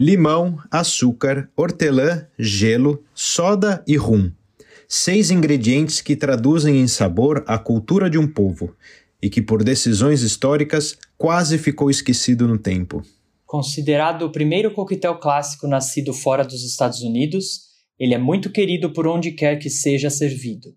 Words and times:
limão, 0.00 0.58
açúcar, 0.70 1.50
hortelã, 1.54 2.26
gelo, 2.38 3.04
soda 3.14 3.84
e 3.86 3.98
rum. 3.98 4.32
Seis 4.88 5.30
ingredientes 5.30 6.00
que 6.00 6.16
traduzem 6.16 6.80
em 6.80 6.88
sabor 6.88 7.44
a 7.46 7.58
cultura 7.58 8.08
de 8.08 8.16
um 8.16 8.26
povo 8.26 8.74
e 9.22 9.28
que, 9.28 9.42
por 9.42 9.62
decisões 9.62 10.22
históricas, 10.22 10.96
quase 11.18 11.58
ficou 11.58 11.90
esquecido 11.90 12.48
no 12.48 12.56
tempo. 12.56 13.02
Considerado 13.44 14.22
o 14.22 14.32
primeiro 14.32 14.72
coquetel 14.72 15.18
clássico 15.18 15.68
nascido 15.68 16.14
fora 16.14 16.44
dos 16.44 16.64
Estados 16.64 17.02
Unidos, 17.02 17.68
ele 17.98 18.14
é 18.14 18.18
muito 18.18 18.48
querido 18.50 18.94
por 18.94 19.06
onde 19.06 19.32
quer 19.32 19.56
que 19.56 19.68
seja 19.68 20.08
servido. 20.08 20.74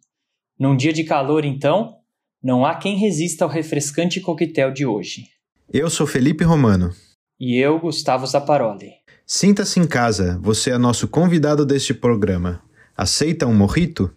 Num 0.59 0.75
dia 0.75 0.91
de 0.91 1.05
calor, 1.05 1.45
então, 1.45 1.95
não 2.43 2.65
há 2.65 2.75
quem 2.75 2.97
resista 2.97 3.45
ao 3.45 3.49
refrescante 3.49 4.19
coquetel 4.19 4.73
de 4.73 4.85
hoje. 4.85 5.29
Eu 5.71 5.89
sou 5.89 6.05
Felipe 6.05 6.43
Romano. 6.43 6.93
E 7.39 7.57
eu, 7.57 7.79
Gustavo 7.79 8.27
Zaparoli. 8.27 9.02
Sinta-se 9.25 9.79
em 9.79 9.87
casa, 9.87 10.37
você 10.41 10.71
é 10.71 10.77
nosso 10.77 11.07
convidado 11.07 11.65
deste 11.65 11.93
programa. 11.93 12.61
Aceita 12.95 13.47
um 13.47 13.53
morrito? 13.53 14.11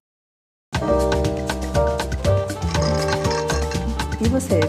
E 4.20 4.28
você, 4.28 4.61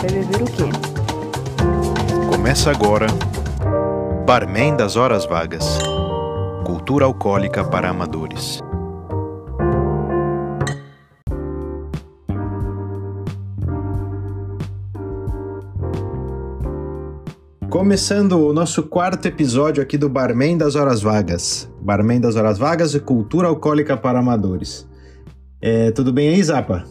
vai 0.00 0.10
beber 0.12 0.42
o 0.42 0.46
quê? 0.46 0.70
Começa 2.30 2.70
agora 2.70 3.08
Barman 4.24 4.76
das 4.76 4.94
Horas 4.94 5.26
Vagas 5.26 5.66
Cultura 6.64 7.04
Alcoólica 7.04 7.64
para 7.64 7.90
Amadores. 7.90 8.60
Começando 17.70 18.32
o 18.32 18.52
nosso 18.52 18.82
quarto 18.82 19.26
episódio 19.26 19.80
aqui 19.80 19.96
do 19.96 20.08
Barman 20.08 20.58
das 20.58 20.74
Horas 20.74 21.02
Vagas. 21.02 21.70
Barman 21.80 22.20
das 22.20 22.34
Horas 22.34 22.58
Vagas 22.58 22.96
e 22.96 23.00
Cultura 23.00 23.46
Alcoólica 23.46 23.96
para 23.96 24.18
Amadores. 24.18 24.88
É, 25.62 25.92
tudo 25.92 26.12
bem 26.12 26.30
aí, 26.30 26.42
Zapa? 26.42 26.84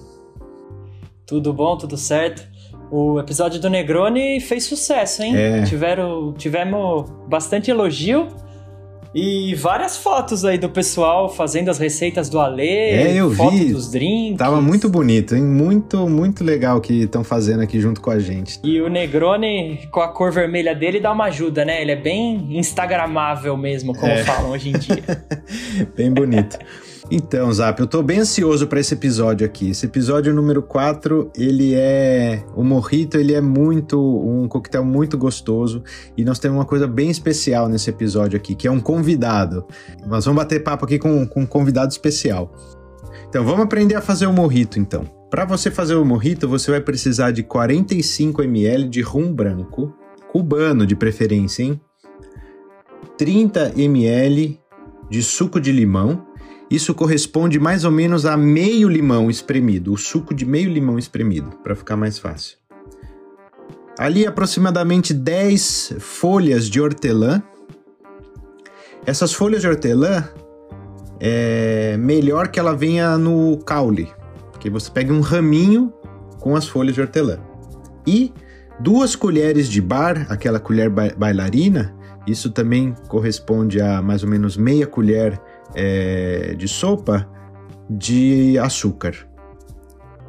Tudo 1.28 1.52
bom, 1.52 1.78
tudo 1.78 1.98
certo. 1.98 2.48
O 2.90 3.20
episódio 3.20 3.60
do 3.60 3.70
Negroni 3.70 4.40
fez 4.40 4.64
sucesso, 4.64 5.22
hein? 5.22 5.36
É. 5.36 5.64
Tiveram, 5.64 6.32
tivemos 6.32 7.12
bastante 7.28 7.70
elogio 7.70 8.30
e 9.14 9.56
várias 9.56 9.98
fotos 9.98 10.46
aí 10.46 10.58
do 10.58 10.70
pessoal 10.70 11.30
fazendo 11.30 11.70
as 11.70 11.78
receitas 11.80 12.30
do 12.30 12.40
Alê, 12.40 12.68
É, 12.92 13.14
eu 13.16 13.32
foto 13.32 13.52
vi. 13.58 13.74
dos 13.74 13.90
drinks. 13.92 14.38
Tava 14.38 14.62
muito 14.62 14.88
bonito, 14.90 15.36
hein? 15.36 15.42
Muito, 15.44 16.08
muito 16.08 16.44
legal 16.44 16.78
o 16.78 16.82
que 16.82 17.04
estão 17.04 17.24
fazendo 17.24 17.62
aqui 17.62 17.80
junto 17.80 18.02
com 18.02 18.12
a 18.12 18.20
gente. 18.20 18.60
E 18.64 18.80
o 18.82 18.88
Negroni, 18.88 19.88
com 19.92 20.00
a 20.02 20.08
cor 20.10 20.32
vermelha 20.32 20.76
dele, 20.76 21.00
dá 21.00 21.12
uma 21.12 21.26
ajuda, 21.26 21.66
né? 21.66 21.82
Ele 21.82 21.92
é 21.92 21.96
bem 21.96 22.58
instagramável 22.58 23.58
mesmo, 23.58 23.96
como 23.96 24.12
É. 24.12 24.24
falam 24.24 24.52
hoje 24.52 24.70
em 24.70 24.74
dia. 24.74 25.04
Bem 25.96 26.12
bonito. 26.12 26.58
Então, 27.12 27.52
Zap, 27.52 27.80
eu 27.80 27.88
tô 27.88 28.04
bem 28.04 28.20
ansioso 28.20 28.68
para 28.68 28.80
esse 28.80 28.94
episódio 28.94 29.44
aqui. 29.44 29.72
Esse 29.72 29.88
episódio 29.88 30.32
número 30.32 30.62
4, 30.62 31.32
ele 31.36 31.74
é. 31.74 32.44
O 32.56 32.64
Morrito, 32.64 33.18
ele 33.18 33.34
é 33.34 33.42
muito. 33.42 34.00
Um 34.00 34.48
coquetel 34.48 34.86
muito 34.86 35.18
gostoso. 35.18 35.84
E 36.16 36.24
nós 36.24 36.38
temos 36.38 36.60
uma 36.60 36.66
coisa 36.66 36.86
bem 36.86 37.10
especial 37.10 37.68
nesse 37.68 37.90
episódio 37.90 38.38
aqui, 38.38 38.54
que 38.54 38.68
é 38.68 38.72
um 38.72 38.80
convidado. 38.80 39.66
Nós 40.06 40.26
vamos 40.26 40.44
bater 40.44 40.64
papo 40.64 40.86
aqui 40.86 41.00
com, 41.00 41.26
com 41.26 41.42
um 41.42 41.46
convidado 41.48 41.92
especial. 41.92 42.54
Então, 43.28 43.44
vamos 43.44 43.62
aprender 43.62 43.96
a 43.96 44.02
fazer 44.02 44.28
o 44.28 44.34
Morrito, 44.34 44.80
então. 44.80 45.04
Para 45.32 45.46
você 45.46 45.72
fazer 45.72 45.96
o 45.96 46.06
Morrito, 46.06 46.48
você 46.48 46.70
vai 46.70 46.82
precisar 46.82 47.32
de 47.32 47.42
45 47.42 48.44
ml 48.44 48.88
de 48.88 49.02
rum 49.02 49.34
branco, 49.34 49.92
cubano 50.32 50.86
de 50.86 50.96
preferência, 50.96 51.64
hein? 51.64 51.82
30 53.18 53.74
ml 53.76 54.60
de 55.10 55.24
suco 55.24 55.60
de 55.60 55.72
limão. 55.72 56.29
Isso 56.70 56.94
corresponde 56.94 57.60
mais 57.60 57.84
ou 57.84 57.92
menos 57.92 58.26
a 58.26 58.38
meio 58.38 58.88
limão 58.88 59.30
espremido, 59.30 59.92
o 59.92 59.98
suco 59.98 60.34
de 60.36 60.46
meio 60.46 60.70
limão 60.70 61.00
espremido, 61.00 61.50
para 61.64 61.76
ficar 61.76 61.98
mais 61.98 62.20
fácil. 62.20 62.58
Ali 63.98 64.26
aproximadamente 64.26 65.14
10 65.14 65.96
folhas 66.00 66.70
de 66.70 66.80
hortelã. 66.80 67.42
Essas 69.06 69.34
folhas 69.34 69.62
de 69.62 69.68
hortelã 69.68 70.24
é 71.20 71.98
melhor 71.98 72.48
que 72.50 72.60
ela 72.60 72.76
venha 72.76 73.18
no 73.18 73.58
caule, 73.66 74.10
porque 74.52 74.70
você 74.70 74.90
pega 74.92 75.12
um 75.12 75.22
raminho 75.22 75.92
com 76.40 76.56
as 76.56 76.68
folhas 76.68 76.94
de 76.96 77.02
hortelã. 77.02 77.40
E 78.06 78.32
duas 78.80 79.16
colheres 79.16 79.68
de 79.68 79.82
bar, 79.82 80.28
aquela 80.30 80.60
colher 80.60 80.90
ba- 80.90 81.14
bailarina, 81.18 81.94
isso 82.28 82.52
também 82.52 82.94
corresponde 83.08 83.82
a 83.82 84.02
mais 84.02 84.24
ou 84.24 84.30
menos 84.30 84.56
meia 84.56 84.86
colher 84.88 85.42
é, 85.76 86.54
de 86.58 86.68
sopa 86.68 87.28
de 87.90 88.58
açúcar. 88.60 89.16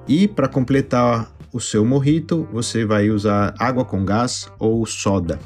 E 0.08 0.26
para 0.26 0.48
completar 0.48 1.30
o 1.52 1.60
seu 1.60 1.84
morrito, 1.84 2.48
você 2.52 2.84
vai 2.84 3.10
usar 3.10 3.54
água 3.58 3.84
com 3.84 4.04
gás 4.04 4.50
ou 4.58 4.84
soda. 4.86 5.38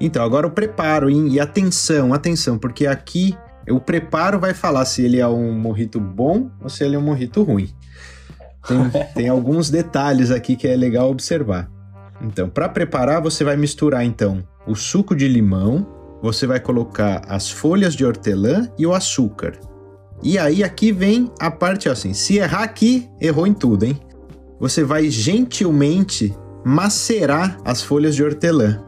Então, 0.00 0.22
agora 0.22 0.46
o 0.46 0.50
preparo, 0.50 1.08
hein? 1.08 1.28
E 1.28 1.40
atenção, 1.40 2.12
atenção, 2.12 2.58
porque 2.58 2.86
aqui 2.86 3.36
o 3.68 3.80
preparo 3.80 4.38
vai 4.38 4.52
falar 4.52 4.84
se 4.84 5.02
ele 5.02 5.18
é 5.18 5.26
um 5.26 5.52
morrito 5.52 5.98
bom 5.98 6.50
ou 6.62 6.68
se 6.68 6.84
ele 6.84 6.96
é 6.96 6.98
um 6.98 7.02
morrito 7.02 7.42
ruim. 7.42 7.70
Tem, 8.66 8.78
tem 9.14 9.28
alguns 9.28 9.70
detalhes 9.70 10.30
aqui 10.30 10.54
que 10.54 10.68
é 10.68 10.76
legal 10.76 11.10
observar. 11.10 11.70
Então, 12.20 12.48
para 12.48 12.68
preparar, 12.68 13.22
você 13.22 13.42
vai 13.42 13.56
misturar 13.56 14.04
então 14.04 14.46
o 14.66 14.74
suco 14.74 15.14
de 15.14 15.28
limão, 15.28 15.86
você 16.26 16.44
vai 16.44 16.58
colocar 16.58 17.22
as 17.28 17.48
folhas 17.48 17.94
de 17.94 18.04
hortelã 18.04 18.68
e 18.76 18.84
o 18.84 18.92
açúcar. 18.92 19.60
E 20.24 20.36
aí 20.36 20.64
aqui 20.64 20.90
vem 20.90 21.30
a 21.38 21.52
parte 21.52 21.88
assim, 21.88 22.12
se 22.12 22.38
errar 22.38 22.64
aqui, 22.64 23.08
errou 23.20 23.46
em 23.46 23.54
tudo, 23.54 23.84
hein? 23.84 23.96
Você 24.58 24.82
vai 24.82 25.08
gentilmente 25.08 26.34
macerar 26.64 27.58
as 27.64 27.80
folhas 27.80 28.16
de 28.16 28.24
hortelã. 28.24 28.82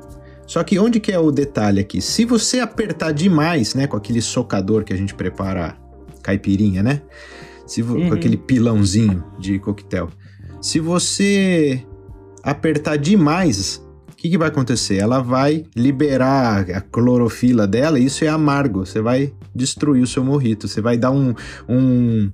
Só 0.48 0.64
que 0.64 0.80
onde 0.80 0.98
que 0.98 1.12
é 1.12 1.18
o 1.18 1.30
detalhe 1.30 1.78
aqui? 1.78 2.00
Se 2.00 2.24
você 2.24 2.58
apertar 2.58 3.12
demais, 3.12 3.72
né, 3.72 3.86
com 3.86 3.96
aquele 3.96 4.20
socador 4.20 4.82
que 4.82 4.92
a 4.92 4.96
gente 4.96 5.14
prepara 5.14 5.76
caipirinha, 6.22 6.82
né? 6.82 7.02
Se 7.66 7.82
Uhum. 7.82 8.08
Com 8.08 8.14
aquele 8.14 8.36
pilãozinho 8.36 9.22
de 9.38 9.60
coquetel. 9.60 10.08
Se 10.60 10.80
você 10.80 11.86
apertar 12.42 12.96
demais, 12.96 13.80
que, 14.18 14.28
que 14.28 14.36
vai 14.36 14.48
acontecer? 14.48 14.96
Ela 14.96 15.20
vai 15.20 15.64
liberar 15.76 16.68
a 16.70 16.80
clorofila 16.80 17.68
dela 17.68 18.00
e 18.00 18.04
isso 18.04 18.24
é 18.24 18.28
amargo. 18.28 18.84
Você 18.84 19.00
vai 19.00 19.32
destruir 19.54 20.02
o 20.02 20.06
seu 20.08 20.24
morrito. 20.24 20.66
Você 20.66 20.80
vai 20.80 20.98
dar 20.98 21.12
um, 21.12 21.32
um, 21.68 22.30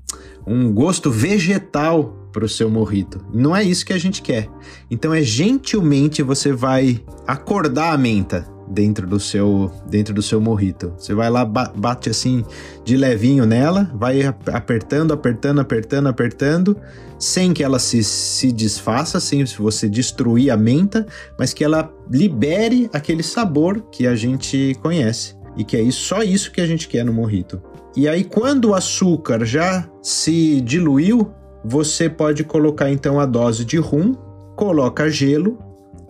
um 0.46 0.72
gosto 0.72 1.10
vegetal 1.10 2.30
para 2.32 2.44
o 2.44 2.48
seu 2.48 2.70
morrito. 2.70 3.22
Não 3.32 3.54
é 3.54 3.62
isso 3.62 3.84
que 3.84 3.92
a 3.92 3.98
gente 3.98 4.22
quer. 4.22 4.48
Então 4.90 5.12
é 5.12 5.22
gentilmente 5.22 6.22
você 6.22 6.52
vai 6.52 7.04
acordar 7.26 7.92
a 7.92 7.98
menta 7.98 8.53
dentro 8.69 9.06
do 9.06 9.19
seu 9.20 9.70
dentro 9.88 10.14
do 10.14 10.22
seu 10.22 10.41
morrito. 10.41 10.92
Você 10.98 11.14
vai 11.14 11.30
lá 11.30 11.44
ba- 11.44 11.72
bate 11.75 12.10
assim 12.10 12.44
de 12.84 12.97
levinho 12.97 13.44
nela, 13.47 13.91
vai 13.94 14.22
ap- 14.22 14.48
apertando, 14.48 15.12
apertando, 15.12 15.60
apertando, 15.60 16.08
apertando, 16.08 16.76
sem 17.19 17.52
que 17.52 17.62
ela 17.62 17.78
se, 17.78 18.02
se 18.02 18.52
desfaça, 18.52 19.20
sem 19.20 19.44
você 19.44 19.88
destruir 19.88 20.50
a 20.50 20.56
menta, 20.56 21.06
mas 21.38 21.52
que 21.52 21.64
ela 21.64 21.92
libere 22.10 22.88
aquele 22.92 23.22
sabor 23.22 23.82
que 23.91 24.06
a 24.06 24.14
gente 24.14 24.76
conhece. 24.82 25.34
E 25.56 25.64
que 25.64 25.76
é 25.76 25.81
isso, 25.81 26.00
só 26.00 26.22
isso 26.22 26.50
que 26.50 26.60
a 26.60 26.66
gente 26.66 26.88
quer 26.88 27.04
no 27.04 27.12
morrito. 27.12 27.62
E 27.96 28.08
aí, 28.08 28.25
quando 28.25 28.70
o 28.70 28.75
açúcar 28.75 29.44
já 29.44 29.88
se 30.02 30.60
diluiu, 30.60 31.31
você 31.64 32.10
pode 32.10 32.42
colocar 32.42 32.91
então 32.91 33.20
a 33.20 33.25
dose 33.25 33.64
de 33.64 33.78
rum, 33.78 34.14
coloca 34.56 35.08
gelo 35.08 35.56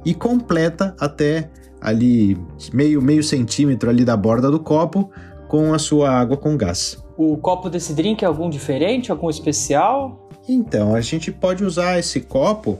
e 0.04 0.14
completa 0.14 0.96
até 0.98 1.50
ali 1.84 2.36
meio, 2.72 3.02
meio 3.02 3.22
centímetro 3.22 3.90
ali 3.90 4.04
da 4.04 4.16
borda 4.16 4.50
do 4.50 4.58
copo 4.58 5.10
com 5.46 5.74
a 5.74 5.78
sua 5.78 6.10
água 6.10 6.36
com 6.36 6.56
gás. 6.56 6.98
o 7.16 7.36
copo 7.36 7.68
desse 7.68 7.92
drink 7.92 8.24
é 8.24 8.26
algum 8.26 8.48
diferente, 8.50 9.12
algum 9.12 9.30
especial? 9.30 10.28
Então, 10.48 10.94
a 10.94 11.00
gente 11.00 11.30
pode 11.30 11.64
usar 11.64 11.98
esse 11.98 12.20
copo, 12.20 12.78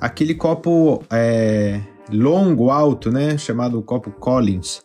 aquele 0.00 0.34
copo 0.34 1.02
é, 1.12 1.80
longo, 2.10 2.70
alto, 2.70 3.10
né? 3.10 3.36
Chamado 3.36 3.82
copo 3.82 4.10
Collins. 4.10 4.82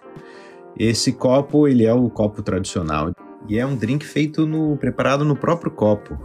Esse 0.77 1.12
copo, 1.12 1.68
ele 1.68 1.86
é 1.86 1.94
o 1.94 2.10
copo 2.10 2.42
tradicional. 2.42 3.12
E 3.48 3.57
é 3.57 3.65
um 3.65 3.75
drink 3.75 4.06
feito 4.06 4.45
no 4.45 4.77
preparado 4.77 5.24
no 5.24 5.36
próprio 5.36 5.72
copo. 5.72 6.18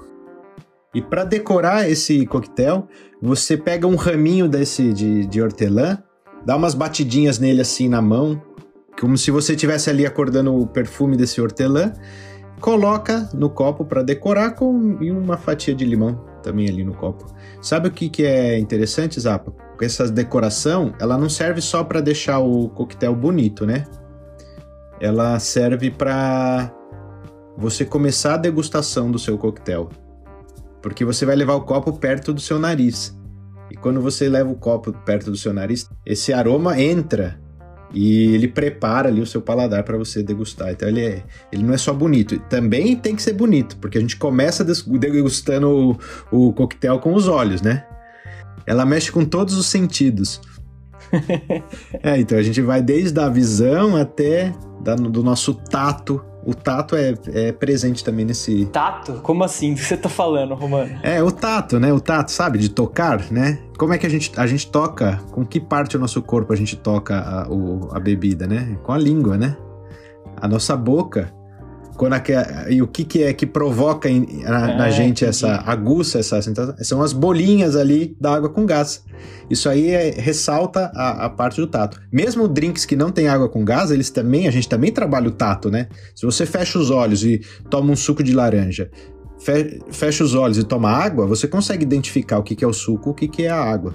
E 0.94 1.02
para 1.02 1.24
decorar 1.24 1.88
esse 1.88 2.24
coquetel, 2.26 2.86
você 3.20 3.56
pega 3.56 3.86
um 3.86 3.96
raminho 3.96 4.48
desse 4.48 4.92
de, 4.92 5.26
de 5.26 5.42
hortelã, 5.42 5.98
dá 6.44 6.56
umas 6.56 6.74
batidinhas 6.74 7.38
nele 7.38 7.60
assim 7.60 7.88
na 7.88 8.02
mão, 8.02 8.40
como 9.00 9.18
se 9.18 9.30
você 9.30 9.52
estivesse 9.54 9.90
ali 9.90 10.06
acordando 10.06 10.54
o 10.54 10.66
perfume 10.66 11.16
desse 11.16 11.40
hortelã, 11.40 11.92
coloca 12.60 13.28
no 13.34 13.50
copo 13.50 13.84
para 13.84 14.02
decorar 14.02 14.52
com 14.52 14.98
e 15.00 15.10
uma 15.10 15.36
fatia 15.36 15.74
de 15.74 15.84
limão 15.84 16.20
também 16.42 16.68
ali 16.68 16.84
no 16.84 16.94
copo. 16.94 17.26
Sabe 17.60 17.88
o 17.88 17.90
que, 17.90 18.08
que 18.08 18.24
é 18.24 18.58
interessante, 18.58 19.18
Zapa? 19.18 19.52
Essa 19.80 20.08
decoração, 20.08 20.94
ela 21.00 21.18
não 21.18 21.28
serve 21.28 21.60
só 21.60 21.82
para 21.82 22.00
deixar 22.00 22.38
o 22.38 22.68
coquetel 22.68 23.14
bonito, 23.14 23.66
né? 23.66 23.84
ela 25.00 25.38
serve 25.38 25.90
para 25.90 26.72
você 27.56 27.84
começar 27.84 28.34
a 28.34 28.38
degustação 28.38 29.10
do 29.10 29.18
seu 29.18 29.36
coquetel. 29.36 29.90
Porque 30.80 31.04
você 31.04 31.24
vai 31.24 31.36
levar 31.36 31.54
o 31.54 31.62
copo 31.62 31.92
perto 31.92 32.32
do 32.32 32.40
seu 32.40 32.58
nariz. 32.58 33.16
E 33.74 33.76
quando 33.76 34.00
você 34.00 34.28
leva 34.28 34.48
o 34.48 34.54
copo 34.54 34.92
perto 34.92 35.32
do 35.32 35.36
seu 35.36 35.52
nariz, 35.52 35.90
esse 36.06 36.32
aroma 36.32 36.80
entra 36.80 37.40
e 37.92 38.32
ele 38.32 38.46
prepara 38.46 39.08
ali 39.08 39.20
o 39.20 39.26
seu 39.26 39.42
paladar 39.42 39.82
para 39.82 39.98
você 39.98 40.22
degustar. 40.22 40.70
Então 40.70 40.88
ele, 40.88 41.04
é, 41.04 41.24
ele 41.50 41.64
não 41.64 41.74
é 41.74 41.76
só 41.76 41.92
bonito, 41.92 42.38
também 42.48 42.94
tem 42.94 43.16
que 43.16 43.22
ser 43.22 43.32
bonito, 43.32 43.76
porque 43.78 43.98
a 43.98 44.00
gente 44.00 44.16
começa 44.16 44.64
degustando 44.64 45.98
o, 46.30 46.48
o 46.48 46.52
coquetel 46.52 47.00
com 47.00 47.14
os 47.14 47.26
olhos, 47.26 47.62
né? 47.62 47.84
Ela 48.64 48.86
mexe 48.86 49.10
com 49.10 49.24
todos 49.24 49.56
os 49.56 49.66
sentidos. 49.66 50.40
é, 52.00 52.16
então 52.16 52.38
a 52.38 52.42
gente 52.42 52.62
vai 52.62 52.80
desde 52.80 53.18
a 53.18 53.28
visão 53.28 53.96
até 53.96 54.54
da, 54.84 54.94
do 54.94 55.24
nosso 55.24 55.52
tato 55.52 56.24
o 56.46 56.54
tato 56.54 56.96
é, 56.96 57.14
é 57.32 57.52
presente 57.52 58.04
também 58.04 58.24
nesse. 58.24 58.66
Tato? 58.66 59.14
Como 59.22 59.42
assim? 59.44 59.72
O 59.72 59.74
que 59.74 59.84
você 59.84 59.96
tá 59.96 60.08
falando, 60.08 60.54
Romano? 60.54 60.98
É, 61.02 61.22
o 61.22 61.30
tato, 61.30 61.78
né? 61.80 61.92
O 61.92 62.00
tato, 62.00 62.30
sabe? 62.30 62.58
De 62.58 62.68
tocar, 62.68 63.30
né? 63.30 63.58
Como 63.78 63.92
é 63.92 63.98
que 63.98 64.06
a 64.06 64.10
gente, 64.10 64.32
a 64.36 64.46
gente 64.46 64.70
toca? 64.70 65.20
Com 65.30 65.44
que 65.44 65.60
parte 65.60 65.92
do 65.92 66.00
nosso 66.00 66.22
corpo 66.22 66.52
a 66.52 66.56
gente 66.56 66.76
toca 66.76 67.18
a, 67.18 67.48
o, 67.48 67.88
a 67.92 68.00
bebida, 68.00 68.46
né? 68.46 68.76
Com 68.82 68.92
a 68.92 68.98
língua, 68.98 69.36
né? 69.36 69.56
A 70.36 70.48
nossa 70.48 70.76
boca 70.76 71.32
quando 71.96 72.14
a, 72.14 72.22
e 72.68 72.82
o 72.82 72.88
que, 72.88 73.04
que 73.04 73.22
é 73.22 73.32
que 73.32 73.46
provoca 73.46 74.08
na, 74.08 74.70
é, 74.70 74.76
na, 74.76 74.90
gente 74.90 75.24
essa 75.24 75.62
aguça, 75.66 76.18
essa 76.18 76.40
sensação? 76.42 76.74
São 76.82 77.02
as 77.02 77.12
bolinhas 77.12 77.76
ali 77.76 78.16
da 78.20 78.34
água 78.34 78.48
com 78.48 78.66
gás. 78.66 79.04
Isso 79.48 79.68
aí 79.68 79.90
é, 79.90 80.10
ressalta 80.10 80.90
a, 80.94 81.26
a, 81.26 81.30
parte 81.30 81.60
do 81.60 81.66
tato. 81.66 82.00
Mesmo 82.12 82.48
drinks 82.48 82.84
que 82.84 82.96
não 82.96 83.10
tem 83.10 83.28
água 83.28 83.48
com 83.48 83.64
gás, 83.64 83.90
eles 83.90 84.10
também, 84.10 84.48
a 84.48 84.50
gente 84.50 84.68
também 84.68 84.90
trabalha 84.90 85.28
o 85.28 85.32
tato, 85.32 85.70
né? 85.70 85.88
Se 86.14 86.26
você 86.26 86.44
fecha 86.44 86.78
os 86.78 86.90
olhos 86.90 87.24
e 87.24 87.40
toma 87.70 87.92
um 87.92 87.96
suco 87.96 88.22
de 88.22 88.32
laranja, 88.32 88.90
fe, 89.38 89.80
fecha 89.90 90.24
os 90.24 90.34
olhos 90.34 90.58
e 90.58 90.64
toma 90.64 90.90
água, 90.90 91.26
você 91.26 91.46
consegue 91.46 91.84
identificar 91.84 92.38
o 92.38 92.42
que, 92.42 92.56
que 92.56 92.64
é 92.64 92.68
o 92.68 92.72
suco, 92.72 93.10
o 93.10 93.14
que, 93.14 93.28
que 93.28 93.44
é 93.44 93.50
a 93.50 93.62
água. 93.62 93.94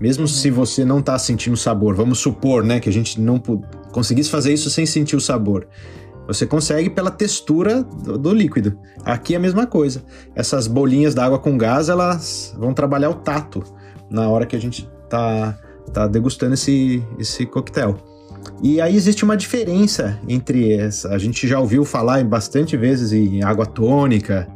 Mesmo 0.00 0.22
uhum. 0.22 0.28
se 0.28 0.50
você 0.50 0.84
não 0.84 0.98
está 0.98 1.18
sentindo 1.18 1.54
o 1.54 1.56
sabor, 1.56 1.94
vamos 1.94 2.18
supor, 2.18 2.64
né, 2.64 2.80
que 2.80 2.88
a 2.88 2.92
gente 2.92 3.20
não 3.20 3.40
conseguisse 3.92 4.28
fazer 4.28 4.52
isso 4.52 4.68
sem 4.68 4.84
sentir 4.84 5.14
o 5.14 5.20
sabor. 5.20 5.68
Você 6.26 6.46
consegue 6.46 6.88
pela 6.88 7.10
textura 7.10 7.82
do, 7.82 8.16
do, 8.16 8.32
líquido. 8.32 8.78
Aqui 9.04 9.34
é 9.34 9.36
a 9.36 9.40
mesma 9.40 9.66
coisa. 9.66 10.04
Essas 10.34 10.66
bolinhas 10.66 11.14
d'água 11.14 11.38
com 11.38 11.58
gás, 11.58 11.88
elas 11.88 12.54
vão 12.56 12.72
trabalhar 12.72 13.10
o 13.10 13.14
tato 13.14 13.62
na 14.10 14.28
hora 14.28 14.46
que 14.46 14.54
a 14.54 14.60
gente 14.60 14.88
tá, 15.08 15.58
tá 15.92 16.06
degustando 16.06 16.54
esse, 16.54 17.02
esse 17.18 17.44
coquetel. 17.46 17.96
E 18.62 18.80
aí 18.80 18.96
existe 18.96 19.24
uma 19.24 19.36
diferença 19.36 20.18
entre 20.28 20.72
essa. 20.72 21.10
A 21.10 21.18
gente 21.18 21.46
já 21.46 21.58
ouviu 21.58 21.84
falar 21.84 22.22
bastante 22.24 22.76
vezes 22.76 23.12
em 23.12 23.42
água 23.42 23.66
tônica. 23.66 24.48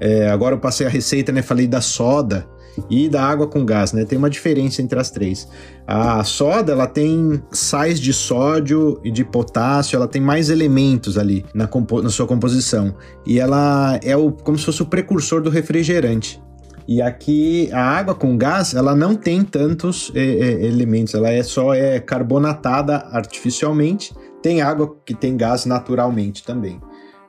É, 0.00 0.28
agora 0.30 0.54
eu 0.54 0.58
passei 0.58 0.86
a 0.86 0.90
receita, 0.90 1.32
né? 1.32 1.42
Falei 1.42 1.66
da 1.66 1.80
soda 1.80 2.46
e 2.90 3.08
da 3.08 3.24
água 3.24 3.46
com 3.46 3.64
gás, 3.64 3.92
né? 3.92 4.04
Tem 4.04 4.18
uma 4.18 4.30
diferença 4.30 4.82
entre 4.82 4.98
as 4.98 5.10
três. 5.10 5.48
A 5.86 6.22
soda, 6.24 6.72
ela 6.72 6.86
tem 6.86 7.42
sais 7.50 8.00
de 8.00 8.12
sódio 8.12 9.00
e 9.04 9.10
de 9.10 9.24
potássio, 9.24 9.96
ela 9.96 10.08
tem 10.08 10.20
mais 10.20 10.50
elementos 10.50 11.18
ali 11.18 11.44
na, 11.54 11.68
na 12.02 12.10
sua 12.10 12.26
composição. 12.26 12.94
E 13.26 13.38
ela 13.38 13.98
é 14.02 14.16
o, 14.16 14.32
como 14.32 14.58
se 14.58 14.64
fosse 14.64 14.82
o 14.82 14.86
precursor 14.86 15.42
do 15.42 15.50
refrigerante. 15.50 16.42
E 16.86 17.00
aqui 17.00 17.70
a 17.72 17.82
água 17.82 18.14
com 18.14 18.36
gás, 18.36 18.74
ela 18.74 18.94
não 18.94 19.14
tem 19.14 19.42
tantos 19.42 20.12
é, 20.14 20.20
é, 20.20 20.66
elementos, 20.66 21.14
ela 21.14 21.30
é 21.30 21.42
só 21.42 21.74
é 21.74 21.98
carbonatada 21.98 22.96
artificialmente. 23.10 24.14
Tem 24.42 24.60
água 24.60 24.94
que 25.06 25.14
tem 25.14 25.36
gás 25.36 25.64
naturalmente 25.64 26.44
também. 26.44 26.78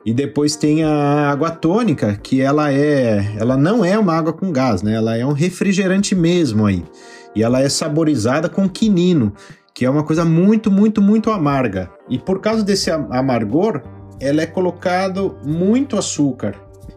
E 0.06 0.14
depois 0.14 0.54
tem 0.54 0.84
a 0.84 1.28
água 1.28 1.50
tônica, 1.50 2.16
que 2.22 2.40
ela 2.40 2.72
é, 2.72 3.34
ela 3.36 3.56
não 3.56 3.84
é 3.84 3.98
uma 3.98 4.16
água 4.16 4.32
com 4.32 4.52
gás, 4.52 4.80
né? 4.80 4.94
Ela 4.94 5.16
é 5.16 5.26
um 5.26 5.32
refrigerante 5.32 6.14
mesmo 6.14 6.64
aí. 6.64 6.84
E 7.34 7.42
ela 7.42 7.60
é 7.60 7.68
saborizada 7.68 8.48
com 8.48 8.68
quinino, 8.68 9.32
que 9.74 9.84
é 9.84 9.90
uma 9.90 10.04
coisa 10.04 10.24
muito, 10.24 10.70
muito, 10.70 11.02
muito 11.02 11.28
amarga. 11.28 11.90
E 12.08 12.20
por 12.20 12.40
causa 12.40 12.62
desse 12.62 12.88
amargor, 12.88 13.82
ela 14.20 14.40
é 14.40 14.46
colocado 14.46 15.38
muito 15.44 15.98
açúcar 15.98 16.54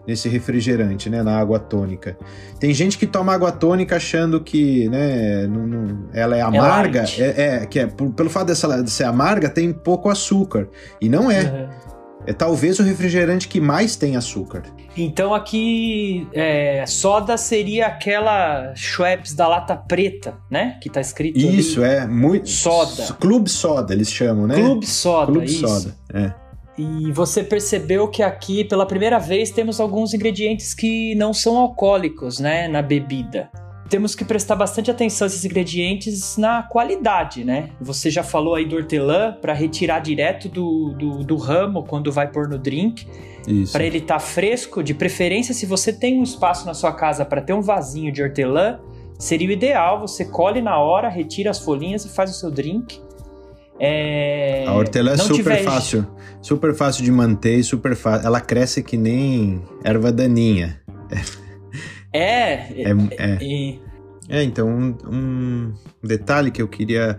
nesse 0.10 0.28
refrigerante, 0.28 1.10
né, 1.10 1.22
na 1.22 1.40
água 1.40 1.60
tônica. 1.60 2.18
Tem 2.60 2.74
gente 2.74 2.98
que 2.98 3.06
toma 3.06 3.34
água 3.34 3.52
tônica 3.52 3.96
achando 3.96 4.42
que, 4.42 4.90
né, 4.90 5.46
não, 5.46 5.68
não, 5.68 6.10
ela 6.12 6.36
é 6.36 6.42
amarga, 6.42 7.06
é, 7.18 7.22
é, 7.22 7.64
é 7.64 7.66
que 7.68 7.80
é 7.80 7.86
pelo 7.88 8.30
fato 8.30 8.48
dessa, 8.48 8.82
de 8.82 8.90
ser 8.90 9.04
amarga 9.04 9.50
tem 9.50 9.72
pouco 9.72 10.10
açúcar 10.10 10.68
e 11.00 11.08
não 11.08 11.30
é. 11.30 11.44
Uhum. 11.44 11.79
É 12.30 12.34
talvez 12.34 12.78
o 12.78 12.84
refrigerante 12.84 13.48
que 13.48 13.60
mais 13.60 13.96
tem 13.96 14.16
açúcar. 14.16 14.62
Então 14.96 15.34
aqui 15.34 16.28
é, 16.32 16.86
soda 16.86 17.36
seria 17.38 17.88
aquela 17.88 18.72
Schweppes 18.76 19.34
da 19.34 19.48
lata 19.48 19.76
preta, 19.76 20.38
né? 20.48 20.78
Que 20.80 20.92
tá 20.92 21.02
escrito 21.02 21.40
Isso, 21.40 21.84
ali. 21.84 21.96
é 21.96 22.06
muito 22.06 22.48
soda. 22.48 23.14
Clube 23.20 23.50
soda 23.50 23.96
eles 23.96 24.12
chamam, 24.12 24.46
né? 24.46 24.54
Clube 24.54 24.86
soda, 24.86 25.32
Clube 25.32 25.48
isso. 25.48 25.68
soda, 25.68 25.96
é. 26.14 26.32
E 26.78 27.12
você 27.12 27.44
percebeu 27.44 28.08
que 28.08 28.22
aqui, 28.22 28.64
pela 28.64 28.86
primeira 28.86 29.18
vez, 29.18 29.50
temos 29.50 29.80
alguns 29.80 30.14
ingredientes 30.14 30.76
que 30.76 31.16
não 31.16 31.34
são 31.34 31.58
alcoólicos, 31.58 32.38
né, 32.40 32.68
na 32.68 32.84
bebida 32.84 33.50
temos 33.90 34.14
que 34.14 34.24
prestar 34.24 34.56
bastante 34.56 34.92
atenção 34.92 35.26
a 35.26 35.28
esses 35.28 35.44
ingredientes 35.44 36.38
na 36.38 36.64
qualidade, 36.64 37.44
né? 37.44 37.72
Você 37.82 38.10
já 38.12 38.24
falou 38.24 38.56
aí 38.56 38.66
do 38.66 38.76
hortelã 38.76 39.36
para 39.42 39.54
retirar 39.54 40.00
direto 40.00 40.48
do, 40.48 40.94
do, 40.94 41.24
do, 41.24 41.36
ramo 41.36 41.84
quando 41.84 42.12
vai 42.12 42.32
pôr 42.32 42.48
no 42.48 42.58
drink. 42.58 43.08
Para 43.72 43.84
ele 43.84 43.98
estar 43.98 44.16
tá 44.16 44.20
fresco, 44.20 44.84
de 44.84 44.94
preferência, 44.94 45.56
se 45.56 45.66
você 45.66 45.92
tem 45.92 46.20
um 46.20 46.24
espaço 46.24 46.68
na 46.68 46.76
sua 46.76 46.94
casa 46.94 47.26
para 47.26 47.42
ter 47.42 47.54
um 47.54 47.62
vasinho 47.62 48.12
de 48.12 48.22
hortelã, 48.22 48.80
seria 49.18 49.50
o 49.50 49.52
ideal. 49.52 50.02
Você 50.02 50.24
colhe 50.24 50.62
na 50.62 50.78
hora, 50.78 51.10
retira 51.10 51.50
as 51.50 51.60
folhinhas 51.60 52.06
e 52.06 52.10
faz 52.10 52.30
o 52.30 52.34
seu 52.34 52.52
drink. 52.52 53.02
É... 53.80 54.66
A 54.68 54.74
hortelã 54.74 55.14
é 55.14 55.18
super 55.18 55.36
tiver... 55.36 55.64
fácil, 55.64 56.06
super 56.42 56.76
fácil 56.76 57.04
de 57.04 57.12
manter 57.12 57.58
e 57.58 57.64
super 57.64 57.96
fácil. 57.96 58.28
Ela 58.28 58.40
cresce 58.40 58.84
que 58.84 58.98
nem 58.98 59.64
erva 59.84 60.12
daninha. 60.12 60.80
É. 62.14 62.54
É, 62.54 62.92
é. 63.18 63.38
é, 63.42 63.80
é 64.30 64.44
então, 64.44 64.68
um, 64.68 64.96
um, 65.12 65.74
detalhe 66.04 66.52
que 66.52 66.62
eu 66.62 66.68
queria 66.68 67.18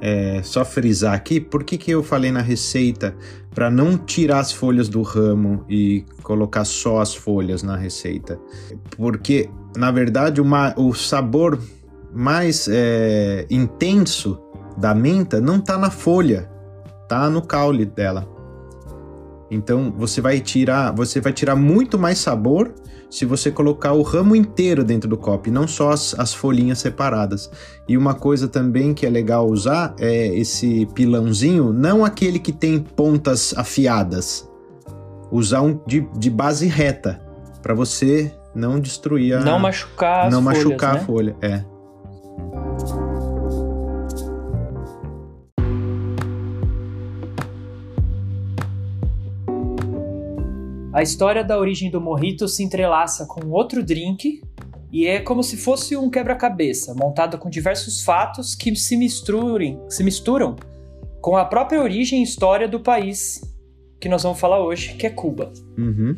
é, 0.00 0.40
só 0.42 0.64
frisar 0.64 1.14
aqui: 1.14 1.40
por 1.40 1.64
que, 1.64 1.76
que 1.76 1.90
eu 1.90 2.02
falei 2.02 2.30
na 2.30 2.40
receita 2.40 3.14
para 3.54 3.70
não 3.70 3.98
tirar 3.98 4.40
as 4.40 4.52
folhas 4.52 4.88
do 4.88 5.02
ramo 5.02 5.64
e 5.68 6.04
colocar 6.22 6.64
só 6.64 7.00
as 7.00 7.14
folhas 7.14 7.62
na 7.62 7.76
receita? 7.76 8.38
Porque, 8.96 9.48
na 9.76 9.90
verdade, 9.90 10.40
uma, 10.40 10.74
o 10.76 10.94
sabor 10.94 11.58
mais 12.12 12.68
é, 12.70 13.46
intenso 13.50 14.40
da 14.76 14.94
menta 14.94 15.40
não 15.40 15.56
está 15.56 15.78
na 15.78 15.90
folha, 15.90 16.50
tá 17.08 17.28
no 17.28 17.42
caule 17.42 17.84
dela. 17.84 18.28
Então 19.52 19.92
você 19.94 20.22
vai 20.22 20.40
tirar, 20.40 20.92
você 20.92 21.20
vai 21.20 21.30
tirar 21.30 21.54
muito 21.54 21.98
mais 21.98 22.18
sabor 22.18 22.72
se 23.10 23.26
você 23.26 23.50
colocar 23.50 23.92
o 23.92 24.00
ramo 24.00 24.34
inteiro 24.34 24.82
dentro 24.82 25.06
do 25.06 25.18
copo, 25.18 25.50
e 25.50 25.52
não 25.52 25.68
só 25.68 25.90
as, 25.90 26.18
as 26.18 26.32
folhinhas 26.32 26.78
separadas. 26.78 27.50
E 27.86 27.98
uma 27.98 28.14
coisa 28.14 28.48
também 28.48 28.94
que 28.94 29.04
é 29.04 29.10
legal 29.10 29.46
usar 29.46 29.94
é 30.00 30.28
esse 30.28 30.86
pilãozinho, 30.94 31.70
não 31.70 32.02
aquele 32.02 32.38
que 32.38 32.52
tem 32.52 32.78
pontas 32.78 33.52
afiadas. 33.54 34.48
Usar 35.30 35.60
um 35.60 35.78
de, 35.86 36.00
de 36.16 36.30
base 36.30 36.66
reta, 36.66 37.20
para 37.60 37.74
você 37.74 38.32
não 38.54 38.80
destruir 38.80 39.34
a. 39.34 39.40
Não 39.40 39.58
machucar 39.58 40.30
Não 40.30 40.42
folhas, 40.42 40.64
machucar 40.64 40.94
né? 40.94 41.00
a 41.00 41.04
folha, 41.04 41.36
é. 41.42 41.64
A 50.92 51.02
história 51.02 51.42
da 51.42 51.58
origem 51.58 51.90
do 51.90 52.00
mojito 52.00 52.46
se 52.46 52.62
entrelaça 52.62 53.24
com 53.24 53.48
outro 53.50 53.82
drink 53.82 54.42
e 54.92 55.06
é 55.06 55.20
como 55.20 55.42
se 55.42 55.56
fosse 55.56 55.96
um 55.96 56.10
quebra-cabeça, 56.10 56.94
montado 56.94 57.38
com 57.38 57.48
diversos 57.48 58.02
fatos 58.02 58.54
que 58.54 58.76
se 58.76 58.94
misturem, 58.94 59.80
se 59.88 60.04
misturam 60.04 60.54
com 61.22 61.34
a 61.34 61.46
própria 61.46 61.80
origem 61.80 62.20
e 62.20 62.22
história 62.22 62.68
do 62.68 62.78
país 62.78 63.40
que 63.98 64.08
nós 64.08 64.22
vamos 64.22 64.38
falar 64.38 64.62
hoje, 64.62 64.94
que 64.94 65.06
é 65.06 65.10
Cuba. 65.10 65.50
Uhum. 65.78 66.14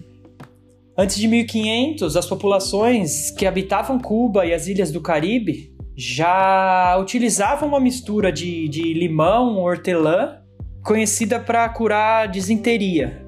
Antes 0.99 1.17
de 1.17 1.29
1500, 1.29 2.17
as 2.17 2.27
populações 2.27 3.31
que 3.31 3.47
habitavam 3.47 3.99
Cuba 3.99 4.45
e 4.45 4.53
as 4.53 4.67
ilhas 4.67 4.91
do 4.91 5.01
Caribe 5.01 5.73
já 5.97 6.97
utilizavam 6.99 7.69
uma 7.69 7.79
mistura 7.79 8.33
de, 8.33 8.69
de 8.69 8.93
limão, 8.93 9.59
hortelã, 9.59 10.39
conhecida 10.83 11.39
para 11.39 11.69
curar 11.69 12.27
disenteria. 12.27 13.24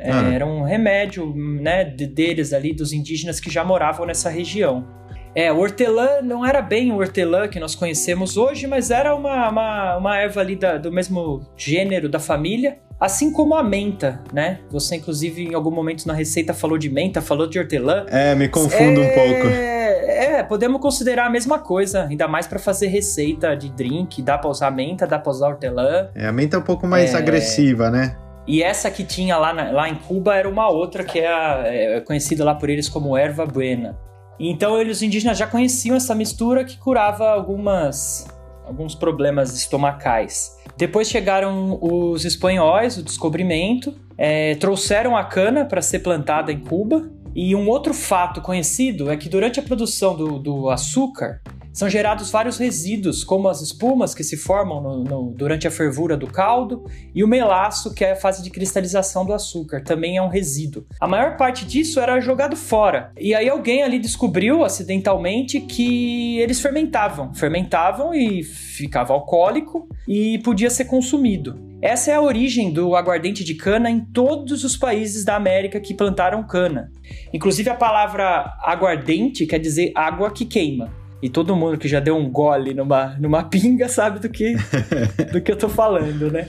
É, 0.00 0.34
era 0.34 0.46
um 0.46 0.62
remédio 0.62 1.32
né, 1.34 1.84
deles 1.84 2.52
ali, 2.52 2.72
dos 2.72 2.92
indígenas 2.92 3.38
que 3.38 3.50
já 3.50 3.64
moravam 3.64 4.06
nessa 4.06 4.30
região. 4.30 4.86
É, 5.34 5.52
o 5.52 5.58
hortelã 5.58 6.20
não 6.22 6.44
era 6.44 6.60
bem 6.60 6.90
o 6.90 6.96
hortelã 6.96 7.46
que 7.46 7.60
nós 7.60 7.74
conhecemos 7.74 8.36
hoje, 8.36 8.66
mas 8.66 8.90
era 8.90 9.14
uma, 9.14 9.48
uma, 9.48 9.96
uma 9.96 10.18
erva 10.18 10.40
ali 10.40 10.56
da, 10.56 10.76
do 10.76 10.90
mesmo 10.90 11.40
gênero 11.56 12.08
da 12.08 12.18
família, 12.18 12.78
Assim 13.00 13.32
como 13.32 13.54
a 13.54 13.62
menta, 13.62 14.20
né? 14.30 14.58
Você, 14.70 14.96
inclusive, 14.96 15.42
em 15.42 15.54
algum 15.54 15.70
momento 15.70 16.06
na 16.06 16.12
receita 16.12 16.52
falou 16.52 16.76
de 16.76 16.90
menta, 16.90 17.22
falou 17.22 17.48
de 17.48 17.58
hortelã. 17.58 18.04
É, 18.08 18.34
me 18.34 18.46
confundo 18.46 19.00
é... 19.00 19.06
um 19.06 19.14
pouco. 19.14 19.46
É, 19.46 20.42
podemos 20.42 20.82
considerar 20.82 21.26
a 21.26 21.30
mesma 21.30 21.58
coisa, 21.58 22.04
ainda 22.04 22.28
mais 22.28 22.46
para 22.46 22.58
fazer 22.58 22.88
receita 22.88 23.54
de 23.54 23.70
drink. 23.70 24.20
Dá 24.20 24.36
pra 24.36 24.50
usar 24.50 24.70
menta, 24.70 25.06
dá 25.06 25.18
pra 25.18 25.30
usar 25.30 25.48
hortelã. 25.48 26.10
É, 26.14 26.26
a 26.26 26.32
menta 26.32 26.58
é 26.58 26.60
um 26.60 26.62
pouco 26.62 26.86
mais 26.86 27.14
é... 27.14 27.16
agressiva, 27.16 27.90
né? 27.90 28.16
E 28.46 28.62
essa 28.62 28.90
que 28.90 29.04
tinha 29.04 29.36
lá, 29.36 29.52
na, 29.52 29.70
lá 29.70 29.88
em 29.88 29.94
Cuba 29.94 30.34
era 30.34 30.48
uma 30.48 30.68
outra 30.68 31.04
que 31.04 31.18
é, 31.18 31.28
a, 31.28 31.62
é 31.66 32.00
conhecida 32.00 32.44
lá 32.44 32.54
por 32.54 32.68
eles 32.68 32.88
como 32.88 33.16
erva 33.16 33.46
buena. 33.46 33.98
Então 34.38 34.80
eles, 34.80 35.02
indígenas 35.02 35.36
já 35.36 35.46
conheciam 35.46 35.94
essa 35.94 36.14
mistura 36.14 36.64
que 36.64 36.78
curava 36.78 37.28
algumas, 37.30 38.26
alguns 38.64 38.94
problemas 38.94 39.54
estomacais. 39.54 40.56
Depois 40.78 41.10
chegaram 41.10 41.78
os 41.82 42.24
espanhóis, 42.24 42.96
o 42.96 43.02
descobrimento, 43.02 43.94
é, 44.16 44.54
trouxeram 44.54 45.14
a 45.14 45.24
cana 45.24 45.66
para 45.66 45.82
ser 45.82 45.98
plantada 45.98 46.50
em 46.50 46.58
Cuba. 46.58 47.10
E 47.34 47.54
um 47.54 47.68
outro 47.68 47.94
fato 47.94 48.40
conhecido 48.40 49.10
é 49.10 49.16
que 49.16 49.28
durante 49.28 49.60
a 49.60 49.62
produção 49.62 50.16
do, 50.16 50.38
do 50.38 50.70
açúcar, 50.70 51.40
são 51.72 51.88
gerados 51.88 52.30
vários 52.30 52.58
resíduos, 52.58 53.22
como 53.22 53.48
as 53.48 53.60
espumas 53.60 54.14
que 54.14 54.24
se 54.24 54.36
formam 54.36 54.80
no, 54.80 55.04
no, 55.04 55.32
durante 55.32 55.68
a 55.68 55.70
fervura 55.70 56.16
do 56.16 56.26
caldo 56.26 56.84
e 57.14 57.22
o 57.22 57.28
melaço, 57.28 57.94
que 57.94 58.04
é 58.04 58.12
a 58.12 58.16
fase 58.16 58.42
de 58.42 58.50
cristalização 58.50 59.24
do 59.24 59.32
açúcar, 59.32 59.82
também 59.82 60.16
é 60.16 60.22
um 60.22 60.28
resíduo. 60.28 60.84
A 61.00 61.06
maior 61.06 61.36
parte 61.36 61.64
disso 61.64 62.00
era 62.00 62.20
jogado 62.20 62.56
fora. 62.56 63.12
E 63.18 63.34
aí 63.34 63.48
alguém 63.48 63.82
ali 63.82 63.98
descobriu 63.98 64.64
acidentalmente 64.64 65.60
que 65.60 66.38
eles 66.40 66.60
fermentavam. 66.60 67.32
Fermentavam 67.34 68.14
e 68.14 68.42
ficava 68.42 69.12
alcoólico 69.12 69.88
e 70.08 70.38
podia 70.40 70.70
ser 70.70 70.86
consumido. 70.86 71.70
Essa 71.82 72.10
é 72.10 72.14
a 72.14 72.20
origem 72.20 72.70
do 72.70 72.94
aguardente 72.94 73.42
de 73.42 73.54
cana 73.54 73.90
em 73.90 74.00
todos 74.00 74.64
os 74.64 74.76
países 74.76 75.24
da 75.24 75.34
América 75.34 75.80
que 75.80 75.94
plantaram 75.94 76.46
cana. 76.46 76.92
Inclusive 77.32 77.70
a 77.70 77.74
palavra 77.74 78.54
aguardente 78.62 79.46
quer 79.46 79.58
dizer 79.58 79.90
água 79.94 80.30
que 80.30 80.44
queima. 80.44 80.99
E 81.22 81.28
todo 81.28 81.54
mundo 81.54 81.78
que 81.78 81.88
já 81.88 82.00
deu 82.00 82.16
um 82.16 82.30
gole 82.30 82.72
numa, 82.72 83.16
numa 83.18 83.44
pinga 83.44 83.88
sabe 83.88 84.20
do 84.20 84.28
que, 84.28 84.54
do 85.32 85.40
que 85.40 85.52
eu 85.52 85.56
tô 85.56 85.68
falando, 85.68 86.30
né? 86.30 86.48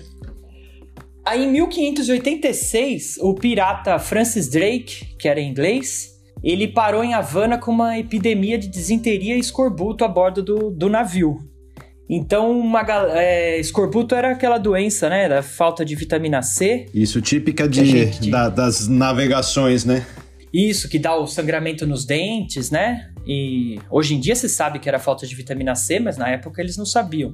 Aí 1.26 1.46
em 1.46 1.52
1586, 1.52 3.18
o 3.22 3.36
pirata 3.36 4.00
Francis 4.00 4.50
Drake, 4.50 5.16
que 5.20 5.28
era 5.28 5.40
inglês, 5.40 6.10
ele 6.44 6.68
parou 6.68 7.04
em 7.04 7.14
Havana 7.14 7.58
com 7.58 7.72
uma 7.72 7.98
epidemia 8.00 8.58
de 8.58 8.68
desinteria 8.68 9.36
e 9.36 9.40
escorbuto 9.40 10.04
a 10.04 10.08
bordo 10.08 10.42
do, 10.42 10.72
do 10.72 10.90
navio. 10.90 11.38
Então, 12.10 12.60
uma, 12.60 12.82
é, 13.14 13.58
escorbuto 13.58 14.14
era 14.14 14.32
aquela 14.32 14.58
doença, 14.58 15.10
né? 15.10 15.30
Da 15.30 15.42
falta 15.42 15.86
de 15.86 15.96
vitamina 15.96 16.42
C. 16.42 16.88
Isso, 16.94 17.22
típica 17.22 17.70
de, 17.70 17.86
gente... 17.86 18.30
da, 18.30 18.50
das 18.50 18.88
navegações, 18.88 19.86
né? 19.86 20.06
Isso, 20.54 20.90
que 20.90 21.00
dá 21.00 21.16
o 21.16 21.26
sangramento 21.26 21.88
nos 21.88 22.06
dentes, 22.06 22.70
né? 22.70 23.12
E 23.26 23.80
hoje 23.90 24.16
em 24.16 24.20
dia 24.20 24.36
se 24.36 24.50
sabe 24.50 24.80
que 24.80 24.90
era 24.90 25.00
falta 25.00 25.26
de 25.26 25.36
vitamina 25.36 25.76
C, 25.76 26.00
mas 26.00 26.18
na 26.18 26.30
época 26.30 26.62
eles 26.62 26.76
não 26.76 26.86
sabiam. 26.86 27.34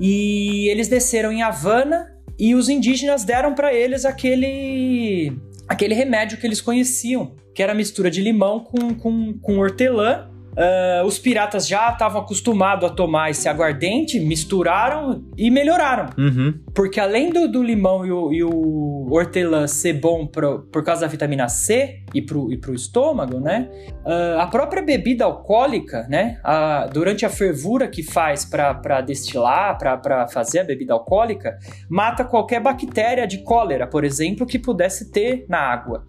E 0.00 0.68
eles 0.68 0.88
desceram 0.88 1.30
em 1.30 1.42
Havana 1.42 2.12
e 2.38 2.54
os 2.54 2.68
indígenas 2.68 3.24
deram 3.24 3.54
para 3.54 3.72
eles 3.72 4.04
aquele 4.04 5.32
aquele 5.68 5.94
remédio 5.94 6.38
que 6.38 6.46
eles 6.46 6.60
conheciam, 6.60 7.34
que 7.54 7.62
era 7.62 7.74
mistura 7.74 8.10
de 8.10 8.20
limão 8.20 8.60
com, 8.60 8.94
com, 8.94 9.38
com 9.38 9.58
hortelã 9.58 10.31
Uh, 10.52 11.06
os 11.06 11.18
piratas 11.18 11.66
já 11.66 11.90
estavam 11.90 12.20
acostumados 12.20 12.90
a 12.90 12.92
tomar 12.92 13.30
esse 13.30 13.48
aguardente, 13.48 14.20
misturaram 14.20 15.24
e 15.36 15.50
melhoraram. 15.50 16.10
Uhum. 16.18 16.60
Porque 16.74 17.00
além 17.00 17.30
do, 17.30 17.48
do 17.48 17.62
limão 17.62 18.04
e 18.04 18.12
o, 18.12 18.32
e 18.32 18.44
o, 18.44 19.08
hortelã 19.10 19.66
ser 19.66 19.94
bom 19.94 20.26
pro, 20.26 20.60
por 20.70 20.84
causa 20.84 21.02
da 21.02 21.06
vitamina 21.06 21.48
C 21.48 22.02
e 22.12 22.20
pro, 22.20 22.52
e 22.52 22.58
pro 22.58 22.74
estômago, 22.74 23.40
né? 23.40 23.70
Uh, 24.04 24.40
a 24.40 24.46
própria 24.46 24.82
bebida 24.82 25.24
alcoólica, 25.24 26.06
né? 26.08 26.38
A, 26.44 26.86
durante 26.86 27.24
a 27.24 27.30
fervura 27.30 27.88
que 27.88 28.02
faz 28.02 28.44
para 28.44 29.00
destilar, 29.00 29.78
para 29.78 30.28
fazer 30.28 30.60
a 30.60 30.64
bebida 30.64 30.92
alcoólica, 30.92 31.58
mata 31.88 32.24
qualquer 32.24 32.60
bactéria 32.60 33.26
de 33.26 33.38
cólera, 33.38 33.86
por 33.86 34.04
exemplo, 34.04 34.46
que 34.46 34.58
pudesse 34.58 35.10
ter 35.10 35.46
na 35.48 35.58
água. 35.58 36.04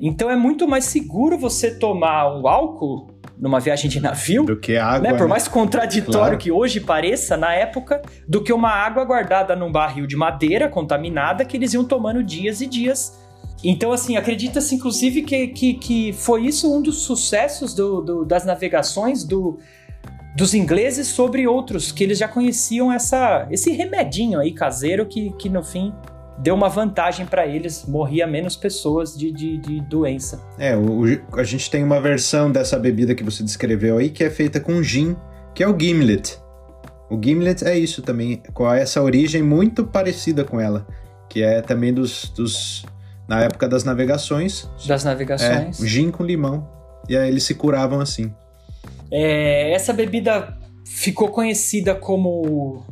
Então 0.00 0.30
é 0.30 0.36
muito 0.36 0.66
mais 0.66 0.84
seguro 0.84 1.36
você 1.36 1.76
tomar 1.76 2.40
o 2.40 2.46
álcool 2.46 3.07
numa 3.40 3.60
viagem 3.60 3.88
de 3.88 4.00
navio. 4.00 4.44
Do 4.44 4.56
que 4.56 4.76
água. 4.76 5.00
Né? 5.00 5.10
Por 5.14 5.24
né? 5.24 5.30
mais 5.30 5.46
contraditório 5.46 6.12
claro. 6.12 6.38
que 6.38 6.50
hoje 6.50 6.80
pareça, 6.80 7.36
na 7.36 7.52
época, 7.54 8.02
do 8.26 8.42
que 8.42 8.52
uma 8.52 8.70
água 8.70 9.04
guardada 9.04 9.54
num 9.54 9.70
barril 9.70 10.06
de 10.06 10.16
madeira 10.16 10.68
contaminada 10.68 11.44
que 11.44 11.56
eles 11.56 11.72
iam 11.74 11.84
tomando 11.84 12.22
dias 12.22 12.60
e 12.60 12.66
dias. 12.66 13.18
Então, 13.62 13.92
assim, 13.92 14.16
acredita-se 14.16 14.74
inclusive 14.74 15.22
que, 15.22 15.48
que, 15.48 15.74
que 15.74 16.12
foi 16.12 16.46
isso 16.46 16.72
um 16.72 16.80
dos 16.80 17.02
sucessos 17.02 17.74
do, 17.74 18.00
do, 18.00 18.24
das 18.24 18.44
navegações 18.44 19.24
do, 19.24 19.58
dos 20.36 20.54
ingleses 20.54 21.08
sobre 21.08 21.46
outros, 21.46 21.90
que 21.90 22.04
eles 22.04 22.18
já 22.18 22.28
conheciam 22.28 22.92
essa, 22.92 23.48
esse 23.50 23.72
remedinho 23.72 24.38
aí 24.38 24.52
caseiro 24.52 25.06
que, 25.06 25.32
que 25.32 25.48
no 25.48 25.62
fim 25.64 25.92
deu 26.38 26.54
uma 26.54 26.68
vantagem 26.68 27.26
para 27.26 27.46
eles, 27.46 27.84
morria 27.86 28.26
menos 28.26 28.56
pessoas 28.56 29.16
de, 29.16 29.32
de, 29.32 29.58
de 29.58 29.80
doença. 29.82 30.40
É, 30.58 30.76
o, 30.76 31.04
a 31.32 31.44
gente 31.44 31.70
tem 31.70 31.82
uma 31.82 32.00
versão 32.00 32.50
dessa 32.50 32.78
bebida 32.78 33.14
que 33.14 33.24
você 33.24 33.42
descreveu 33.42 33.98
aí 33.98 34.10
que 34.10 34.22
é 34.22 34.30
feita 34.30 34.60
com 34.60 34.82
gin, 34.82 35.16
que 35.54 35.62
é 35.62 35.68
o 35.68 35.78
gimlet. 35.78 36.38
O 37.10 37.18
gimlet 37.20 37.64
é 37.64 37.76
isso 37.76 38.02
também, 38.02 38.42
com 38.52 38.70
essa 38.72 39.02
origem 39.02 39.42
muito 39.42 39.84
parecida 39.84 40.44
com 40.44 40.60
ela, 40.60 40.86
que 41.28 41.42
é 41.42 41.60
também 41.62 41.92
dos, 41.92 42.28
dos 42.30 42.84
na 43.26 43.42
época 43.42 43.68
das 43.68 43.84
navegações. 43.84 44.68
Das 44.86 45.04
navegações. 45.04 45.82
É, 45.82 45.86
gin 45.86 46.10
com 46.10 46.24
limão. 46.24 46.68
E 47.08 47.16
aí 47.16 47.28
eles 47.28 47.44
se 47.44 47.54
curavam 47.54 48.00
assim. 48.00 48.32
É, 49.10 49.72
essa 49.72 49.92
bebida 49.92 50.56
ficou 50.84 51.28
conhecida 51.28 51.94
como 51.94 52.84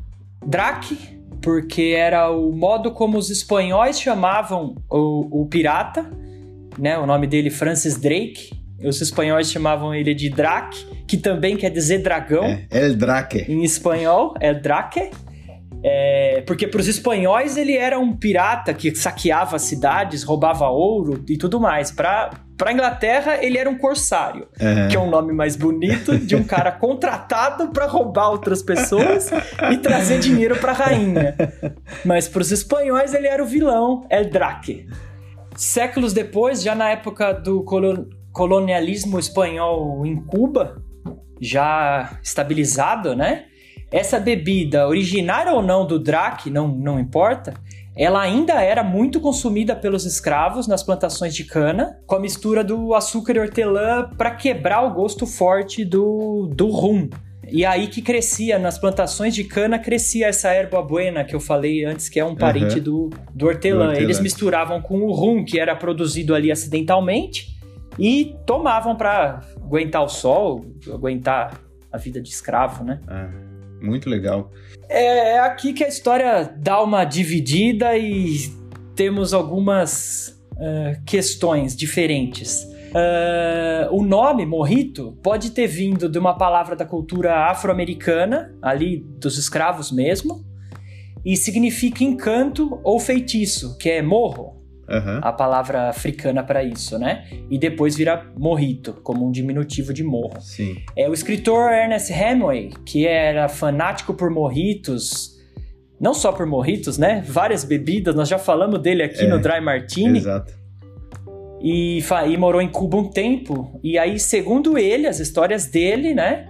Drake, 0.44 1.15
porque 1.46 1.94
era 1.96 2.28
o 2.28 2.50
modo 2.50 2.90
como 2.90 3.16
os 3.16 3.30
espanhóis 3.30 4.00
chamavam 4.00 4.74
o, 4.90 5.42
o 5.42 5.46
pirata, 5.46 6.04
né? 6.76 6.98
O 6.98 7.06
nome 7.06 7.28
dele 7.28 7.50
Francis 7.50 7.96
Drake. 7.96 8.50
Os 8.82 9.00
espanhóis 9.00 9.48
chamavam 9.48 9.94
ele 9.94 10.12
de 10.12 10.28
Drake, 10.28 10.84
que 11.06 11.16
também 11.16 11.56
quer 11.56 11.70
dizer 11.70 11.98
dragão. 11.98 12.42
É, 12.42 12.66
El 12.72 12.96
Drake. 12.96 13.44
Em 13.48 13.62
espanhol, 13.62 14.34
El 14.40 14.60
Drake. 14.60 15.08
É, 15.84 16.42
porque 16.46 16.66
para 16.66 16.80
os 16.80 16.88
espanhóis 16.88 17.56
ele 17.56 17.76
era 17.76 17.98
um 17.98 18.16
pirata 18.16 18.74
que 18.74 18.94
saqueava 18.94 19.58
cidades, 19.58 20.22
roubava 20.22 20.68
ouro 20.68 21.24
e 21.28 21.36
tudo 21.36 21.60
mais. 21.60 21.90
Para 21.90 22.30
para 22.56 22.72
Inglaterra 22.72 23.44
ele 23.44 23.58
era 23.58 23.68
um 23.68 23.76
corsário, 23.76 24.48
uhum. 24.58 24.88
que 24.88 24.96
é 24.96 24.98
um 24.98 25.10
nome 25.10 25.32
mais 25.32 25.56
bonito 25.56 26.18
de 26.18 26.34
um 26.34 26.42
cara 26.42 26.72
contratado 26.80 27.68
para 27.68 27.86
roubar 27.86 28.30
outras 28.30 28.62
pessoas 28.62 29.30
e 29.70 29.76
trazer 29.76 30.20
dinheiro 30.20 30.56
para 30.56 30.72
a 30.72 30.74
rainha. 30.74 31.36
Mas 32.04 32.26
para 32.26 32.40
os 32.40 32.50
espanhóis 32.50 33.12
ele 33.12 33.28
era 33.28 33.42
o 33.42 33.46
vilão, 33.46 34.06
El 34.10 34.30
Drake. 34.30 34.86
Séculos 35.54 36.12
depois, 36.12 36.62
já 36.62 36.74
na 36.74 36.90
época 36.90 37.32
do 37.32 37.62
colonialismo 38.32 39.18
espanhol 39.18 40.04
em 40.06 40.16
Cuba, 40.16 40.82
já 41.40 42.18
estabilizado, 42.22 43.14
né? 43.14 43.44
Essa 43.90 44.18
bebida, 44.18 44.88
originária 44.88 45.52
ou 45.52 45.62
não 45.62 45.86
do 45.86 45.98
Drac, 45.98 46.50
não, 46.50 46.68
não 46.68 46.98
importa, 46.98 47.54
ela 47.96 48.20
ainda 48.20 48.62
era 48.62 48.82
muito 48.82 49.20
consumida 49.20 49.74
pelos 49.74 50.04
escravos 50.04 50.68
nas 50.68 50.82
plantações 50.82 51.34
de 51.34 51.44
cana, 51.44 51.98
com 52.06 52.16
a 52.16 52.20
mistura 52.20 52.62
do 52.62 52.94
açúcar 52.94 53.36
e 53.36 53.40
hortelã 53.40 54.10
para 54.18 54.32
quebrar 54.32 54.82
o 54.82 54.92
gosto 54.92 55.26
forte 55.26 55.84
do, 55.84 56.46
do 56.54 56.68
rum. 56.68 57.08
E 57.48 57.64
aí 57.64 57.86
que 57.86 58.02
crescia, 58.02 58.58
nas 58.58 58.76
plantações 58.76 59.34
de 59.34 59.44
cana, 59.44 59.78
crescia 59.78 60.26
essa 60.26 60.50
erva 60.50 60.82
buena 60.82 61.24
que 61.24 61.34
eu 61.34 61.40
falei 61.40 61.84
antes, 61.84 62.08
que 62.08 62.18
é 62.18 62.24
um 62.24 62.34
parente 62.34 62.78
uhum. 62.78 62.82
do, 62.82 63.10
do, 63.32 63.46
hortelã. 63.46 63.84
do 63.84 63.88
hortelã. 63.90 63.94
Eles 63.94 64.20
misturavam 64.20 64.82
com 64.82 64.98
o 65.02 65.12
rum, 65.12 65.44
que 65.44 65.58
era 65.58 65.74
produzido 65.74 66.34
ali 66.34 66.50
acidentalmente, 66.50 67.56
e 67.98 68.36
tomavam 68.44 68.96
para 68.96 69.42
aguentar 69.56 70.02
o 70.02 70.08
sol, 70.08 70.66
aguentar 70.92 71.60
a 71.90 71.96
vida 71.96 72.20
de 72.20 72.28
escravo, 72.28 72.84
né? 72.84 73.00
Uhum. 73.08 73.45
Muito 73.80 74.08
legal. 74.08 74.50
É, 74.88 75.34
é 75.34 75.38
aqui 75.40 75.72
que 75.72 75.84
a 75.84 75.88
história 75.88 76.44
dá 76.58 76.82
uma 76.82 77.04
dividida 77.04 77.96
e 77.96 78.36
temos 78.94 79.34
algumas 79.34 80.40
uh, 80.52 81.02
questões 81.04 81.76
diferentes. 81.76 82.62
Uh, 82.62 83.92
o 83.94 84.02
nome 84.02 84.46
Morrito 84.46 85.18
pode 85.22 85.50
ter 85.50 85.66
vindo 85.66 86.08
de 86.08 86.18
uma 86.18 86.36
palavra 86.38 86.74
da 86.74 86.86
cultura 86.86 87.50
afro-americana, 87.50 88.54
ali 88.62 89.04
dos 89.18 89.36
escravos 89.36 89.92
mesmo, 89.92 90.44
e 91.24 91.36
significa 91.36 92.04
encanto 92.04 92.80
ou 92.82 92.98
feitiço, 92.98 93.76
que 93.76 93.90
é 93.90 94.00
morro 94.00 94.55
uhum. 94.88 95.20
a 95.22 95.32
palavra 95.32 95.88
africana 95.88 96.42
para 96.42 96.62
isso, 96.62 96.98
né? 96.98 97.24
E 97.50 97.58
depois 97.58 97.96
vira 97.96 98.26
morrito, 98.36 98.94
como 99.02 99.26
um 99.26 99.30
diminutivo 99.30 99.92
de 99.92 100.04
morro. 100.04 100.40
Sim. 100.40 100.76
É 100.96 101.08
o 101.08 101.14
escritor 101.14 101.72
Ernest 101.72 102.12
Hemingway, 102.12 102.70
que 102.84 103.06
era 103.06 103.48
fanático 103.48 104.14
por 104.14 104.30
morritos, 104.30 105.36
não 106.00 106.14
só 106.14 106.32
por 106.32 106.46
morritos, 106.46 106.98
né? 106.98 107.22
Várias 107.26 107.64
bebidas, 107.64 108.14
nós 108.14 108.28
já 108.28 108.38
falamos 108.38 108.80
dele 108.80 109.02
aqui 109.02 109.24
É, 109.24 109.28
no 109.28 109.40
Dry 109.40 109.60
Martini. 109.60 110.18
Exato. 110.18 110.52
E, 111.60 112.00
e 112.28 112.36
morou 112.36 112.60
em 112.60 112.68
Cuba 112.68 112.98
um 112.98 113.08
tempo. 113.08 113.80
E 113.82 113.98
aí, 113.98 114.18
segundo 114.18 114.78
ele, 114.78 115.06
as 115.06 115.18
histórias 115.18 115.66
dele, 115.66 116.14
né? 116.14 116.48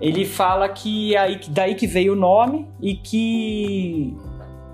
Ele 0.00 0.24
fala 0.24 0.68
que 0.68 1.14
é 1.14 1.18
aí, 1.18 1.40
daí 1.50 1.74
que 1.74 1.86
veio 1.86 2.12
o 2.12 2.16
nome 2.16 2.66
e 2.80 2.94
que 2.94 4.16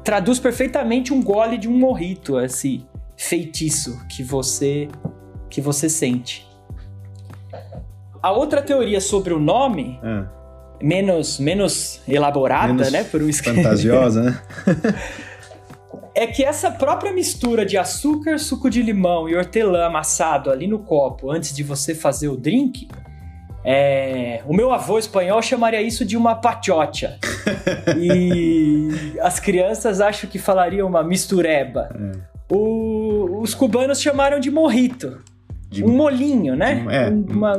traduz 0.05 0.39
perfeitamente 0.39 1.13
um 1.13 1.23
gole 1.23 1.57
de 1.57 1.67
um 1.67 1.77
morrito, 1.77 2.39
esse 2.39 2.85
feitiço 3.17 3.99
que 4.09 4.23
você 4.23 4.89
que 5.51 5.61
você 5.61 5.89
sente. 5.89 6.47
A 8.23 8.33
outra 8.33 8.61
teoria 8.63 9.01
sobre 9.01 9.33
o 9.35 9.39
nome, 9.39 10.01
Ah, 10.03 10.27
menos 10.83 11.39
menos 11.39 12.01
elaborada, 12.09 12.73
Menos 12.73 12.91
né, 12.93 13.05
por 13.05 13.23
um 13.23 13.33
fantasiosa, 13.33 14.23
né? 14.23 14.41
é 16.15 16.27
que 16.27 16.45
essa 16.45 16.71
própria 16.71 17.13
mistura 17.13 17.65
de 17.67 17.77
açúcar, 17.77 18.39
suco 18.39 18.69
de 18.71 18.83
limão 18.83 19.29
e 19.29 19.37
hortelã 19.37 19.87
amassado 19.87 20.51
ali 20.51 20.67
no 20.67 20.79
copo 20.79 21.31
antes 21.31 21.55
de 21.55 21.63
você 21.63 21.95
fazer 21.95 22.29
o 22.29 22.37
drink, 22.37 22.89
é, 23.65 24.43
o 24.47 24.55
meu 24.55 24.73
avô 24.73 24.99
espanhol 24.99 25.41
chamaria 25.41 25.81
isso 25.83 26.05
de 26.05 26.17
uma 26.17 26.35
pachocha. 26.35 27.19
e 27.99 28.89
as 29.21 29.39
crianças 29.41 30.01
acham 30.01 30.29
que 30.29 30.39
falariam 30.39 30.87
uma 30.89 31.03
mistureba. 31.03 31.89
O- 32.51 33.04
os 33.45 33.55
cubanos 33.55 34.01
chamaram 34.01 34.41
de 34.41 34.51
morrito. 34.51 35.19
De- 35.69 35.85
um 35.85 35.95
molinho, 35.95 36.57
né? 36.57 36.85
é. 36.91 37.11
Um- 37.11 37.27
uma, 37.29 37.53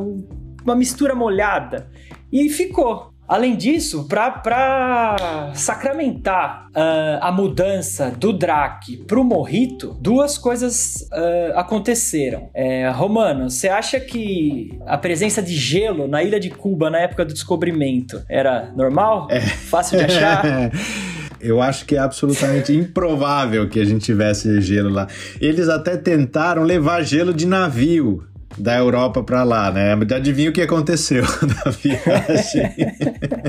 uma 0.63 0.75
mistura 0.75 1.13
molhada. 1.13 1.87
E 2.31 2.49
ficou. 2.49 3.13
Além 3.27 3.55
disso, 3.55 4.07
para 4.07 5.51
sacramentar 5.55 6.67
ah, 6.75 7.19
a 7.21 7.31
mudança 7.31 8.11
do 8.11 8.31
Drac 8.31 8.97
pro 9.07 9.23
Morrito, 9.23 9.97
duas 9.99 10.37
coisas 10.37 11.07
ah, 11.11 11.53
aconteceram. 11.55 12.49
É, 12.53 12.87
Romano, 12.89 13.49
você 13.49 13.67
acha 13.67 13.99
que 13.99 14.77
a 14.85 14.97
presença 14.97 15.41
de 15.41 15.55
gelo 15.55 16.07
na 16.07 16.21
ilha 16.23 16.39
de 16.39 16.49
Cuba 16.51 16.89
na 16.89 16.99
época 16.99 17.25
do 17.25 17.33
descobrimento 17.33 18.23
era 18.29 18.71
normal? 18.75 19.27
Fácil 19.69 19.97
de 19.97 20.05
achar? 20.05 20.43
Eu 21.45 21.61
acho 21.61 21.85
que 21.85 21.95
é 21.95 21.99
absolutamente 21.99 22.73
improvável 22.75 23.69
que 23.69 23.79
a 23.79 23.85
gente 23.85 24.03
tivesse 24.05 24.59
gelo 24.61 24.89
lá. 24.89 25.07
Eles 25.39 25.69
até 25.69 25.95
tentaram 25.97 26.63
levar 26.63 27.01
gelo 27.03 27.33
de 27.33 27.45
navio 27.45 28.23
da 28.57 28.77
Europa 28.77 29.21
pra 29.23 29.43
lá, 29.43 29.69
né? 29.71 29.93
Adivinha 30.15 30.49
o 30.49 30.53
que 30.53 30.61
aconteceu 30.61 31.23
na 31.65 31.71
viagem? 31.71 32.73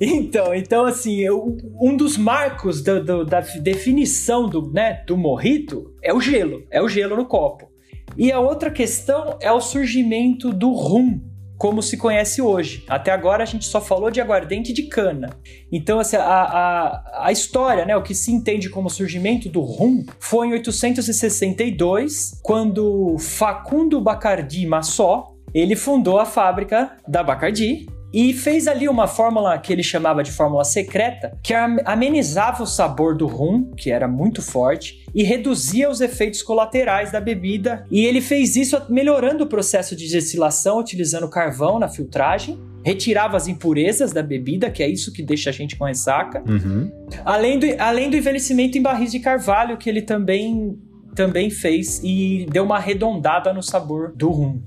Então, 0.00 0.52
então 0.52 0.84
assim, 0.84 1.20
eu- 1.20 1.56
um 1.80 1.96
dos 1.96 2.16
marcos 2.16 2.82
do- 2.82 3.04
do- 3.04 3.24
da 3.24 3.40
definição 3.60 4.48
do, 4.48 4.68
né, 4.72 5.02
do 5.06 5.16
morrito 5.16 5.94
é 6.02 6.12
o 6.12 6.20
gelo, 6.20 6.64
é 6.72 6.82
o 6.82 6.88
gelo 6.88 7.14
no 7.16 7.24
copo. 7.26 7.70
E 8.16 8.32
a 8.32 8.40
outra 8.40 8.68
questão 8.70 9.36
é 9.40 9.52
o 9.52 9.60
surgimento 9.60 10.52
do 10.52 10.72
rum, 10.72 11.20
como 11.62 11.80
se 11.80 11.96
conhece 11.96 12.42
hoje. 12.42 12.82
Até 12.88 13.12
agora 13.12 13.44
a 13.44 13.46
gente 13.46 13.66
só 13.66 13.80
falou 13.80 14.10
de 14.10 14.20
aguardente 14.20 14.72
de 14.72 14.82
cana. 14.82 15.30
Então, 15.70 16.00
assim, 16.00 16.16
a, 16.16 16.24
a, 16.24 17.26
a 17.26 17.30
história, 17.30 17.84
né, 17.84 17.96
o 17.96 18.02
que 18.02 18.16
se 18.16 18.32
entende 18.32 18.68
como 18.68 18.90
surgimento 18.90 19.48
do 19.48 19.60
rum, 19.60 20.04
foi 20.18 20.48
em 20.48 20.54
862, 20.54 22.40
quando 22.42 23.16
Facundo 23.16 24.00
Bacardi 24.00 24.66
Massó, 24.66 25.36
ele 25.54 25.76
fundou 25.76 26.18
a 26.18 26.24
fábrica 26.24 26.96
da 27.06 27.22
Bacardi, 27.22 27.86
e 28.12 28.32
fez 28.32 28.66
ali 28.68 28.88
uma 28.88 29.06
fórmula 29.06 29.56
que 29.58 29.72
ele 29.72 29.82
chamava 29.82 30.22
de 30.22 30.30
fórmula 30.30 30.64
secreta, 30.64 31.36
que 31.42 31.54
am- 31.54 31.78
amenizava 31.84 32.62
o 32.62 32.66
sabor 32.66 33.16
do 33.16 33.26
rum, 33.26 33.70
que 33.76 33.90
era 33.90 34.06
muito 34.06 34.42
forte, 34.42 35.04
e 35.14 35.22
reduzia 35.22 35.88
os 35.90 36.00
efeitos 36.00 36.42
colaterais 36.42 37.10
da 37.12 37.20
bebida. 37.20 37.84
E 37.90 38.04
ele 38.04 38.20
fez 38.20 38.56
isso 38.56 38.80
melhorando 38.88 39.44
o 39.44 39.46
processo 39.46 39.94
de 39.96 40.08
destilação, 40.10 40.78
utilizando 40.78 41.28
carvão 41.28 41.78
na 41.78 41.88
filtragem, 41.88 42.58
retirava 42.84 43.36
as 43.36 43.46
impurezas 43.46 44.12
da 44.12 44.22
bebida, 44.22 44.70
que 44.70 44.82
é 44.82 44.88
isso 44.88 45.12
que 45.12 45.22
deixa 45.22 45.50
a 45.50 45.52
gente 45.52 45.76
com 45.76 45.84
ressaca, 45.84 46.42
Uhum. 46.48 46.90
além 47.24 47.58
do, 47.58 47.66
além 47.78 48.10
do 48.10 48.16
envelhecimento 48.16 48.76
em 48.76 48.82
barris 48.82 49.12
de 49.12 49.20
carvalho, 49.20 49.76
que 49.76 49.88
ele 49.88 50.02
também, 50.02 50.76
também 51.14 51.48
fez 51.48 52.00
e 52.02 52.46
deu 52.50 52.64
uma 52.64 52.76
arredondada 52.76 53.52
no 53.52 53.62
sabor 53.62 54.12
do 54.16 54.30
rum. 54.30 54.60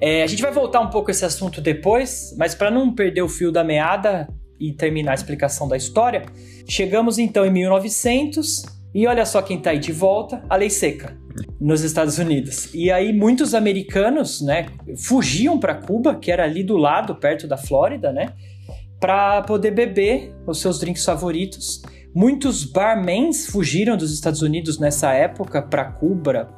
É, 0.00 0.22
a 0.22 0.26
gente 0.26 0.42
vai 0.42 0.52
voltar 0.52 0.80
um 0.80 0.90
pouco 0.90 1.10
esse 1.10 1.24
assunto 1.24 1.60
depois, 1.60 2.34
mas 2.38 2.54
para 2.54 2.70
não 2.70 2.94
perder 2.94 3.22
o 3.22 3.28
fio 3.28 3.50
da 3.50 3.64
meada 3.64 4.28
e 4.60 4.72
terminar 4.72 5.12
a 5.12 5.14
explicação 5.14 5.68
da 5.68 5.76
história, 5.76 6.24
chegamos 6.68 7.18
então 7.18 7.44
em 7.44 7.50
1900 7.50 8.62
e 8.94 9.06
olha 9.06 9.24
só 9.26 9.42
quem 9.42 9.60
tá 9.60 9.70
aí 9.70 9.78
de 9.78 9.92
volta, 9.92 10.42
a 10.48 10.56
lei 10.56 10.70
seca 10.70 11.16
nos 11.60 11.82
Estados 11.82 12.18
Unidos. 12.18 12.72
E 12.74 12.90
aí 12.90 13.12
muitos 13.12 13.54
americanos, 13.54 14.40
né, 14.40 14.66
fugiam 14.96 15.58
para 15.58 15.74
Cuba, 15.74 16.14
que 16.14 16.30
era 16.30 16.44
ali 16.44 16.62
do 16.62 16.76
lado, 16.76 17.14
perto 17.16 17.46
da 17.46 17.56
Flórida, 17.56 18.12
né, 18.12 18.32
para 19.00 19.42
poder 19.42 19.72
beber 19.72 20.34
os 20.46 20.60
seus 20.60 20.78
drinks 20.78 21.04
favoritos. 21.04 21.82
Muitos 22.14 22.64
barmans 22.64 23.46
fugiram 23.46 23.96
dos 23.96 24.12
Estados 24.12 24.42
Unidos 24.42 24.78
nessa 24.78 25.12
época 25.12 25.62
para 25.62 25.84
Cuba, 25.84 26.48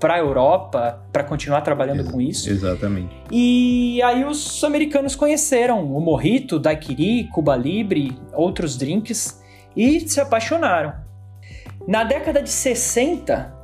para 0.00 0.18
Europa, 0.18 1.02
para 1.12 1.22
continuar 1.22 1.60
trabalhando 1.60 2.10
com 2.10 2.20
isso. 2.20 2.48
Exatamente. 2.48 3.14
E 3.30 4.00
aí 4.02 4.24
os 4.24 4.64
americanos 4.64 5.14
conheceram 5.14 5.84
o 5.84 6.00
Morrito, 6.00 6.58
Daiquiri, 6.58 7.28
Cuba 7.28 7.54
Libre, 7.54 8.18
outros 8.32 8.76
drinks 8.78 9.40
e 9.76 10.00
se 10.00 10.18
apaixonaram. 10.20 10.94
Na 11.86 12.02
década 12.02 12.42
de 12.42 12.50
60, 12.50 13.54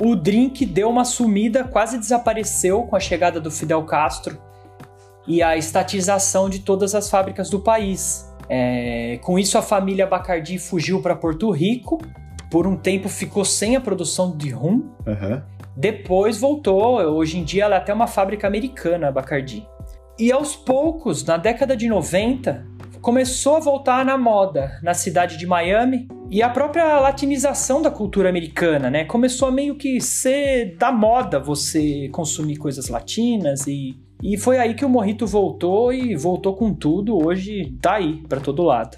o 0.00 0.16
drink 0.16 0.66
deu 0.66 0.90
uma 0.90 1.04
sumida, 1.04 1.64
quase 1.64 1.98
desapareceu 1.98 2.82
com 2.82 2.96
a 2.96 3.00
chegada 3.00 3.40
do 3.40 3.50
Fidel 3.50 3.84
Castro 3.84 4.36
e 5.26 5.42
a 5.42 5.56
estatização 5.56 6.50
de 6.50 6.58
todas 6.58 6.94
as 6.94 7.08
fábricas 7.08 7.48
do 7.48 7.60
país. 7.60 8.28
É, 8.48 9.18
com 9.22 9.38
isso, 9.38 9.56
a 9.56 9.62
família 9.62 10.06
Bacardi 10.06 10.58
fugiu 10.58 11.00
para 11.00 11.14
Porto 11.14 11.50
Rico. 11.50 12.00
Por 12.50 12.66
um 12.66 12.76
tempo 12.76 13.08
ficou 13.08 13.44
sem 13.44 13.74
a 13.74 13.80
produção 13.80 14.36
de 14.36 14.50
rum 14.50 14.90
Aham. 15.06 15.42
Depois 15.76 16.38
voltou, 16.38 17.00
hoje 17.00 17.38
em 17.38 17.44
dia 17.44 17.64
ela 17.64 17.76
é 17.76 17.78
até 17.78 17.92
uma 17.92 18.06
fábrica 18.06 18.46
americana, 18.46 19.08
a 19.08 19.12
Bacardi. 19.12 19.66
E 20.18 20.30
aos 20.30 20.54
poucos, 20.54 21.24
na 21.24 21.36
década 21.36 21.76
de 21.76 21.88
90, 21.88 22.64
começou 23.00 23.56
a 23.56 23.60
voltar 23.60 24.04
na 24.04 24.16
moda 24.16 24.78
na 24.82 24.94
cidade 24.94 25.36
de 25.36 25.46
Miami 25.46 26.08
e 26.30 26.42
a 26.42 26.48
própria 26.48 27.00
latinização 27.00 27.82
da 27.82 27.90
cultura 27.90 28.28
americana, 28.28 28.88
né? 28.88 29.04
Começou 29.04 29.48
a 29.48 29.50
meio 29.50 29.74
que 29.74 30.00
ser 30.00 30.76
da 30.76 30.92
moda 30.92 31.38
você 31.40 32.08
consumir 32.12 32.56
coisas 32.56 32.88
latinas 32.88 33.66
e 33.66 33.98
e 34.22 34.38
foi 34.38 34.56
aí 34.56 34.72
que 34.72 34.86
o 34.86 34.88
Morrito 34.88 35.26
voltou 35.26 35.92
e 35.92 36.16
voltou 36.16 36.56
com 36.56 36.72
tudo. 36.72 37.14
Hoje 37.14 37.76
tá 37.82 37.96
aí 37.96 38.22
pra 38.26 38.40
todo 38.40 38.62
lado. 38.62 38.96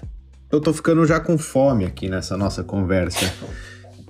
Eu 0.49 0.61
tô 0.61 0.71
ficando 0.71 1.05
já 1.05 1.19
com 1.19 1.37
fome 1.37 1.83
aqui 1.83 2.07
nessa 2.07 2.37
nossa 2.37 2.63
conversa. 2.63 3.25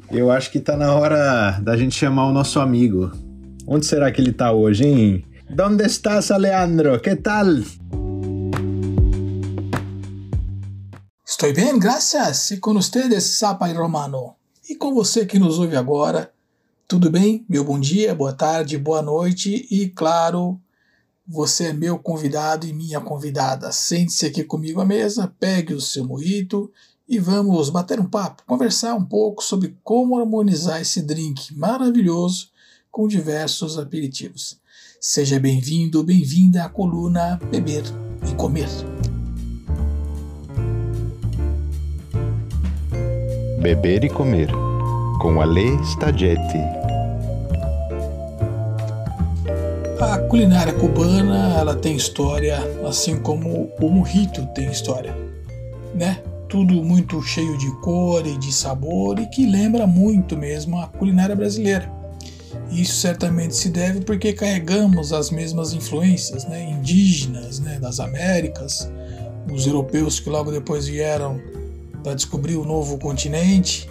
Eu 0.10 0.32
acho 0.32 0.52
que 0.52 0.62
tá 0.62 0.78
na 0.78 0.96
hora 0.96 1.60
da 1.60 1.76
gente 1.76 1.94
chamar 1.94 2.28
o 2.28 2.32
nosso 2.32 2.62
amigo. 2.62 3.12
Onde 3.68 3.86
será 3.86 4.10
que 4.10 4.22
ele 4.22 4.32
tá 4.32 4.54
hoje, 4.54 4.86
hein? 4.86 5.26
Donde 5.50 5.86
estás, 5.86 6.32
Alejandro? 6.32 6.98
Que 7.02 7.14
tal? 7.14 7.46
Estou 11.26 11.54
bem, 11.54 11.78
graças. 11.78 12.52
E 12.52 12.58
com 12.58 12.72
ustedes, 12.72 13.24
Sapa 13.38 13.70
e 13.70 13.74
Romano. 13.74 14.34
E 14.70 14.76
com 14.76 14.94
você 14.94 15.26
que 15.26 15.38
nos 15.38 15.60
ouve 15.60 15.76
agora, 15.76 16.32
tudo 16.88 17.12
bem? 17.12 17.46
Meu 17.50 17.66
bom 17.66 17.78
dia, 17.78 18.16
boa 18.16 18.32
tarde, 18.32 18.78
boa 18.78 19.02
noite 19.02 19.68
e, 19.70 19.90
claro, 19.90 20.58
você 21.28 21.66
é 21.66 21.74
meu 21.74 22.00
convidado 22.00 22.66
e 22.66 22.72
minha 22.72 23.02
convidada. 23.02 23.74
Sente-se 23.74 24.26
aqui 24.26 24.46
comigo 24.46 24.80
à 24.80 24.86
mesa, 24.86 25.34
pegue 25.38 25.74
o 25.74 25.82
seu 25.82 26.06
morrito 26.06 26.72
e 27.08 27.20
vamos 27.20 27.70
bater 27.70 28.00
um 28.00 28.06
papo, 28.06 28.44
conversar 28.46 28.94
um 28.94 29.04
pouco 29.04 29.42
sobre 29.42 29.78
como 29.84 30.20
harmonizar 30.20 30.82
esse 30.82 31.02
drink 31.02 31.56
maravilhoso 31.56 32.50
com 32.92 33.08
diversos 33.08 33.78
aperitivos. 33.78 34.60
Seja 35.00 35.40
bem-vindo, 35.40 36.04
bem-vinda 36.04 36.66
à 36.66 36.70
coluna 36.70 37.40
Beber 37.50 37.84
e 38.30 38.36
Comer. 38.36 38.68
Beber 43.62 44.04
e 44.04 44.10
Comer, 44.10 44.50
com 45.22 45.40
Ale 45.40 45.82
Staggetti. 45.84 46.60
A 50.02 50.18
culinária 50.30 50.74
cubana 50.74 51.54
ela 51.58 51.76
tem 51.76 51.96
história, 51.96 52.60
assim 52.88 53.18
como 53.22 53.72
o 53.80 53.90
mojito 53.90 54.46
tem 54.54 54.70
história, 54.70 55.16
né? 55.96 56.22
Tudo 56.50 56.82
muito 56.84 57.22
cheio 57.22 57.58
de 57.58 57.70
cor 57.82 58.26
e 58.26 58.38
de 58.38 58.54
sabor 58.54 59.20
e 59.20 59.26
que 59.28 59.46
lembra 59.46 59.86
muito 59.86 60.38
mesmo 60.38 60.80
a 60.80 60.88
culinária 60.88 61.36
brasileira. 61.36 61.92
Isso 62.72 62.96
certamente 62.96 63.56
se 63.56 63.70
deve 63.70 64.02
porque 64.02 64.34
carregamos 64.34 65.14
as 65.14 65.30
mesmas 65.30 65.74
influências, 65.74 66.46
né? 66.46 66.70
Indígenas, 66.70 67.60
né? 67.60 67.80
Das 67.80 68.00
Américas, 68.00 68.90
os 69.52 69.68
europeus 69.68 70.20
que 70.20 70.30
logo 70.30 70.52
depois 70.52 70.88
vieram 70.88 71.40
para 72.04 72.14
descobrir 72.14 72.56
o 72.56 72.66
novo 72.66 72.98
continente, 72.98 73.90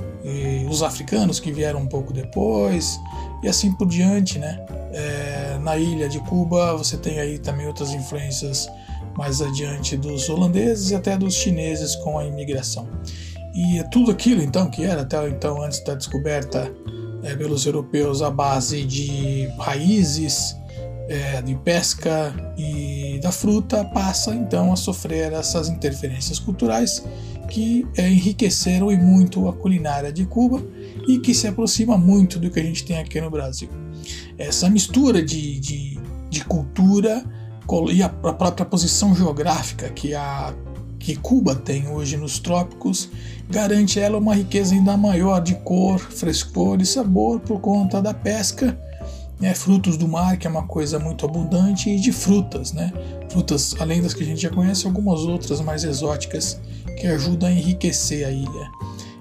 os 0.68 0.82
africanos 0.82 1.38
que 1.38 1.52
vieram 1.52 1.80
um 1.80 1.86
pouco 1.86 2.12
depois, 2.12 2.98
e 3.42 3.48
assim 3.48 3.72
por 3.72 3.86
diante, 3.86 4.38
né? 4.38 4.64
É, 4.92 5.58
na 5.60 5.76
ilha 5.76 6.08
de 6.08 6.18
Cuba 6.20 6.74
você 6.74 6.96
tem 6.96 7.18
aí 7.18 7.38
também 7.38 7.66
outras 7.66 7.92
influências 7.92 8.68
mais 9.16 9.40
adiante 9.40 9.96
dos 9.96 10.28
holandeses 10.28 10.90
e 10.90 10.94
até 10.94 11.16
dos 11.16 11.34
chineses 11.34 11.96
com 11.96 12.18
a 12.18 12.24
imigração. 12.24 12.88
E 13.54 13.82
tudo 13.90 14.10
aquilo 14.10 14.42
então 14.42 14.70
que 14.70 14.84
era 14.84 15.02
até 15.02 15.28
então 15.28 15.62
antes 15.62 15.82
da 15.82 15.94
descoberta 15.94 16.70
é, 17.22 17.34
pelos 17.34 17.64
europeus 17.64 18.20
a 18.22 18.30
base 18.30 18.84
de 18.84 19.48
raízes, 19.58 20.54
é, 21.08 21.40
de 21.40 21.54
pesca 21.56 22.34
e 22.58 23.18
da 23.22 23.32
fruta 23.32 23.84
passa 23.84 24.34
então 24.34 24.72
a 24.72 24.76
sofrer 24.76 25.32
essas 25.32 25.68
interferências 25.68 26.38
culturais 26.38 27.02
que 27.48 27.86
é, 27.96 28.08
enriqueceram 28.08 28.90
e 28.90 28.96
muito 28.96 29.48
a 29.48 29.52
culinária 29.52 30.12
de 30.12 30.26
Cuba 30.26 30.62
e 31.08 31.18
que 31.18 31.32
se 31.32 31.46
aproxima 31.46 31.96
muito 31.96 32.38
do 32.38 32.50
que 32.50 32.60
a 32.60 32.62
gente 32.62 32.84
tem 32.84 32.98
aqui 32.98 33.20
no 33.20 33.30
Brasil. 33.30 33.68
Essa 34.36 34.68
mistura 34.68 35.24
de, 35.24 35.58
de, 35.60 35.98
de 36.28 36.44
cultura 36.44 37.24
e 37.90 38.02
a 38.02 38.08
própria 38.08 38.64
posição 38.64 39.14
geográfica 39.14 39.90
que 39.90 40.14
a 40.14 40.54
que 40.98 41.14
Cuba 41.14 41.54
tem 41.54 41.86
hoje 41.88 42.16
nos 42.16 42.40
trópicos 42.40 43.08
garante 43.48 44.00
ela 44.00 44.18
uma 44.18 44.34
riqueza 44.34 44.74
ainda 44.74 44.96
maior 44.96 45.40
de 45.40 45.54
cor, 45.56 46.00
frescor 46.00 46.80
e 46.80 46.86
sabor 46.86 47.38
por 47.38 47.60
conta 47.60 48.02
da 48.02 48.12
pesca 48.12 48.76
né, 49.38 49.54
frutos 49.54 49.96
do 49.96 50.08
mar, 50.08 50.36
que 50.38 50.46
é 50.46 50.50
uma 50.50 50.66
coisa 50.66 50.98
muito 50.98 51.26
abundante, 51.26 51.90
e 51.90 52.00
de 52.00 52.12
frutas, 52.12 52.72
né? 52.72 52.92
Frutas, 53.28 53.74
além 53.78 54.00
das 54.00 54.14
que 54.14 54.22
a 54.22 54.26
gente 54.26 54.40
já 54.40 54.50
conhece, 54.50 54.86
algumas 54.86 55.20
outras 55.20 55.60
mais 55.60 55.84
exóticas 55.84 56.60
que 56.98 57.06
ajudam 57.06 57.48
a 57.48 57.52
enriquecer 57.52 58.26
a 58.26 58.30
ilha. 58.30 58.70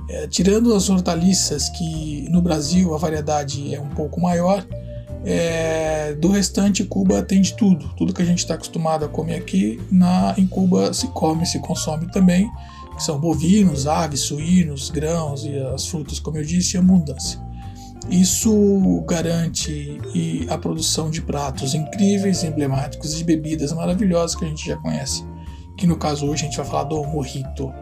É, 0.08 0.28
tirando 0.28 0.74
as 0.74 0.90
hortaliças, 0.90 1.70
que 1.70 2.28
no 2.30 2.42
Brasil 2.42 2.94
a 2.94 2.98
variedade 2.98 3.74
é 3.74 3.80
um 3.80 3.90
pouco 3.90 4.22
maior, 4.22 4.66
é, 5.26 6.14
do 6.14 6.30
restante 6.30 6.84
Cuba 6.84 7.24
tem 7.24 7.42
de 7.42 7.54
tudo. 7.56 7.90
Tudo 7.98 8.14
que 8.14 8.22
a 8.22 8.26
gente 8.26 8.40
está 8.40 8.54
acostumado 8.54 9.04
a 9.04 9.10
comer 9.10 9.38
aqui, 9.38 9.82
na, 9.92 10.36
em 10.38 10.46
Cuba 10.46 10.94
se 10.94 11.08
come, 11.08 11.46
se 11.46 11.60
consome 11.60 12.12
também, 12.12 12.50
que 12.96 13.04
são 13.04 13.20
bovinos, 13.20 13.88
aves, 13.88 14.22
suínos, 14.22 14.92
grãos 14.92 15.44
e 15.44 15.58
as 15.74 15.88
frutas, 15.88 16.20
como 16.20 16.38
eu 16.38 16.46
disse, 16.46 16.78
em 16.78 16.80
abundância. 16.80 17.44
Isso 18.10 19.04
garante 19.08 20.00
a 20.48 20.58
produção 20.60 21.10
de 21.10 21.22
pratos 21.22 21.74
incríveis, 21.74 22.44
emblemáticos 22.44 23.14
e 23.14 23.18
de 23.18 23.24
bebidas 23.24 23.74
maravilhosas 23.74 24.36
que 24.36 24.46
a 24.46 24.48
gente 24.48 24.68
já 24.68 24.78
conhece. 24.78 25.24
Que 25.76 25.88
no 25.88 25.98
caso 25.98 26.28
hoje 26.28 26.44
a 26.44 26.46
gente 26.46 26.58
vai 26.58 26.66
falar 26.66 26.84
do 26.84 27.04
mojito. 27.04 27.74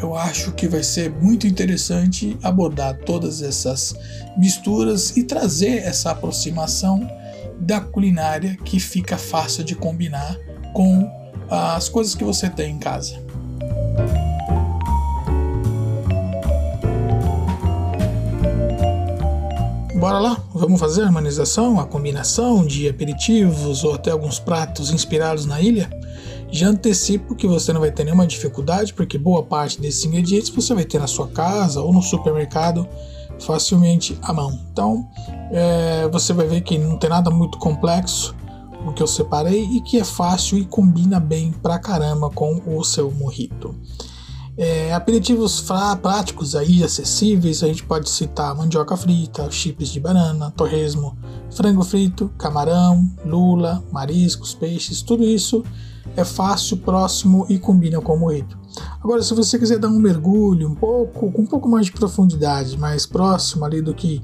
Eu 0.00 0.16
acho 0.16 0.52
que 0.52 0.68
vai 0.68 0.82
ser 0.82 1.10
muito 1.10 1.46
interessante 1.46 2.36
abordar 2.42 2.98
todas 2.98 3.42
essas 3.42 3.94
misturas 4.36 5.16
e 5.16 5.24
trazer 5.24 5.78
essa 5.78 6.10
aproximação 6.10 7.08
da 7.58 7.80
culinária 7.80 8.56
que 8.64 8.80
fica 8.80 9.16
fácil 9.16 9.62
de 9.64 9.74
combinar 9.74 10.36
com 10.72 11.10
as 11.48 11.88
coisas 11.88 12.14
que 12.14 12.24
você 12.24 12.48
tem 12.48 12.74
em 12.74 12.78
casa. 12.78 13.22
Bora 19.94 20.18
lá, 20.18 20.42
vamos 20.52 20.80
fazer 20.80 21.02
a 21.02 21.06
harmonização, 21.06 21.78
a 21.78 21.86
combinação 21.86 22.66
de 22.66 22.88
aperitivos 22.88 23.84
ou 23.84 23.94
até 23.94 24.10
alguns 24.10 24.40
pratos 24.40 24.90
inspirados 24.90 25.46
na 25.46 25.60
ilha? 25.60 25.88
Já 26.52 26.68
antecipo 26.68 27.34
que 27.34 27.46
você 27.46 27.72
não 27.72 27.80
vai 27.80 27.90
ter 27.90 28.04
nenhuma 28.04 28.26
dificuldade, 28.26 28.92
porque 28.92 29.16
boa 29.16 29.42
parte 29.42 29.80
desses 29.80 30.04
ingredientes 30.04 30.50
você 30.50 30.74
vai 30.74 30.84
ter 30.84 30.98
na 30.98 31.06
sua 31.06 31.26
casa 31.26 31.80
ou 31.80 31.94
no 31.94 32.02
supermercado 32.02 32.86
facilmente 33.40 34.18
à 34.20 34.34
mão. 34.34 34.60
Então 34.70 35.08
é, 35.50 36.06
você 36.12 36.34
vai 36.34 36.46
ver 36.46 36.60
que 36.60 36.76
não 36.76 36.98
tem 36.98 37.08
nada 37.08 37.30
muito 37.30 37.58
complexo 37.58 38.36
o 38.86 38.92
que 38.92 39.02
eu 39.02 39.06
separei 39.06 39.64
e 39.64 39.80
que 39.80 39.98
é 39.98 40.04
fácil 40.04 40.58
e 40.58 40.66
combina 40.66 41.18
bem 41.18 41.52
pra 41.52 41.78
caramba 41.78 42.28
com 42.28 42.60
o 42.66 42.84
seu 42.84 43.10
morrito. 43.10 43.74
É, 44.54 44.92
aperitivos 44.92 45.64
práticos 46.02 46.54
aí 46.54 46.84
acessíveis, 46.84 47.62
a 47.62 47.68
gente 47.68 47.84
pode 47.84 48.10
citar 48.10 48.54
mandioca 48.54 48.94
frita, 48.94 49.50
chips 49.50 49.88
de 49.88 49.98
banana, 49.98 50.50
torresmo, 50.50 51.16
frango 51.50 51.82
frito, 51.82 52.28
camarão, 52.36 53.10
lula, 53.24 53.82
mariscos, 53.90 54.52
peixes, 54.52 55.00
tudo 55.00 55.24
isso 55.24 55.64
é 56.16 56.24
fácil, 56.24 56.76
próximo 56.78 57.46
e 57.48 57.58
combina 57.58 58.00
com 58.00 58.14
o 58.14 58.18
mojito. 58.18 58.58
Agora, 59.02 59.22
se 59.22 59.34
você 59.34 59.58
quiser 59.58 59.78
dar 59.78 59.88
um 59.88 59.98
mergulho 59.98 60.68
um 60.68 60.74
pouco, 60.74 61.30
com 61.30 61.42
um 61.42 61.46
pouco 61.46 61.68
mais 61.68 61.86
de 61.86 61.92
profundidade, 61.92 62.78
mais 62.78 63.06
próximo 63.06 63.64
ali 63.64 63.82
do 63.82 63.94
que 63.94 64.22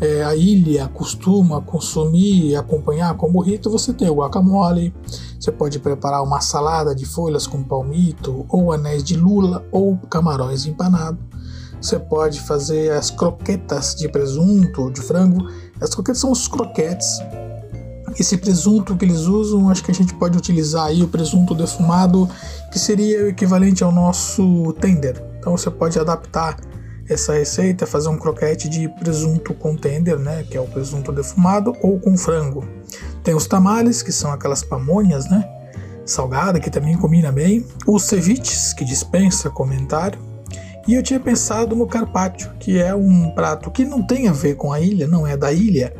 é, 0.00 0.24
a 0.24 0.34
ilha 0.34 0.88
costuma 0.88 1.60
consumir 1.60 2.46
e 2.46 2.56
acompanhar 2.56 3.14
com 3.16 3.30
burrito, 3.30 3.70
você 3.70 3.92
tem 3.92 4.08
o 4.08 4.14
guacamole, 4.14 4.94
você 5.38 5.52
pode 5.52 5.78
preparar 5.78 6.22
uma 6.22 6.40
salada 6.40 6.94
de 6.94 7.04
folhas 7.04 7.46
com 7.46 7.62
palmito, 7.62 8.46
ou 8.48 8.72
anéis 8.72 9.04
de 9.04 9.16
lula, 9.16 9.64
ou 9.70 9.98
camarões 10.08 10.64
empanados. 10.64 11.20
Você 11.80 11.98
pode 11.98 12.40
fazer 12.40 12.92
as 12.92 13.10
croquetas 13.10 13.94
de 13.94 14.08
presunto 14.08 14.82
ou 14.82 14.90
de 14.90 15.00
frango. 15.00 15.48
As 15.80 15.94
croquetas 15.94 16.20
são 16.20 16.30
os 16.30 16.46
croquetes. 16.46 17.20
Esse 18.18 18.36
presunto 18.36 18.96
que 18.96 19.04
eles 19.04 19.20
usam, 19.20 19.70
acho 19.70 19.84
que 19.84 19.90
a 19.90 19.94
gente 19.94 20.14
pode 20.14 20.36
utilizar 20.36 20.86
aí 20.86 21.02
o 21.02 21.08
presunto 21.08 21.54
defumado, 21.54 22.28
que 22.70 22.78
seria 22.78 23.24
o 23.24 23.28
equivalente 23.28 23.84
ao 23.84 23.92
nosso 23.92 24.72
tender. 24.80 25.22
Então 25.38 25.56
você 25.56 25.70
pode 25.70 25.98
adaptar 25.98 26.56
essa 27.08 27.32
receita 27.32 27.86
fazer 27.86 28.08
um 28.08 28.16
croquete 28.16 28.68
de 28.68 28.88
presunto 28.88 29.52
com 29.54 29.74
tender, 29.76 30.18
né, 30.18 30.44
que 30.48 30.56
é 30.56 30.60
o 30.60 30.66
presunto 30.66 31.10
defumado, 31.10 31.74
ou 31.82 31.98
com 31.98 32.16
frango. 32.16 32.64
Tem 33.24 33.34
os 33.34 33.46
tamales, 33.46 34.02
que 34.02 34.12
são 34.12 34.30
aquelas 34.30 34.62
pamonhas, 34.62 35.28
né, 35.28 35.48
salgada, 36.06 36.60
que 36.60 36.70
também 36.70 36.96
combina 36.96 37.32
bem. 37.32 37.66
Os 37.86 38.04
ceviches, 38.04 38.72
que 38.72 38.84
dispensa 38.84 39.50
comentário. 39.50 40.20
E 40.86 40.94
eu 40.94 41.02
tinha 41.02 41.20
pensado 41.20 41.76
no 41.76 41.86
carpaccio, 41.86 42.50
que 42.58 42.78
é 42.78 42.94
um 42.94 43.30
prato 43.30 43.70
que 43.70 43.84
não 43.84 44.02
tem 44.02 44.28
a 44.28 44.32
ver 44.32 44.54
com 44.54 44.72
a 44.72 44.80
ilha, 44.80 45.06
não 45.06 45.26
é 45.26 45.36
da 45.36 45.52
ilha, 45.52 45.92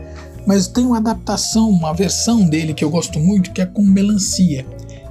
mas 0.46 0.66
tem 0.66 0.85
uma 0.85 0.98
adaptação, 0.98 1.68
uma 1.68 1.92
versão 1.92 2.48
dele 2.48 2.74
que 2.74 2.85
eu 2.85 2.90
gosto 2.90 3.18
muito, 3.18 3.53
que 3.53 3.61
é 3.61 3.66
com 3.66 3.83
melancia. 3.83 4.66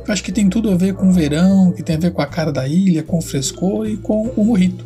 Eu 0.05 0.13
acho 0.13 0.23
que 0.23 0.31
tem 0.31 0.49
tudo 0.49 0.71
a 0.71 0.75
ver 0.75 0.95
com 0.95 1.09
o 1.09 1.13
verão, 1.13 1.71
que 1.71 1.83
tem 1.83 1.95
a 1.95 1.99
ver 1.99 2.11
com 2.11 2.21
a 2.21 2.25
cara 2.25 2.51
da 2.51 2.67
ilha, 2.67 3.03
com 3.03 3.19
o 3.19 3.21
frescor 3.21 3.87
e 3.87 3.95
com 3.95 4.27
o 4.35 4.43
morrito. 4.43 4.85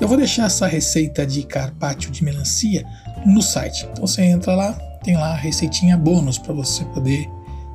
Eu 0.00 0.06
vou 0.06 0.16
deixar 0.16 0.46
essa 0.46 0.66
receita 0.66 1.26
de 1.26 1.42
carpaccio 1.42 2.10
de 2.10 2.22
melancia 2.22 2.84
no 3.26 3.42
site. 3.42 3.88
Então 3.90 4.06
você 4.06 4.22
entra 4.22 4.54
lá, 4.54 4.72
tem 5.02 5.16
lá 5.16 5.32
a 5.32 5.36
receitinha 5.36 5.96
bônus 5.96 6.38
para 6.38 6.52
você 6.52 6.84
poder 6.84 7.28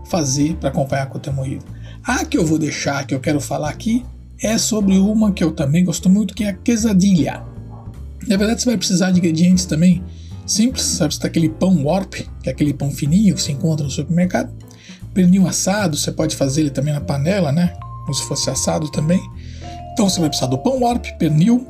fazer 0.06 0.56
para 0.56 0.70
acompanhar 0.70 1.08
com 1.08 1.18
o 1.18 1.22
teu 1.22 1.34
moído. 1.34 1.66
A 2.04 2.24
que 2.26 2.38
eu 2.38 2.46
vou 2.46 2.60
deixar, 2.60 3.06
que 3.06 3.16
eu 3.16 3.20
quero 3.20 3.42
falar 3.42 3.70
aqui, 3.70 4.06
é 4.42 4.58
sobre 4.58 4.98
uma 4.98 5.32
que 5.32 5.44
eu 5.44 5.52
também 5.52 5.84
gosto 5.84 6.10
muito, 6.10 6.34
que 6.34 6.44
é 6.44 6.50
a 6.50 6.54
quesadilha. 6.54 7.42
Na 8.28 8.38
verdade, 8.38 8.62
você 8.62 8.70
vai 8.70 8.78
precisar 8.78 9.12
de 9.12 9.20
ingredientes 9.20 9.66
também 9.66 10.04
simples, 10.46 10.84
sabe? 10.84 11.14
Você 11.14 11.20
tá 11.20 11.28
aquele 11.28 11.50
pão 11.50 11.84
warp, 11.86 12.14
que 12.42 12.50
é 12.50 12.52
aquele 12.52 12.74
pão 12.74 12.92
fininho 12.92 13.36
que 13.36 13.42
se 13.42 13.52
encontra 13.52 13.84
no 13.84 13.92
supermercado. 13.92 14.52
Pernil 15.14 15.48
assado, 15.48 15.96
você 15.96 16.12
pode 16.12 16.36
fazer 16.36 16.62
ele 16.62 16.70
também 16.70 16.94
na 16.94 17.02
panela, 17.02 17.52
né? 17.52 17.74
Como 18.02 18.14
se 18.14 18.24
fosse 18.24 18.50
assado 18.50 18.90
também. 18.92 19.22
Então 19.94 20.10
você 20.10 20.20
vai 20.20 20.30
precisar 20.30 20.48
do 20.48 20.58
pão 20.58 20.82
warp, 20.82 21.06
pernil, 21.20 21.68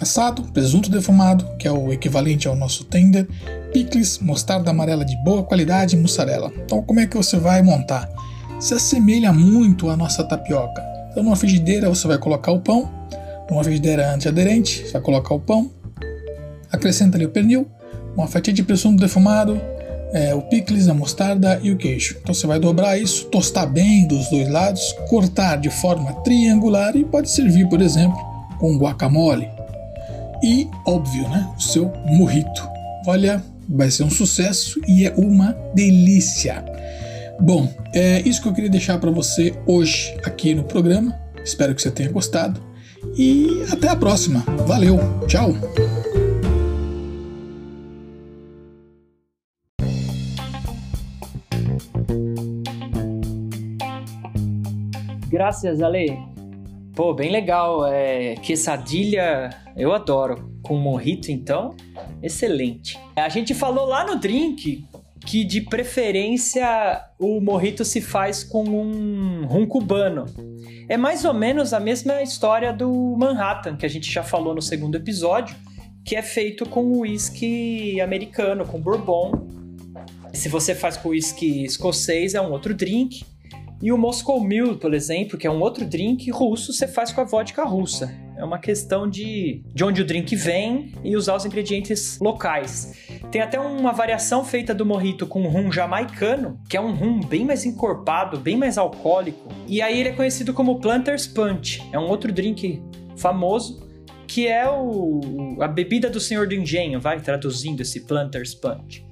assado, 0.00 0.42
presunto 0.52 0.90
defumado, 0.90 1.44
que 1.58 1.66
é 1.66 1.72
o 1.72 1.92
equivalente 1.92 2.46
ao 2.46 2.56
nosso 2.56 2.84
tender, 2.84 3.28
picles, 3.72 4.18
mostarda 4.18 4.70
amarela 4.70 5.04
de 5.04 5.16
boa 5.24 5.42
qualidade 5.42 5.96
e 5.96 5.98
mussarela. 5.98 6.52
Então, 6.64 6.82
como 6.82 7.00
é 7.00 7.06
que 7.06 7.16
você 7.16 7.36
vai 7.36 7.62
montar? 7.62 8.08
Se 8.60 8.74
assemelha 8.74 9.32
muito 9.32 9.90
à 9.90 9.96
nossa 9.96 10.22
tapioca. 10.22 10.82
Então, 11.10 11.22
numa 11.22 11.36
frigideira 11.36 11.88
você 11.88 12.06
vai 12.06 12.18
colocar 12.18 12.52
o 12.52 12.60
pão, 12.60 12.88
numa 13.50 13.62
frigideira 13.64 14.14
antiaderente, 14.14 14.86
você 14.86 14.92
vai 14.92 15.02
colocar 15.02 15.34
o 15.34 15.40
pão, 15.40 15.70
acrescenta 16.70 17.16
ali 17.16 17.26
o 17.26 17.30
pernil, 17.30 17.68
uma 18.16 18.26
fatia 18.26 18.52
de 18.52 18.62
presunto 18.62 19.00
defumado, 19.00 19.60
é, 20.12 20.34
o 20.34 20.42
picles, 20.42 20.88
a 20.88 20.94
mostarda 20.94 21.58
e 21.62 21.70
o 21.70 21.76
queijo. 21.76 22.16
Então 22.22 22.34
você 22.34 22.46
vai 22.46 22.58
dobrar 22.60 22.98
isso, 22.98 23.26
tostar 23.26 23.66
bem 23.66 24.06
dos 24.06 24.28
dois 24.30 24.48
lados, 24.48 24.94
cortar 25.08 25.56
de 25.56 25.70
forma 25.70 26.12
triangular 26.22 26.96
e 26.96 27.04
pode 27.04 27.28
servir, 27.28 27.68
por 27.68 27.82
exemplo, 27.82 28.16
com 28.58 28.78
guacamole, 28.78 29.48
e, 30.42 30.68
óbvio, 30.86 31.26
né, 31.28 31.48
o 31.56 31.60
seu 31.60 31.90
morrito. 32.04 32.68
Olha, 33.06 33.42
vai 33.68 33.90
ser 33.90 34.04
um 34.04 34.10
sucesso 34.10 34.78
e 34.86 35.06
é 35.06 35.14
uma 35.16 35.56
delícia. 35.74 36.62
Bom, 37.40 37.68
é 37.94 38.20
isso 38.20 38.42
que 38.42 38.48
eu 38.48 38.52
queria 38.52 38.70
deixar 38.70 38.98
para 38.98 39.10
você 39.10 39.54
hoje 39.66 40.14
aqui 40.24 40.54
no 40.54 40.64
programa. 40.64 41.18
Espero 41.42 41.74
que 41.74 41.82
você 41.82 41.90
tenha 41.90 42.10
gostado 42.10 42.60
e 43.16 43.64
até 43.70 43.88
a 43.88 43.96
próxima. 43.96 44.44
Valeu, 44.66 44.98
tchau. 45.26 45.54
Graças, 55.44 55.82
Ale. 55.82 56.18
Pô, 56.94 57.12
bem 57.12 57.30
legal. 57.30 57.86
É, 57.86 58.34
quesadilha, 58.36 59.50
eu 59.76 59.92
adoro. 59.92 60.50
Com 60.62 60.78
morrito, 60.78 61.30
então, 61.30 61.76
excelente. 62.22 62.98
A 63.14 63.28
gente 63.28 63.52
falou 63.52 63.84
lá 63.84 64.06
no 64.06 64.18
drink 64.18 64.86
que 65.20 65.44
de 65.44 65.60
preferência 65.60 66.66
o 67.18 67.42
morrito 67.42 67.84
se 67.84 68.00
faz 68.00 68.42
com 68.42 68.64
um 68.64 69.44
rum 69.44 69.66
cubano. 69.66 70.24
É 70.88 70.96
mais 70.96 71.26
ou 71.26 71.34
menos 71.34 71.74
a 71.74 71.78
mesma 71.78 72.22
história 72.22 72.72
do 72.72 73.14
Manhattan, 73.18 73.76
que 73.76 73.84
a 73.84 73.90
gente 73.90 74.10
já 74.10 74.22
falou 74.22 74.54
no 74.54 74.62
segundo 74.62 74.96
episódio, 74.96 75.54
que 76.06 76.16
é 76.16 76.22
feito 76.22 76.66
com 76.66 77.00
uísque 77.00 78.00
americano, 78.00 78.64
com 78.64 78.80
bourbon. 78.80 79.46
Se 80.32 80.48
você 80.48 80.74
faz 80.74 80.96
com 80.96 81.10
uísque 81.10 81.64
escocês, 81.66 82.32
é 82.32 82.40
um 82.40 82.50
outro 82.50 82.72
drink. 82.72 83.33
E 83.84 83.92
o 83.92 83.98
Moscow 83.98 84.40
Mule, 84.40 84.78
por 84.78 84.94
exemplo, 84.94 85.36
que 85.36 85.46
é 85.46 85.50
um 85.50 85.60
outro 85.60 85.84
drink 85.84 86.30
russo, 86.30 86.72
você 86.72 86.88
faz 86.88 87.12
com 87.12 87.20
a 87.20 87.24
vodka 87.24 87.62
russa. 87.64 88.18
É 88.34 88.42
uma 88.42 88.58
questão 88.58 89.06
de, 89.06 89.62
de 89.74 89.84
onde 89.84 90.00
o 90.00 90.06
drink 90.06 90.34
vem 90.34 90.94
e 91.04 91.14
usar 91.14 91.36
os 91.36 91.44
ingredientes 91.44 92.18
locais. 92.18 92.94
Tem 93.30 93.42
até 93.42 93.60
uma 93.60 93.92
variação 93.92 94.42
feita 94.42 94.74
do 94.74 94.86
morrito 94.86 95.26
com 95.26 95.46
rum 95.48 95.70
jamaicano, 95.70 96.58
que 96.66 96.78
é 96.78 96.80
um 96.80 96.94
rum 96.94 97.20
bem 97.20 97.44
mais 97.44 97.66
encorpado, 97.66 98.40
bem 98.40 98.56
mais 98.56 98.78
alcoólico. 98.78 99.50
E 99.68 99.82
aí 99.82 100.00
ele 100.00 100.08
é 100.08 100.12
conhecido 100.12 100.54
como 100.54 100.80
Planter's 100.80 101.26
Punch. 101.26 101.86
É 101.92 101.98
um 101.98 102.08
outro 102.08 102.32
drink 102.32 102.82
famoso 103.18 103.84
que 104.26 104.48
é 104.48 104.66
o, 104.66 105.58
a 105.60 105.68
bebida 105.68 106.08
do 106.08 106.18
Senhor 106.18 106.48
do 106.48 106.54
Engenho, 106.54 106.98
vai 106.98 107.20
traduzindo 107.20 107.82
esse 107.82 108.00
Planter's 108.06 108.54
Punch. 108.54 109.04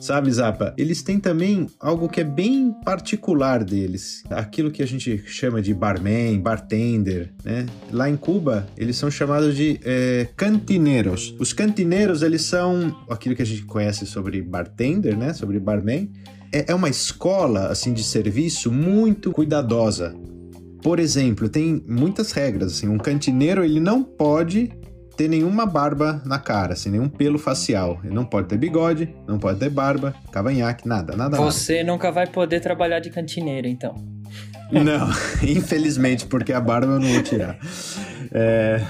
Sabe, 0.00 0.32
Zapa? 0.32 0.72
Eles 0.78 1.02
têm 1.02 1.20
também 1.20 1.66
algo 1.78 2.08
que 2.08 2.22
é 2.22 2.24
bem 2.24 2.72
particular 2.82 3.62
deles. 3.62 4.24
Aquilo 4.30 4.70
que 4.70 4.82
a 4.82 4.86
gente 4.86 5.22
chama 5.26 5.60
de 5.60 5.74
barman, 5.74 6.40
bartender, 6.40 7.34
né? 7.44 7.66
Lá 7.92 8.08
em 8.08 8.16
Cuba, 8.16 8.66
eles 8.78 8.96
são 8.96 9.10
chamados 9.10 9.54
de 9.54 9.78
é, 9.84 10.26
cantineiros. 10.34 11.36
Os 11.38 11.52
cantineiros, 11.52 12.22
eles 12.22 12.40
são 12.42 12.96
aquilo 13.10 13.36
que 13.36 13.42
a 13.42 13.46
gente 13.46 13.66
conhece 13.66 14.06
sobre 14.06 14.40
bartender, 14.40 15.14
né? 15.18 15.34
Sobre 15.34 15.60
barman. 15.60 16.10
É, 16.50 16.72
é 16.72 16.74
uma 16.74 16.88
escola, 16.88 17.66
assim, 17.66 17.92
de 17.92 18.02
serviço 18.02 18.72
muito 18.72 19.30
cuidadosa. 19.32 20.14
Por 20.82 20.98
exemplo, 20.98 21.46
tem 21.46 21.84
muitas 21.86 22.32
regras, 22.32 22.72
assim. 22.72 22.88
Um 22.88 22.96
cantineiro, 22.96 23.62
ele 23.62 23.80
não 23.80 24.02
pode 24.02 24.72
ter 25.20 25.28
nenhuma 25.28 25.66
barba 25.66 26.22
na 26.24 26.38
cara, 26.38 26.72
assim, 26.72 26.88
nenhum 26.88 27.06
pelo 27.06 27.38
facial. 27.38 28.00
Ele 28.02 28.14
não 28.14 28.24
pode 28.24 28.48
ter 28.48 28.56
bigode, 28.56 29.14
não 29.28 29.38
pode 29.38 29.58
ter 29.58 29.68
barba, 29.68 30.14
cavanhaque, 30.32 30.88
nada, 30.88 31.14
nada. 31.14 31.36
Você 31.36 31.80
nada. 31.80 31.92
nunca 31.92 32.10
vai 32.10 32.26
poder 32.26 32.60
trabalhar 32.60 33.00
de 33.00 33.10
cantineiro, 33.10 33.68
então. 33.68 33.94
Não, 34.72 35.10
infelizmente, 35.46 36.24
porque 36.24 36.54
a 36.54 36.60
barba 36.60 36.94
eu 36.94 37.00
não 37.00 37.08
vou 37.08 37.22
tirar. 37.22 37.58
É, 38.32 38.82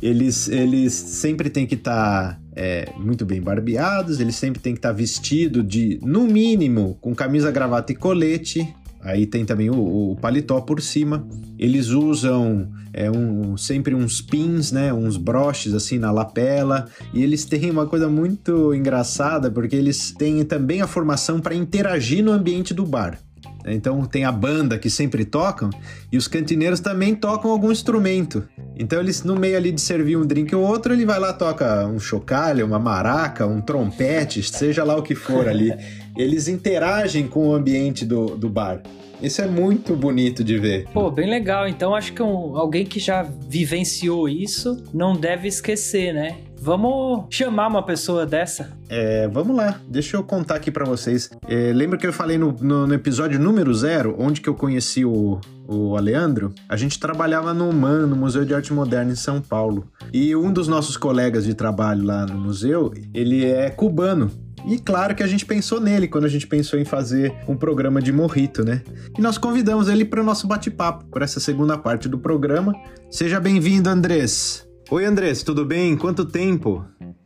eles, 0.00 0.48
eles 0.48 0.94
sempre 0.94 1.50
têm 1.50 1.66
que 1.66 1.74
estar 1.74 2.32
tá, 2.32 2.40
é, 2.56 2.88
muito 2.96 3.26
bem 3.26 3.42
barbeados, 3.42 4.20
eles 4.20 4.36
sempre 4.36 4.58
têm 4.58 4.72
que 4.72 4.78
estar 4.78 4.88
tá 4.88 4.94
vestido 4.94 5.62
de, 5.62 6.00
no 6.02 6.22
mínimo, 6.22 6.96
com 7.02 7.14
camisa, 7.14 7.50
gravata 7.50 7.92
e 7.92 7.94
colete, 7.94 8.74
Aí 9.02 9.26
tem 9.26 9.44
também 9.44 9.68
o, 9.68 10.12
o 10.12 10.16
paletó 10.16 10.60
por 10.60 10.80
cima. 10.80 11.26
Eles 11.58 11.88
usam 11.88 12.68
é, 12.92 13.10
um, 13.10 13.56
sempre 13.56 13.94
uns 13.94 14.20
pins, 14.20 14.70
né? 14.70 14.92
Uns 14.92 15.16
broches 15.16 15.74
assim 15.74 15.98
na 15.98 16.12
lapela. 16.12 16.86
E 17.12 17.22
eles 17.22 17.44
têm 17.44 17.70
uma 17.70 17.86
coisa 17.86 18.08
muito 18.08 18.72
engraçada 18.72 19.50
porque 19.50 19.74
eles 19.74 20.12
têm 20.12 20.44
também 20.44 20.80
a 20.80 20.86
formação 20.86 21.40
para 21.40 21.54
interagir 21.54 22.24
no 22.24 22.30
ambiente 22.30 22.72
do 22.72 22.86
bar. 22.86 23.18
Então 23.64 24.04
tem 24.04 24.24
a 24.24 24.32
banda 24.32 24.78
que 24.78 24.90
sempre 24.90 25.24
tocam 25.24 25.70
e 26.10 26.16
os 26.16 26.26
cantineiros 26.26 26.80
também 26.80 27.14
tocam 27.14 27.50
algum 27.50 27.70
instrumento. 27.70 28.44
Então 28.76 28.98
eles 28.98 29.22
no 29.22 29.36
meio 29.36 29.56
ali 29.56 29.70
de 29.70 29.80
servir 29.80 30.16
um 30.16 30.26
drink 30.26 30.54
ou 30.54 30.64
outro, 30.64 30.92
ele 30.92 31.06
vai 31.06 31.18
lá 31.18 31.32
toca 31.32 31.86
um 31.86 31.98
chocalho, 31.98 32.66
uma 32.66 32.78
maraca, 32.78 33.46
um 33.46 33.60
trompete, 33.60 34.42
seja 34.42 34.82
lá 34.82 34.96
o 34.96 35.02
que 35.02 35.14
for 35.14 35.48
ali. 35.48 35.72
Eles 36.16 36.48
interagem 36.48 37.26
com 37.26 37.48
o 37.48 37.54
ambiente 37.54 38.04
do, 38.04 38.36
do 38.36 38.48
bar. 38.48 38.82
Isso 39.22 39.40
é 39.40 39.46
muito 39.46 39.94
bonito 39.94 40.42
de 40.42 40.58
ver. 40.58 40.88
Pô, 40.92 41.08
bem 41.08 41.30
legal. 41.30 41.68
Então 41.68 41.94
acho 41.94 42.12
que 42.12 42.22
um, 42.22 42.56
alguém 42.56 42.84
que 42.84 42.98
já 42.98 43.22
vivenciou 43.22 44.28
isso 44.28 44.82
não 44.92 45.14
deve 45.14 45.46
esquecer, 45.46 46.12
né? 46.12 46.38
Vamos 46.64 47.24
chamar 47.28 47.66
uma 47.66 47.84
pessoa 47.84 48.24
dessa? 48.24 48.70
É, 48.88 49.26
vamos 49.26 49.56
lá. 49.56 49.80
Deixa 49.88 50.16
eu 50.16 50.22
contar 50.22 50.56
aqui 50.56 50.70
para 50.70 50.84
vocês. 50.84 51.28
É, 51.48 51.72
lembra 51.72 51.98
que 51.98 52.06
eu 52.06 52.12
falei 52.12 52.38
no, 52.38 52.52
no, 52.52 52.86
no, 52.86 52.94
episódio 52.94 53.38
número 53.38 53.74
zero, 53.74 54.14
onde 54.16 54.40
que 54.40 54.48
eu 54.48 54.54
conheci 54.54 55.04
o, 55.04 55.40
o 55.66 55.96
Aleandro? 55.96 56.54
A 56.68 56.76
gente 56.76 57.00
trabalhava 57.00 57.52
no 57.52 57.72
MAN, 57.72 58.06
no 58.06 58.14
Museu 58.14 58.44
de 58.44 58.54
Arte 58.54 58.72
Moderna 58.72 59.10
em 59.10 59.16
São 59.16 59.40
Paulo. 59.40 59.88
E 60.12 60.36
um 60.36 60.52
dos 60.52 60.68
nossos 60.68 60.96
colegas 60.96 61.44
de 61.44 61.54
trabalho 61.54 62.04
lá 62.04 62.26
no 62.26 62.38
museu, 62.38 62.92
ele 63.12 63.44
é 63.44 63.68
cubano. 63.68 64.30
E 64.66 64.78
claro 64.78 65.14
que 65.14 65.22
a 65.22 65.26
gente 65.26 65.44
pensou 65.44 65.80
nele 65.80 66.06
quando 66.06 66.24
a 66.24 66.28
gente 66.28 66.46
pensou 66.46 66.78
em 66.78 66.84
fazer 66.84 67.34
um 67.48 67.56
programa 67.56 68.00
de 68.00 68.12
morrito, 68.12 68.64
né? 68.64 68.82
E 69.18 69.20
nós 69.20 69.36
convidamos 69.36 69.88
ele 69.88 70.04
para 70.04 70.20
o 70.20 70.24
nosso 70.24 70.46
bate-papo, 70.46 71.04
para 71.06 71.24
essa 71.24 71.40
segunda 71.40 71.76
parte 71.76 72.08
do 72.08 72.18
programa. 72.18 72.72
Seja 73.10 73.40
bem-vindo, 73.40 73.88
Andrés. 73.88 74.66
Oi, 74.90 75.04
Andrés, 75.04 75.42
tudo 75.42 75.64
bem? 75.64 75.96
Quanto 75.96 76.24
tempo? 76.24 76.84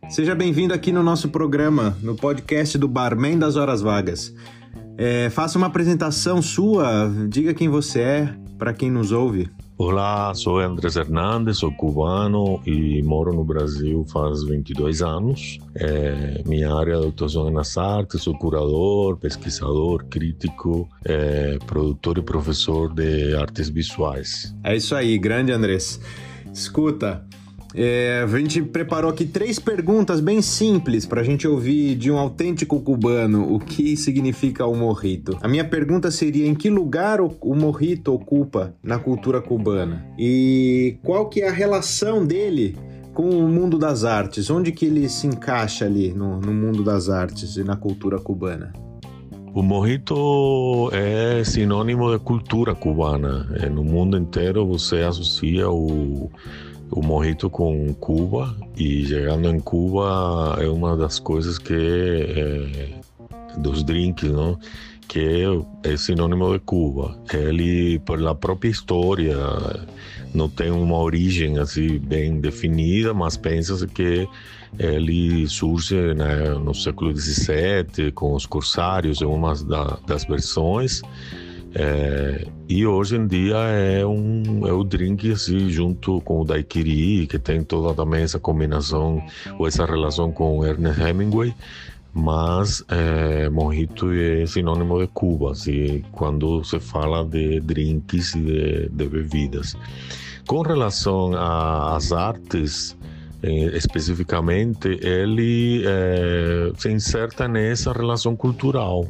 Seja 0.08 0.34
bem-vindo 0.34 0.72
aqui 0.72 0.92
no 0.92 1.02
nosso 1.02 1.28
programa, 1.28 1.96
no 2.00 2.14
podcast 2.14 2.78
do 2.78 2.86
Barman 2.86 3.38
das 3.38 3.56
Horas 3.56 3.82
Vagas. 3.82 4.32
É, 4.96 5.28
faça 5.30 5.58
uma 5.58 5.66
apresentação 5.66 6.40
sua, 6.40 7.12
diga 7.28 7.52
quem 7.52 7.68
você 7.68 8.00
é, 8.00 8.34
para 8.56 8.72
quem 8.72 8.90
nos 8.90 9.12
ouve. 9.12 9.50
Olá, 9.78 10.32
sou 10.34 10.58
Andrés 10.58 10.96
Hernandes, 10.96 11.58
sou 11.58 11.70
cubano 11.70 12.62
e 12.64 13.02
moro 13.02 13.34
no 13.34 13.44
Brasil 13.44 14.06
faz 14.10 14.42
22 14.42 15.02
anos. 15.02 15.58
É, 15.74 16.42
minha 16.46 16.72
área 16.72 16.98
de 16.98 17.08
atuação 17.08 17.48
é 17.48 17.50
nas 17.50 17.76
artes, 17.76 18.22
sou 18.22 18.32
curador, 18.38 19.18
pesquisador, 19.18 20.06
crítico, 20.06 20.88
é, 21.04 21.58
produtor 21.66 22.16
e 22.16 22.22
professor 22.22 22.90
de 22.90 23.36
artes 23.36 23.68
visuais. 23.68 24.56
É 24.64 24.74
isso 24.74 24.94
aí, 24.94 25.18
grande 25.18 25.52
Andrés. 25.52 26.00
Escuta, 26.50 27.22
é, 27.76 28.22
a 28.24 28.38
gente 28.38 28.62
preparou 28.62 29.10
aqui 29.10 29.26
três 29.26 29.58
perguntas 29.58 30.18
bem 30.18 30.40
simples 30.40 31.04
para 31.04 31.20
a 31.20 31.24
gente 31.24 31.46
ouvir 31.46 31.94
de 31.94 32.10
um 32.10 32.16
autêntico 32.16 32.80
cubano 32.80 33.54
o 33.54 33.58
que 33.58 33.96
significa 33.98 34.64
o 34.64 34.74
morrito. 34.74 35.36
A 35.42 35.48
minha 35.48 35.64
pergunta 35.64 36.10
seria 36.10 36.46
em 36.46 36.54
que 36.54 36.70
lugar 36.70 37.20
o, 37.20 37.36
o 37.42 37.54
morrito 37.54 38.14
ocupa 38.14 38.74
na 38.82 38.98
cultura 38.98 39.42
cubana 39.42 40.06
e 40.18 40.96
qual 41.02 41.28
que 41.28 41.42
é 41.42 41.48
a 41.48 41.52
relação 41.52 42.24
dele 42.24 42.74
com 43.12 43.28
o 43.28 43.46
mundo 43.46 43.78
das 43.78 44.04
artes? 44.04 44.48
Onde 44.48 44.72
que 44.72 44.86
ele 44.86 45.06
se 45.10 45.26
encaixa 45.26 45.84
ali 45.84 46.14
no, 46.14 46.40
no 46.40 46.54
mundo 46.54 46.82
das 46.82 47.10
artes 47.10 47.56
e 47.56 47.62
na 47.62 47.76
cultura 47.76 48.18
cubana? 48.18 48.72
O 49.52 49.62
morrito 49.62 50.90
é 50.92 51.42
sinônimo 51.44 52.12
de 52.12 52.18
cultura 52.18 52.74
cubana. 52.74 53.48
É, 53.60 53.68
no 53.68 53.82
mundo 53.82 54.16
inteiro 54.16 54.66
você 54.66 54.96
associa 54.96 55.70
o 55.70 56.30
o 56.90 57.02
morrito 57.02 57.50
com 57.50 57.92
Cuba 57.94 58.56
e 58.76 59.04
chegando 59.06 59.48
em 59.48 59.60
Cuba 59.60 60.56
é 60.60 60.68
uma 60.68 60.96
das 60.96 61.18
coisas 61.18 61.58
que 61.58 61.74
é, 61.74 63.58
dos 63.58 63.82
drinks, 63.82 64.30
não? 64.30 64.58
que 65.08 65.44
é 65.84 65.96
sinônimo 65.96 66.52
de 66.52 66.58
Cuba. 66.60 67.16
Ele, 67.32 67.98
pela 68.00 68.34
própria 68.34 68.68
história, 68.68 69.36
não 70.34 70.48
tem 70.48 70.70
uma 70.70 70.98
origem 70.98 71.58
assim 71.58 71.98
bem 71.98 72.40
definida, 72.40 73.14
mas 73.14 73.36
pensa-se 73.36 73.86
que 73.86 74.28
ele 74.78 75.48
surge 75.48 76.14
né, 76.14 76.50
no 76.62 76.74
século 76.74 77.16
XVII 77.16 78.12
com 78.14 78.34
os 78.34 78.46
corsários, 78.46 79.22
é 79.22 79.26
uma 79.26 79.54
das 80.06 80.24
versões. 80.24 81.02
É, 81.78 82.46
e 82.70 82.86
hoje 82.86 83.16
em 83.16 83.26
dia 83.26 83.56
é 83.56 84.06
um 84.06 84.66
é 84.66 84.72
o 84.72 84.82
drink 84.82 85.30
assim 85.30 85.68
junto 85.68 86.22
com 86.22 86.40
o 86.40 86.44
daiquiri 86.44 87.26
que 87.26 87.38
tem 87.38 87.62
toda 87.62 87.94
também 87.94 88.22
essa 88.22 88.38
combinação 88.38 89.22
ou 89.58 89.68
essa 89.68 89.84
relação 89.84 90.32
com 90.32 90.64
Ernest 90.64 90.98
Hemingway. 91.02 91.54
Mas 92.14 92.82
é, 92.88 93.50
mojito 93.50 94.10
é 94.10 94.46
sinônimo 94.46 94.98
de 95.00 95.06
Cuba 95.08 95.50
assim, 95.50 96.02
quando 96.12 96.64
se 96.64 96.80
fala 96.80 97.22
de 97.22 97.60
drinks 97.60 98.34
e 98.34 98.40
de, 98.40 98.88
de 98.88 99.06
bebidas. 99.06 99.76
Com 100.46 100.62
relação 100.62 101.34
às 101.36 102.10
artes 102.10 102.96
eh, 103.42 103.76
especificamente 103.76 104.98
ele 105.02 105.82
é, 105.84 106.72
se 106.78 106.90
inserta 106.90 107.46
nessa 107.46 107.92
relação 107.92 108.34
cultural 108.34 109.06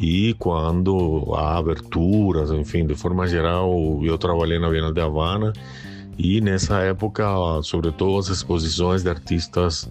e 0.00 0.32
quando 0.38 1.30
há 1.36 1.58
aberturas, 1.58 2.50
enfim, 2.50 2.86
de 2.86 2.94
forma 2.94 3.28
geral, 3.28 3.70
eu 4.02 4.16
trabalhei 4.16 4.58
na 4.58 4.70
Bienal 4.70 4.94
de 4.94 5.00
Havana 5.02 5.52
e 6.16 6.40
nessa 6.40 6.80
época, 6.80 7.26
sobretudo 7.62 8.16
as 8.16 8.28
exposições 8.28 9.02
de 9.02 9.10
artistas 9.10 9.90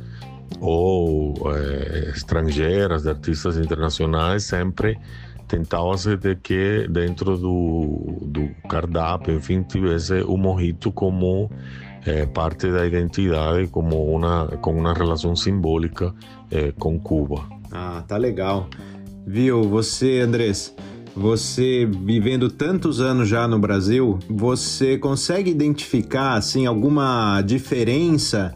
ou 0.59 1.35
é, 1.55 2.09
estrangeiras, 2.09 3.03
de 3.03 3.09
artistas 3.09 3.55
internacionais, 3.55 4.45
sempre 4.45 4.97
tentava-se 5.47 6.17
de 6.17 6.35
que 6.37 6.87
dentro 6.89 7.37
do, 7.37 8.17
do 8.23 8.49
cardápio, 8.67 9.35
enfim, 9.35 9.61
tivesse 9.61 10.23
o 10.23 10.37
mojito 10.37 10.91
como 10.91 11.51
é, 12.03 12.25
parte 12.25 12.71
da 12.71 12.83
identidade, 12.83 13.67
como 13.67 14.11
uma, 14.11 14.47
com 14.59 14.71
uma 14.71 14.93
relação 14.93 15.35
simbólica 15.35 16.11
é, 16.49 16.71
com 16.71 16.99
Cuba. 16.99 17.47
Ah, 17.71 18.03
tá 18.07 18.17
legal. 18.17 18.67
Viu, 19.31 19.61
você, 19.61 20.21
Andrés, 20.21 20.73
você 21.15 21.85
vivendo 21.85 22.49
tantos 22.49 22.99
anos 22.99 23.29
já 23.29 23.47
no 23.47 23.59
Brasil, 23.59 24.17
você 24.27 24.97
consegue 24.97 25.51
identificar 25.51 26.33
assim 26.33 26.65
alguma 26.65 27.39
diferença 27.43 28.55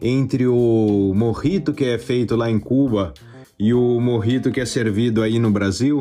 entre 0.00 0.46
o 0.46 1.12
morrito 1.14 1.74
que 1.74 1.84
é 1.84 1.98
feito 1.98 2.36
lá 2.36 2.50
em 2.50 2.58
Cuba 2.58 3.12
e 3.58 3.74
o 3.74 4.00
morrito 4.00 4.50
que 4.50 4.62
é 4.62 4.64
servido 4.64 5.20
aí 5.20 5.38
no 5.38 5.50
Brasil? 5.50 6.00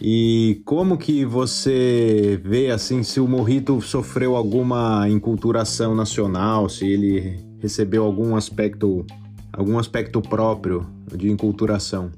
E 0.00 0.62
como 0.64 0.96
que 0.96 1.26
você 1.26 2.40
vê 2.42 2.70
assim 2.70 3.02
se 3.02 3.20
o 3.20 3.28
morrito 3.28 3.78
sofreu 3.82 4.36
alguma 4.36 5.06
enculturação 5.06 5.94
nacional, 5.94 6.66
se 6.70 6.86
ele 6.86 7.36
recebeu 7.60 8.04
algum 8.04 8.34
aspecto 8.36 9.04
algum 9.52 9.78
aspecto 9.78 10.22
próprio 10.22 10.86
de 11.14 11.30
enculturação? 11.30 12.10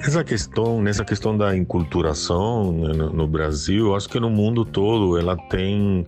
Essa 0.00 0.22
questão, 0.22 0.80
nessa 0.80 1.04
questão 1.04 1.36
da 1.36 1.56
enculturação 1.56 2.72
né, 2.72 2.92
no, 2.92 3.26
Brasil, 3.26 3.94
acho 3.94 4.08
que 4.08 4.20
no 4.20 4.30
mundo 4.30 4.64
todo 4.64 5.18
ela 5.18 5.36
tem 5.36 6.06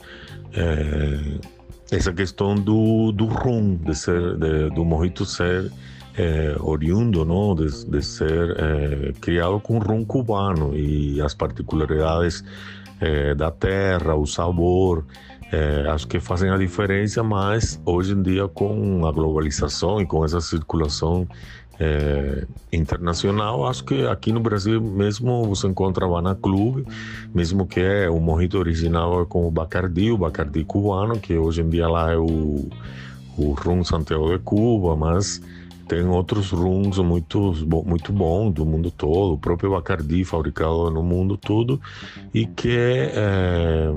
é, 0.52 1.38
essa 1.90 2.12
questão 2.12 2.54
do, 2.54 3.12
do 3.12 3.26
rum, 3.26 3.76
de 3.76 3.94
ser, 3.94 4.36
de, 4.36 4.70
do 4.70 4.84
morrito 4.84 5.24
ser 5.24 5.70
é, 6.16 6.56
oriundo, 6.60 7.24
não, 7.24 7.54
de, 7.54 7.86
de 7.86 8.02
ser 8.02 8.56
é, 8.58 9.12
criado 9.20 9.58
com 9.60 9.78
rum 9.78 10.04
cubano 10.04 10.76
e 10.76 11.20
as 11.20 11.34
particularidades 11.34 12.44
é, 13.00 13.34
da 13.34 13.50
terra, 13.50 14.14
o 14.14 14.26
sabor, 14.26 15.04
é, 15.52 15.88
acho 15.90 16.06
que 16.06 16.20
fazem 16.20 16.50
a 16.50 16.56
diferença, 16.56 17.22
mas 17.22 17.80
hoje 17.84 18.12
em 18.12 18.22
dia 18.22 18.46
com 18.46 19.04
a 19.04 19.10
globalização 19.10 20.00
e 20.00 20.06
com 20.06 20.24
essa 20.24 20.40
circulação 20.40 21.26
é, 21.80 22.46
internacional, 22.70 23.66
acho 23.66 23.82
que 23.84 24.06
aqui 24.06 24.32
no 24.32 24.40
Brasil 24.40 24.82
mesmo 24.82 25.44
você 25.46 25.66
encontra 25.66 26.04
Havana 26.04 26.34
Club, 26.34 26.86
mesmo 27.34 27.66
que 27.66 27.80
é 27.80 28.10
o 28.10 28.20
mojito 28.20 28.58
original 28.58 29.22
é 29.22 29.24
com 29.24 29.48
o 29.48 29.50
Bacardi, 29.50 30.12
o 30.12 30.18
Bacardi 30.18 30.62
cubano, 30.62 31.18
que 31.18 31.38
hoje 31.38 31.62
em 31.62 31.70
dia 31.70 31.88
lá 31.88 32.12
é 32.12 32.18
o, 32.18 32.68
o 33.38 33.52
rum 33.52 33.82
Santiago 33.82 34.30
de 34.30 34.38
Cuba, 34.40 34.94
mas 34.94 35.40
tem 35.88 36.06
outros 36.06 36.50
rums 36.50 36.98
muito, 36.98 37.52
muito 37.84 38.12
bons 38.12 38.52
do 38.52 38.66
mundo 38.66 38.90
todo, 38.90 39.32
o 39.32 39.38
próprio 39.38 39.70
Bacardi 39.70 40.22
fabricado 40.22 40.90
no 40.90 41.02
mundo 41.02 41.38
todo 41.38 41.80
e 42.34 42.44
que 42.44 42.76
é, 42.76 43.90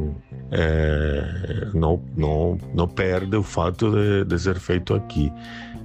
é, 0.52 1.67
não, 1.74 2.02
não, 2.15 2.58
não 2.74 2.88
perde 2.88 3.36
o 3.36 3.43
fato 3.43 3.91
de, 3.91 4.24
de 4.24 4.39
ser 4.39 4.56
feito 4.56 4.96
aqui. 4.96 5.32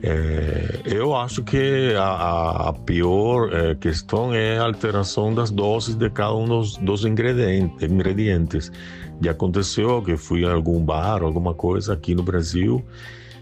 É, 0.03 0.81
eu 0.85 1.15
acho 1.15 1.43
que 1.43 1.93
a, 1.97 2.69
a 2.69 2.73
pior 2.73 3.53
é, 3.53 3.75
questão 3.75 4.33
é 4.33 4.59
a 4.59 4.65
alteração 4.65 5.35
das 5.35 5.51
doses 5.51 5.97
de 5.97 6.09
cada 6.09 6.35
um 6.35 6.45
dos, 6.45 6.77
dos 6.77 7.05
ingredientes, 7.05 7.83
ingredientes. 7.83 8.73
Já 9.21 9.33
aconteceu 9.33 10.01
que 10.03 10.17
fui 10.17 10.45
a 10.45 10.53
algum 10.53 10.81
bar, 10.81 11.23
alguma 11.23 11.53
coisa 11.53 11.93
aqui 11.93 12.15
no 12.15 12.23
Brasil 12.23 12.85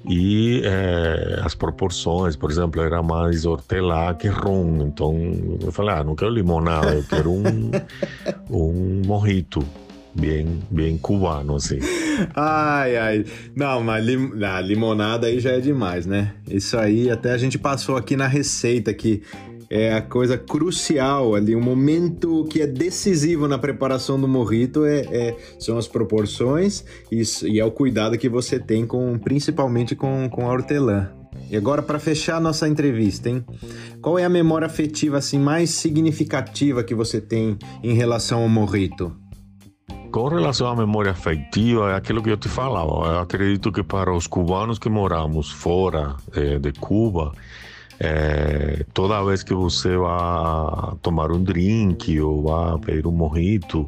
e 0.09 0.63
é, 0.65 1.41
as 1.43 1.55
proporções, 1.55 2.37
por 2.37 2.51
exemplo, 2.51 2.81
era 2.81 3.03
mais 3.03 3.45
hortelã 3.45 4.15
que 4.15 4.29
rum. 4.29 4.87
Então 4.87 5.15
eu 5.61 5.73
falei, 5.73 5.95
ah, 5.97 6.05
não 6.05 6.15
quero 6.15 6.31
limonada, 6.31 6.95
eu 6.95 7.05
quero 7.05 7.31
um, 7.31 7.71
um 8.49 9.03
morrito 9.05 9.63
bem, 10.19 10.61
bem 10.71 10.99
cubano, 10.99 11.57
assim. 11.57 11.79
Ai, 12.35 12.97
ai. 12.97 13.25
Não, 13.55 13.83
mas 13.83 14.05
lim... 14.05 14.33
ah, 14.43 14.61
limonada 14.61 15.27
aí 15.27 15.39
já 15.39 15.53
é 15.53 15.61
demais, 15.61 16.07
né? 16.07 16.35
Isso 16.49 16.77
aí 16.79 17.11
até 17.11 17.33
a 17.33 17.39
gente 17.39 17.59
passou 17.59 17.97
aqui 17.97 18.17
na 18.17 18.27
receita 18.27 18.93
que 18.95 19.23
é 19.69 19.93
a 19.95 20.01
coisa 20.01 20.39
crucial 20.39 21.35
ali, 21.35 21.55
o 21.55 21.59
um 21.59 21.63
momento 21.63 22.45
que 22.45 22.63
é 22.63 22.67
decisivo 22.67 23.49
na 23.49 23.59
preparação 23.59 24.21
do 24.21 24.29
morrito 24.29 24.85
é, 24.85 25.01
é 25.01 25.37
são 25.59 25.77
as 25.77 25.89
proporções 25.89 26.85
e, 27.11 27.23
e, 27.45 27.59
é 27.59 27.65
o 27.65 27.71
cuidado 27.71 28.17
que 28.17 28.29
você 28.29 28.61
tem 28.61 28.87
com, 28.87 29.19
principalmente 29.19 29.97
com, 29.97 30.29
com 30.31 30.49
a 30.49 30.53
hortelã. 30.53 31.11
E 31.51 31.57
agora 31.57 31.83
para 31.83 31.99
fechar 31.99 32.37
a 32.37 32.41
nossa 32.41 32.69
entrevista, 32.69 33.29
hein? 33.29 33.45
Qual 34.01 34.19
é 34.19 34.25
a 34.25 34.29
memória 34.29 34.67
afetiva 34.67 35.19
assim 35.19 35.39
mais 35.39 35.71
significativa 35.71 36.83
que 36.83 36.95
você 36.95 37.21
tem 37.21 37.59
em 37.83 37.93
relação 37.93 38.43
ao 38.43 38.49
morrito? 38.49 39.26
Com 40.17 40.29
relação 40.29 40.69
à 40.69 40.75
memória 40.75 41.11
afetiva, 41.11 41.91
é 41.91 41.95
aquilo 41.95 42.23
que 42.23 42.31
eu 42.31 42.39
te 42.39 42.49
falava. 42.49 43.07
Eu 43.07 43.19
acredito 43.19 43.71
que 43.71 43.83
para 43.83 44.15
os 44.15 44.27
cubanos 44.27 44.79
que 44.79 44.89
moramos 44.89 45.51
fora 45.51 46.17
eh, 46.35 46.59
de 46.59 46.73
Cuba, 46.73 47.33
é, 48.01 48.87
toda 48.95 49.23
vez 49.23 49.43
que 49.43 49.53
você 49.53 49.95
vai 49.95 50.97
tomar 51.03 51.31
um 51.31 51.45
drink 51.45 52.19
ou 52.19 52.45
vai 52.45 52.79
pedir 52.79 53.07
um 53.07 53.13
morrito, 53.13 53.87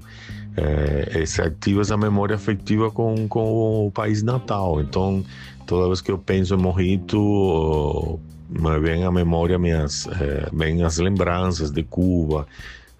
é, 0.54 1.24
se 1.24 1.40
ativa 1.40 1.80
essa 1.80 1.96
memória 1.96 2.36
afetiva 2.36 2.90
com, 2.90 3.26
com 3.26 3.86
o 3.86 3.90
país 3.90 4.22
natal. 4.22 4.82
Então, 4.82 5.24
toda 5.66 5.86
vez 5.86 6.02
que 6.02 6.10
eu 6.10 6.18
penso 6.18 6.54
em 6.54 6.58
morrito, 6.58 8.20
me 8.50 8.78
vem 8.80 9.02
à 9.02 9.10
memória 9.10 9.58
minhas, 9.58 10.06
é, 10.06 10.50
vem 10.52 10.82
as 10.82 10.98
lembranças 10.98 11.70
de 11.70 11.82
Cuba, 11.82 12.46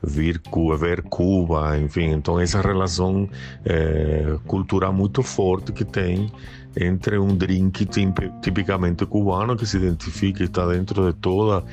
vir 0.03 0.41
ver 0.79 1.03
Cuba, 1.03 1.77
enfim. 1.79 2.13
Então, 2.13 2.39
essa 2.39 2.61
relação 2.61 3.29
é, 3.65 4.37
cultural 4.47 4.93
muito 4.93 5.23
forte 5.23 5.73
que 5.73 5.85
tem 5.85 6.31
entre 6.77 7.19
um 7.19 7.35
drink 7.35 7.87
tipicamente 8.41 9.05
cubano 9.07 9.57
que 9.57 9.67
se 9.67 9.77
identifica 9.77 10.43
e 10.43 10.47
está 10.47 10.67
dentro 10.67 11.11
de 11.11 11.19
toda 11.19 11.65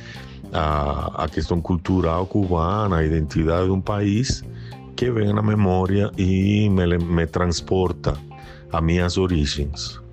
a, 0.51 1.23
a 1.25 1.29
questão 1.29 1.61
cultural 1.61 2.25
cubana, 2.25 2.97
a 2.97 3.05
identidade 3.05 3.65
de 3.65 3.71
um 3.71 3.81
país, 3.81 4.43
que 4.95 5.11
vem 5.11 5.33
na 5.33 5.41
memória 5.41 6.09
e 6.17 6.69
me, 6.69 6.97
me 6.97 7.27
transporta 7.27 8.17
a 8.71 8.81
minhas 8.81 9.17
origens. 9.17 10.04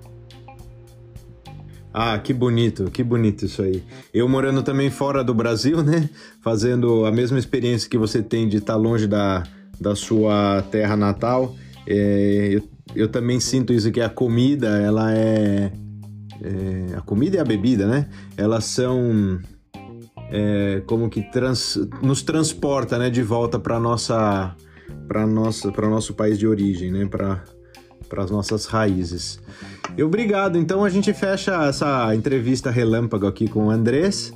Ah, 1.93 2.17
que 2.17 2.33
bonito, 2.33 2.89
que 2.89 3.03
bonito 3.03 3.45
isso 3.45 3.61
aí. 3.61 3.83
Eu 4.13 4.27
morando 4.27 4.63
também 4.63 4.89
fora 4.89 5.23
do 5.23 5.33
Brasil, 5.33 5.83
né? 5.83 6.09
Fazendo 6.41 7.05
a 7.05 7.11
mesma 7.11 7.37
experiência 7.37 7.89
que 7.89 7.97
você 7.97 8.23
tem 8.23 8.47
de 8.47 8.57
estar 8.57 8.75
longe 8.75 9.05
da, 9.05 9.43
da 9.79 9.95
sua 9.95 10.63
terra 10.71 10.97
natal. 10.97 11.55
É, 11.85 12.49
eu 12.51 12.73
eu 12.95 13.07
também 13.07 13.39
sinto 13.39 13.73
isso 13.73 13.91
que 13.91 14.01
a 14.01 14.09
comida, 14.09 14.67
ela 14.79 15.13
é, 15.13 15.71
é 16.41 16.95
a 16.95 17.01
comida 17.01 17.37
e 17.37 17.39
a 17.39 17.43
bebida, 17.43 17.87
né? 17.87 18.07
Elas 18.37 18.65
são 18.65 19.39
é, 20.31 20.81
como 20.85 21.09
que 21.09 21.21
trans, 21.31 21.79
nos 22.01 22.21
transporta, 22.21 22.97
né, 22.97 23.09
de 23.09 23.23
volta 23.23 23.59
para 23.59 23.79
nossa 23.79 24.55
para 25.07 25.25
nossa 25.25 25.71
para 25.71 25.89
nosso 25.89 26.13
país 26.13 26.37
de 26.37 26.47
origem, 26.47 26.91
né? 26.91 27.05
Para 27.05 27.43
para 28.13 28.23
as 28.23 28.29
nossas 28.29 28.67
raízes. 28.67 29.39
E 29.97 30.03
obrigado. 30.03 30.55
Então 30.55 30.85
a 30.85 30.89
gente 30.89 31.11
fecha 31.13 31.65
essa 31.65 32.13
entrevista 32.13 32.69
relâmpago 32.69 33.25
aqui 33.25 33.47
com 33.47 33.65
o 33.65 33.69
Andrés. 33.71 34.31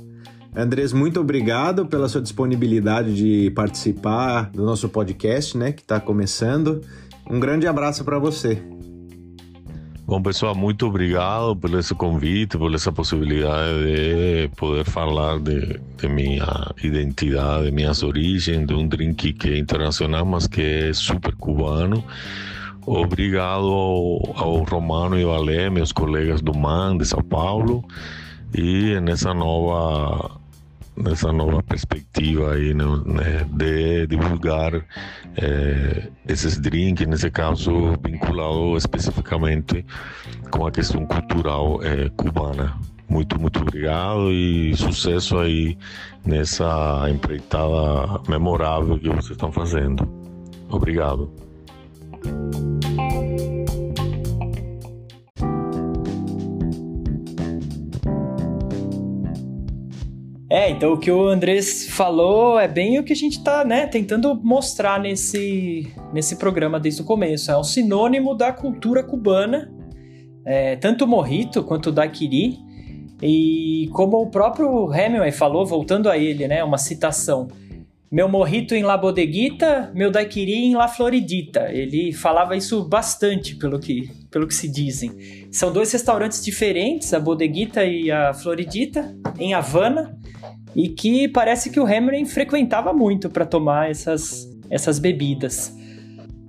Andrés, 0.56 0.92
muito 0.92 1.20
obrigado 1.20 1.86
pela 1.86 2.08
sua 2.08 2.20
disponibilidade 2.20 3.14
de 3.14 3.52
participar 3.52 4.50
do 4.50 4.64
nosso 4.64 4.88
podcast, 4.88 5.56
né, 5.56 5.70
que 5.70 5.82
está 5.82 6.00
começando. 6.00 6.80
Um 7.30 7.38
grande 7.38 7.68
abraço 7.68 8.04
para 8.04 8.18
você. 8.18 8.60
Bom, 10.04 10.20
pessoal, 10.20 10.56
muito 10.56 10.86
obrigado 10.86 11.54
por 11.54 11.72
esse 11.78 11.94
convite, 11.94 12.58
por 12.58 12.74
essa 12.74 12.90
possibilidade 12.90 13.78
de 13.84 14.48
poder 14.56 14.84
falar 14.84 15.38
de, 15.38 15.78
de 15.98 16.08
minha 16.08 16.72
identidade, 16.82 17.66
de 17.66 17.70
minhas 17.70 18.02
origens, 18.02 18.66
de 18.66 18.74
um 18.74 18.88
drink 18.88 19.34
que 19.34 19.50
é 19.50 19.58
internacional, 19.58 20.24
mas 20.24 20.48
que 20.48 20.62
é 20.62 20.92
super 20.92 21.36
cubano. 21.36 22.02
Obrigado 22.90 23.66
ao, 23.66 24.34
ao 24.34 24.62
Romano 24.64 25.18
e 25.18 25.22
ao 25.22 25.34
Alé, 25.34 25.68
meus 25.68 25.92
colegas 25.92 26.40
do 26.40 26.56
MAN 26.56 26.96
de 26.96 27.04
São 27.04 27.22
Paulo, 27.22 27.84
e 28.54 28.98
nessa 29.00 29.34
nova 29.34 30.38
nessa 30.96 31.30
nova 31.30 31.62
perspectiva 31.62 32.54
aí 32.54 32.72
né, 32.74 33.46
de 33.52 34.06
divulgar 34.06 34.74
é, 35.36 36.08
esses 36.26 36.58
drinks, 36.58 37.06
nesse 37.06 37.30
caso 37.30 37.94
vinculado 38.02 38.76
especificamente 38.76 39.84
com 40.50 40.66
a 40.66 40.72
questão 40.72 41.06
cultural 41.06 41.80
é, 41.82 42.08
cubana. 42.16 42.74
Muito, 43.06 43.38
muito 43.40 43.60
obrigado 43.60 44.32
e 44.32 44.74
sucesso 44.76 45.38
aí 45.38 45.78
nessa 46.24 47.06
empreitada 47.10 48.20
memorável 48.28 48.98
que 48.98 49.08
vocês 49.08 49.32
estão 49.32 49.52
fazendo. 49.52 50.08
Obrigado. 50.70 51.30
É, 60.68 60.70
então 60.70 60.92
o 60.92 60.98
que 60.98 61.10
o 61.10 61.26
Andrés 61.26 61.88
falou 61.88 62.60
é 62.60 62.68
bem 62.68 62.98
o 62.98 63.02
que 63.02 63.14
a 63.14 63.16
gente 63.16 63.42
tá, 63.42 63.64
né, 63.64 63.86
tentando 63.86 64.38
mostrar 64.44 65.00
nesse, 65.00 65.90
nesse 66.12 66.36
programa 66.36 66.78
desde 66.78 67.00
o 67.00 67.06
começo. 67.06 67.50
É 67.50 67.58
um 67.58 67.64
sinônimo 67.64 68.34
da 68.34 68.52
cultura 68.52 69.02
cubana, 69.02 69.72
é, 70.44 70.76
tanto 70.76 71.06
o 71.06 71.08
morrito 71.08 71.64
quanto 71.64 71.90
o. 71.90 72.58
E 73.22 73.88
como 73.94 74.20
o 74.20 74.30
próprio 74.30 74.92
Hemingway 74.92 75.32
falou, 75.32 75.64
voltando 75.64 76.10
a 76.10 76.18
ele, 76.18 76.46
né, 76.46 76.62
uma 76.62 76.76
citação. 76.76 77.48
Meu 78.12 78.28
morrito 78.28 78.74
em 78.74 78.82
La 78.82 78.98
Bodeguita, 78.98 79.90
meu 79.94 80.10
daiquiri 80.10 80.66
em 80.66 80.74
La 80.74 80.86
Floridita. 80.86 81.72
Ele 81.72 82.12
falava 82.12 82.54
isso 82.54 82.86
bastante, 82.86 83.56
pelo 83.56 83.80
que, 83.80 84.10
pelo 84.30 84.46
que 84.46 84.54
se 84.54 84.68
dizem. 84.68 85.48
São 85.50 85.72
dois 85.72 85.92
restaurantes 85.92 86.44
diferentes, 86.44 87.12
a 87.14 87.20
Bodeguita 87.20 87.84
e 87.84 88.10
a 88.10 88.32
Floridita, 88.34 89.16
em 89.38 89.54
Havana, 89.54 90.16
e 90.74 90.88
que 90.88 91.28
parece 91.28 91.70
que 91.70 91.80
o 91.80 91.88
Hemingway 91.88 92.24
frequentava 92.24 92.92
muito 92.92 93.30
para 93.30 93.46
tomar 93.46 93.90
essas, 93.90 94.48
essas 94.70 94.98
bebidas. 94.98 95.74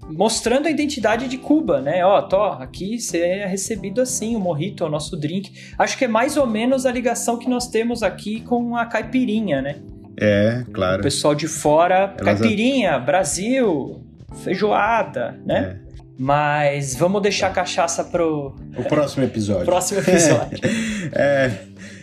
Mostrando 0.10 0.68
a 0.68 0.72
identidade 0.72 1.28
de 1.28 1.38
Cuba, 1.38 1.82
né? 1.82 2.04
Ó, 2.04 2.20
tô, 2.24 2.42
aqui 2.44 3.00
você 3.00 3.20
é 3.20 3.46
recebido 3.46 4.02
assim, 4.02 4.36
o 4.36 4.40
morrito, 4.40 4.84
o 4.84 4.90
nosso 4.90 5.16
drink. 5.16 5.52
Acho 5.78 5.98
que 5.98 6.06
é 6.06 6.08
mais 6.08 6.36
ou 6.36 6.48
menos 6.48 6.86
a 6.86 6.92
ligação 6.92 7.38
que 7.38 7.48
nós 7.48 7.68
temos 7.68 8.02
aqui 8.02 8.42
com 8.42 8.76
a 8.76 8.86
caipirinha, 8.86 9.62
né? 9.62 9.76
É, 10.20 10.66
claro. 10.74 11.00
O 11.00 11.04
pessoal 11.04 11.36
de 11.36 11.48
fora, 11.48 12.16
Elas 12.20 12.40
caipirinha, 12.40 12.96
a... 12.96 13.00
Brasil, 13.00 14.04
feijoada, 14.44 15.40
né? 15.46 15.80
É. 15.86 15.89
Mas 16.22 16.95
vamos 16.95 17.22
deixar 17.22 17.47
a 17.47 17.51
cachaça 17.51 18.03
pro. 18.03 18.53
O 18.78 18.84
próximo 18.84 19.24
episódio. 19.24 19.63
próximo 19.63 20.01
episódio. 20.05 20.59
é. 21.13 21.49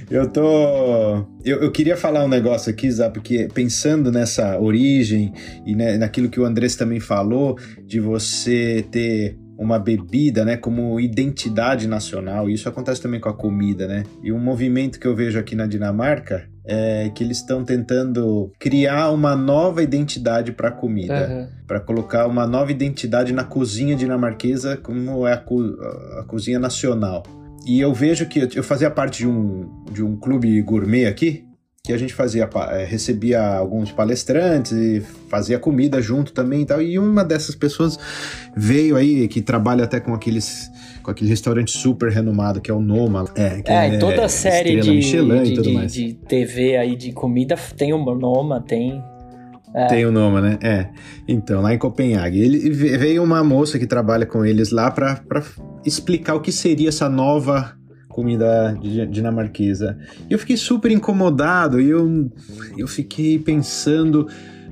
Eu 0.09 0.27
tô. 0.31 1.27
Eu, 1.45 1.63
eu 1.63 1.71
queria 1.71 1.99
falar 1.99 2.25
um 2.25 2.29
negócio 2.29 2.71
aqui, 2.71 2.91
Zé, 2.91 3.11
porque 3.11 3.49
pensando 3.53 4.11
nessa 4.11 4.59
origem 4.59 5.35
e 5.67 5.75
né, 5.75 5.99
naquilo 5.99 6.31
que 6.31 6.41
o 6.41 6.47
Andrés 6.47 6.77
também 6.77 6.99
falou, 6.99 7.59
de 7.85 8.01
você 8.01 8.87
ter 8.91 9.37
uma 9.59 9.79
bebida, 9.79 10.45
né, 10.45 10.57
como 10.57 10.99
identidade 11.01 11.87
nacional. 11.87 12.49
Isso 12.49 12.69
acontece 12.69 13.03
também 13.03 13.21
com 13.21 13.29
a 13.29 13.35
comida, 13.35 13.87
né? 13.87 14.05
E 14.23 14.33
um 14.33 14.39
movimento 14.39 14.99
que 14.99 15.07
eu 15.07 15.15
vejo 15.15 15.39
aqui 15.39 15.55
na 15.55 15.67
Dinamarca 15.67 16.49
é 16.67 17.11
que 17.15 17.23
eles 17.23 17.39
estão 17.39 17.65
tentando 17.65 18.53
criar 18.59 19.11
uma 19.11 19.37
nova 19.37 19.83
identidade 19.83 20.53
para 20.53 20.69
a 20.69 20.73
comida, 20.73 21.29
uhum. 21.29 21.49
para 21.67 21.81
colocar 21.81 22.27
uma 22.27 22.47
nova 22.47 22.73
identidade 22.73 23.33
na 23.33 23.45
cozinha 23.45 23.95
dinamarquesa, 23.95 24.77
como 24.77 25.27
é 25.27 25.33
a, 25.33 25.37
co 25.37 25.63
a 26.19 26.25
cozinha 26.27 26.59
nacional. 26.59 27.23
E 27.67 27.81
eu 27.81 27.95
vejo 27.95 28.27
que 28.27 28.49
eu 28.55 28.63
fazia 28.63 28.91
parte 28.91 29.19
de 29.19 29.29
um, 29.29 29.85
de 29.93 30.03
um 30.03 30.17
clube 30.17 30.61
gourmet 30.63 31.07
aqui, 31.07 31.45
que 31.85 31.93
a 31.93 31.99
gente 31.99 32.13
fazia, 32.13 32.49
é, 32.71 32.85
recebia 32.85 33.41
alguns 33.41 33.93
palestrantes 33.93 34.73
e 34.73 35.01
fazia 35.29 35.57
comida 35.57 36.03
junto 36.03 36.33
também 36.33 36.63
e 36.63 36.67
tal. 36.67 36.83
E 36.83 36.99
uma 36.99 37.25
dessas 37.25 37.55
pessoas 37.55 37.97
veio 38.57 38.97
aí, 38.97 39.29
que 39.29 39.41
trabalha 39.41 39.85
até 39.85 40.01
com 40.01 40.13
aqueles 40.13 40.69
com 41.07 41.13
aquele 41.13 41.31
restaurante 41.31 41.71
super 41.71 42.11
renomado 42.11 42.61
que 42.61 42.69
é 42.69 42.75
o 42.75 42.81
Noma. 42.81 43.25
É, 43.37 43.63
que 43.63 43.71
é, 43.71 43.95
é 43.95 43.99
toda 43.99 44.25
a 44.25 44.29
série 44.29 44.81
de, 44.81 44.99
de, 44.99 45.53
de, 45.63 45.87
de, 45.87 46.15
TV 46.15 46.77
aí 46.77 46.97
de 46.97 47.13
comida 47.13 47.55
tem 47.77 47.93
o 47.93 47.99
Noma, 47.99 48.61
tem. 48.61 49.01
É. 49.73 49.87
Tem 49.87 50.05
o 50.05 50.11
Noma, 50.11 50.41
né? 50.41 50.59
É. 50.61 50.89
Então, 51.29 51.63
lá 51.63 51.73
em 51.73 51.79
Copenhague. 51.79 52.41
Ele 52.41 52.71
veio 52.71 53.23
uma 53.23 53.45
moça 53.45 53.79
que 53.79 53.87
trabalha 53.87 54.27
com 54.27 54.45
eles 54.45 54.73
lá 54.73 54.91
para 54.91 55.23
explicar 55.85 56.35
o 56.35 56.41
que 56.41 56.51
seria 56.51 56.89
essa 56.89 57.09
nova 57.09 57.77
comida 58.09 58.77
dinamarquesa. 59.09 59.97
E 60.29 60.33
eu 60.33 60.39
fiquei 60.39 60.57
super 60.57 60.91
incomodado 60.91 61.81
e 61.81 61.91
eu, 61.91 62.31
eu 62.77 62.89
fiquei 62.89 63.39
pensando, 63.39 64.27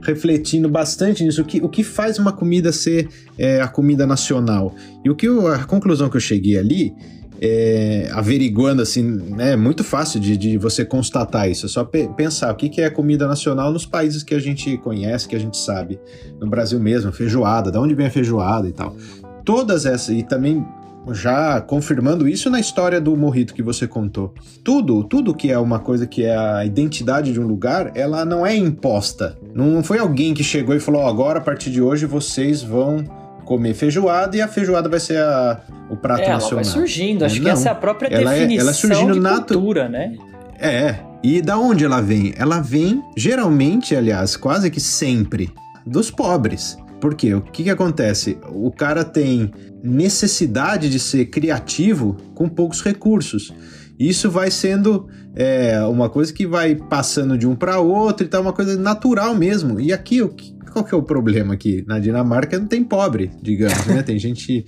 refletindo 0.05 0.69
bastante 0.69 1.25
nisso, 1.25 1.43
o 1.43 1.45
que, 1.45 1.61
o 1.61 1.69
que 1.69 1.83
faz 1.83 2.19
uma 2.19 2.33
comida 2.33 2.73
ser 2.73 3.09
é, 3.39 3.61
a 3.61 3.69
comida 3.69 4.07
nacional. 4.07 4.75
E 5.05 5.11
o 5.11 5.15
que 5.15 5.27
eu, 5.27 5.47
a 5.49 5.65
conclusão 5.65 6.09
que 6.09 6.17
eu 6.17 6.21
cheguei 6.21 6.59
ali 6.59 6.95
é, 7.41 8.09
averiguando 8.13 8.81
assim, 8.81 9.03
né, 9.03 9.53
é 9.53 9.57
muito 9.57 9.83
fácil 9.83 10.21
de, 10.21 10.37
de 10.37 10.57
você 10.57 10.85
constatar 10.85 11.51
isso. 11.51 11.67
É 11.67 11.69
só 11.69 11.85
pe 11.85 12.09
pensar 12.17 12.53
o 12.53 12.57
que, 12.57 12.69
que 12.69 12.81
é 12.81 12.89
comida 12.89 13.27
nacional 13.27 13.73
nos 13.73 13.85
países 13.85 14.23
que 14.23 14.35
a 14.35 14.39
gente 14.39 14.77
conhece, 14.79 15.29
que 15.29 15.35
a 15.37 15.41
gente 15.41 15.57
sabe. 15.57 15.99
No 16.41 16.49
Brasil 16.49 16.79
mesmo, 16.79 17.13
feijoada, 17.13 17.71
da 17.71 17.81
onde 17.81 17.95
vem 17.95 18.07
a 18.07 18.11
feijoada 18.11 18.69
e 18.69 18.73
tal. 18.73 18.97
Todas 19.45 19.85
essas, 19.85 20.11
e 20.11 20.23
também 20.23 20.65
já 21.13 21.61
confirmando 21.61 22.29
isso 22.29 22.49
na 22.49 22.61
história 22.61 23.01
do 23.01 23.17
morrito 23.17 23.55
que 23.55 23.63
você 23.63 23.87
contou. 23.87 24.33
Tudo, 24.63 25.05
tudo 25.05 25.35
que 25.35 25.51
é 25.51 25.59
uma 25.59 25.79
coisa 25.79 26.07
que 26.07 26.25
é 26.25 26.37
a 26.37 26.65
identidade 26.65 27.33
de 27.33 27.41
um 27.41 27.47
lugar, 27.47 27.93
ela 27.95 28.25
não 28.25 28.47
é 28.47 28.55
imposta. 28.55 29.39
Não 29.55 29.83
foi 29.83 29.99
alguém 29.99 30.33
que 30.35 30.45
chegou 30.45 30.75
e 30.75 30.81
falou: 30.81 31.03
oh, 31.03 31.07
agora 31.07 31.39
a 31.39 31.43
partir 31.43 31.71
de 31.71 31.83
hoje 31.83 32.07
vocês 32.07 32.63
vão 32.63 33.05
comer 33.45 33.75
feijoada 33.75 34.37
e 34.37 34.41
a 34.41 34.49
feijoada 34.49 34.89
vai 34.89 35.01
ser 35.01 35.19
a, 35.19 35.61
o 35.91 35.97
prato 35.97 36.23
é, 36.23 36.29
nacional. 36.29 36.63
Ela 36.63 36.63
vai 36.63 36.65
surgindo, 36.65 37.25
acho 37.25 37.37
não, 37.37 37.45
que 37.45 37.51
essa 37.51 37.69
é 37.69 37.73
a 37.73 37.75
própria 37.75 38.09
ela 38.09 38.31
definição 38.33 38.59
é, 38.59 38.61
ela 38.61 38.71
é 38.71 38.75
surgindo 38.75 39.21
de 39.21 39.21
cultura, 39.21 39.89
né? 39.89 40.17
É, 40.59 40.97
e 41.23 41.43
da 41.43 41.59
onde 41.59 41.85
ela 41.85 42.01
vem? 42.01 42.33
Ela 42.37 42.61
vem, 42.61 43.03
geralmente, 43.17 43.95
aliás, 43.95 44.37
quase 44.37 44.71
que 44.71 44.81
sempre, 44.81 45.51
dos 45.87 46.11
pobres. 46.11 46.77
Por 47.01 47.15
quê? 47.15 47.35
O 47.35 47.43
que, 47.43 47.65
que 47.65 47.71
acontece? 47.71 48.39
O 48.51 48.71
cara 48.71 49.05
tem 49.05 49.51
necessidade 49.83 50.89
de 50.89 50.99
ser 50.99 51.27
criativo 51.27 52.17
com 52.35 52.49
poucos 52.49 52.83
recursos. 52.83 53.53
Isso 53.99 54.31
vai 54.31 54.51
sendo 54.51 55.07
é, 55.35 55.81
uma 55.83 56.09
coisa 56.09 56.33
que 56.33 56.47
vai 56.47 56.75
passando 56.75 57.37
de 57.39 57.47
um 57.47 57.55
para 57.55 57.79
outro 57.79 58.27
e 58.27 58.29
tal, 58.29 58.43
uma 58.43 58.53
coisa 58.53 58.77
natural 58.77 59.35
mesmo. 59.35 59.79
E 59.79 59.93
aqui, 59.93 60.23
o 60.23 60.31
que, 60.31 60.55
qual 60.73 60.85
que 60.85 60.95
é 60.95 60.99
o 60.99 61.03
problema 61.03 61.55
aqui? 61.55 61.85
Na 61.87 61.99
Dinamarca 61.99 62.59
não 62.59 62.67
tem 62.67 62.83
pobre, 62.83 63.31
digamos, 63.41 63.87
né? 63.87 64.03
Tem 64.03 64.19
gente. 64.19 64.65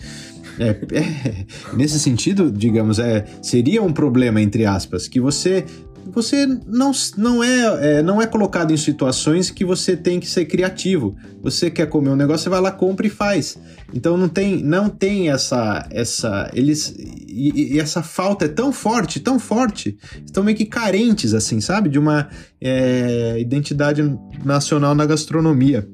É, 0.58 0.68
é, 0.70 1.44
nesse 1.76 2.00
sentido, 2.00 2.50
digamos, 2.50 2.98
é, 2.98 3.26
seria 3.42 3.82
um 3.82 3.92
problema, 3.92 4.40
entre 4.40 4.64
aspas, 4.64 5.06
que 5.06 5.20
você 5.20 5.66
você 6.10 6.46
não, 6.66 6.92
não, 7.16 7.42
é, 7.42 7.98
é, 7.98 8.02
não 8.02 8.20
é 8.20 8.26
colocado 8.26 8.72
em 8.72 8.76
situações 8.76 9.50
que 9.50 9.64
você 9.64 9.96
tem 9.96 10.20
que 10.20 10.28
ser 10.28 10.46
criativo. 10.46 11.16
Você 11.42 11.70
quer 11.70 11.86
comer 11.86 12.10
um 12.10 12.16
negócio, 12.16 12.44
você 12.44 12.50
vai 12.50 12.60
lá, 12.60 12.70
compra 12.70 13.06
e 13.06 13.10
faz. 13.10 13.58
Então 13.92 14.16
não 14.16 14.28
tem, 14.28 14.62
não 14.62 14.88
tem 14.88 15.30
essa, 15.30 15.86
essa, 15.90 16.50
eles 16.54 16.94
e, 16.98 17.74
e 17.74 17.80
essa 17.80 18.02
falta 18.02 18.46
é 18.46 18.48
tão 18.48 18.72
forte, 18.72 19.20
tão 19.20 19.38
forte, 19.38 19.98
estão 20.24 20.42
meio 20.42 20.56
que 20.56 20.64
carentes 20.64 21.34
assim, 21.34 21.60
sabe, 21.60 21.88
de 21.88 21.98
uma 21.98 22.28
é, 22.60 23.38
identidade 23.38 24.02
nacional 24.44 24.94
na 24.94 25.04
gastronomia. 25.04 25.88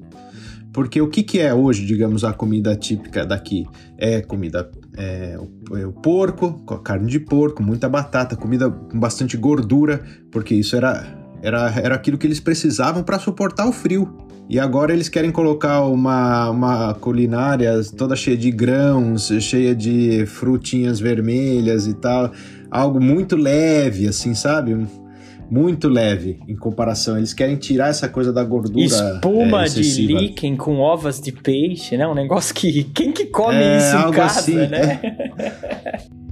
Porque 0.72 1.00
o 1.00 1.08
que, 1.08 1.22
que 1.22 1.38
é 1.38 1.52
hoje, 1.52 1.84
digamos, 1.84 2.24
a 2.24 2.32
comida 2.32 2.74
típica 2.74 3.26
daqui? 3.26 3.66
É 3.98 4.22
comida 4.22 4.70
é, 4.96 5.38
o, 5.38 5.76
é 5.76 5.86
o, 5.86 5.92
porco, 5.92 6.62
com 6.64 6.74
a 6.74 6.80
carne 6.80 7.10
de 7.10 7.20
porco, 7.20 7.62
muita 7.62 7.88
batata, 7.88 8.36
comida 8.36 8.70
com 8.70 8.98
bastante 8.98 9.36
gordura, 9.36 10.02
porque 10.30 10.54
isso 10.54 10.74
era, 10.74 11.06
era, 11.42 11.70
era 11.78 11.94
aquilo 11.94 12.16
que 12.16 12.26
eles 12.26 12.40
precisavam 12.40 13.02
para 13.02 13.18
suportar 13.18 13.66
o 13.68 13.72
frio. 13.72 14.16
E 14.48 14.58
agora 14.58 14.92
eles 14.92 15.08
querem 15.08 15.30
colocar 15.30 15.82
uma, 15.82 16.50
uma 16.50 16.94
culinária 16.94 17.80
toda 17.96 18.16
cheia 18.16 18.36
de 18.36 18.50
grãos, 18.50 19.28
cheia 19.40 19.74
de 19.74 20.26
frutinhas 20.26 21.00
vermelhas 21.00 21.86
e 21.86 21.94
tal. 21.94 22.32
Algo 22.70 23.00
muito 23.00 23.36
leve, 23.36 24.08
assim, 24.08 24.34
sabe? 24.34 24.86
Muito 25.52 25.86
leve 25.86 26.40
em 26.48 26.56
comparação. 26.56 27.18
Eles 27.18 27.34
querem 27.34 27.56
tirar 27.56 27.88
essa 27.88 28.08
coisa 28.08 28.32
da 28.32 28.42
gordura. 28.42 28.82
Espuma 28.82 29.64
é, 29.64 29.68
de 29.68 30.06
líquen 30.06 30.56
com 30.56 30.78
ovas 30.78 31.20
de 31.20 31.30
peixe, 31.30 31.94
né? 31.94 32.08
Um 32.08 32.14
negócio 32.14 32.54
que. 32.54 32.84
Quem 32.94 33.12
que 33.12 33.26
come 33.26 33.56
é, 33.56 33.76
isso 33.76 33.94
em 33.94 34.10
casa, 34.12 34.40
assim, 34.40 34.56
né? 34.56 34.98
É. 35.38 36.02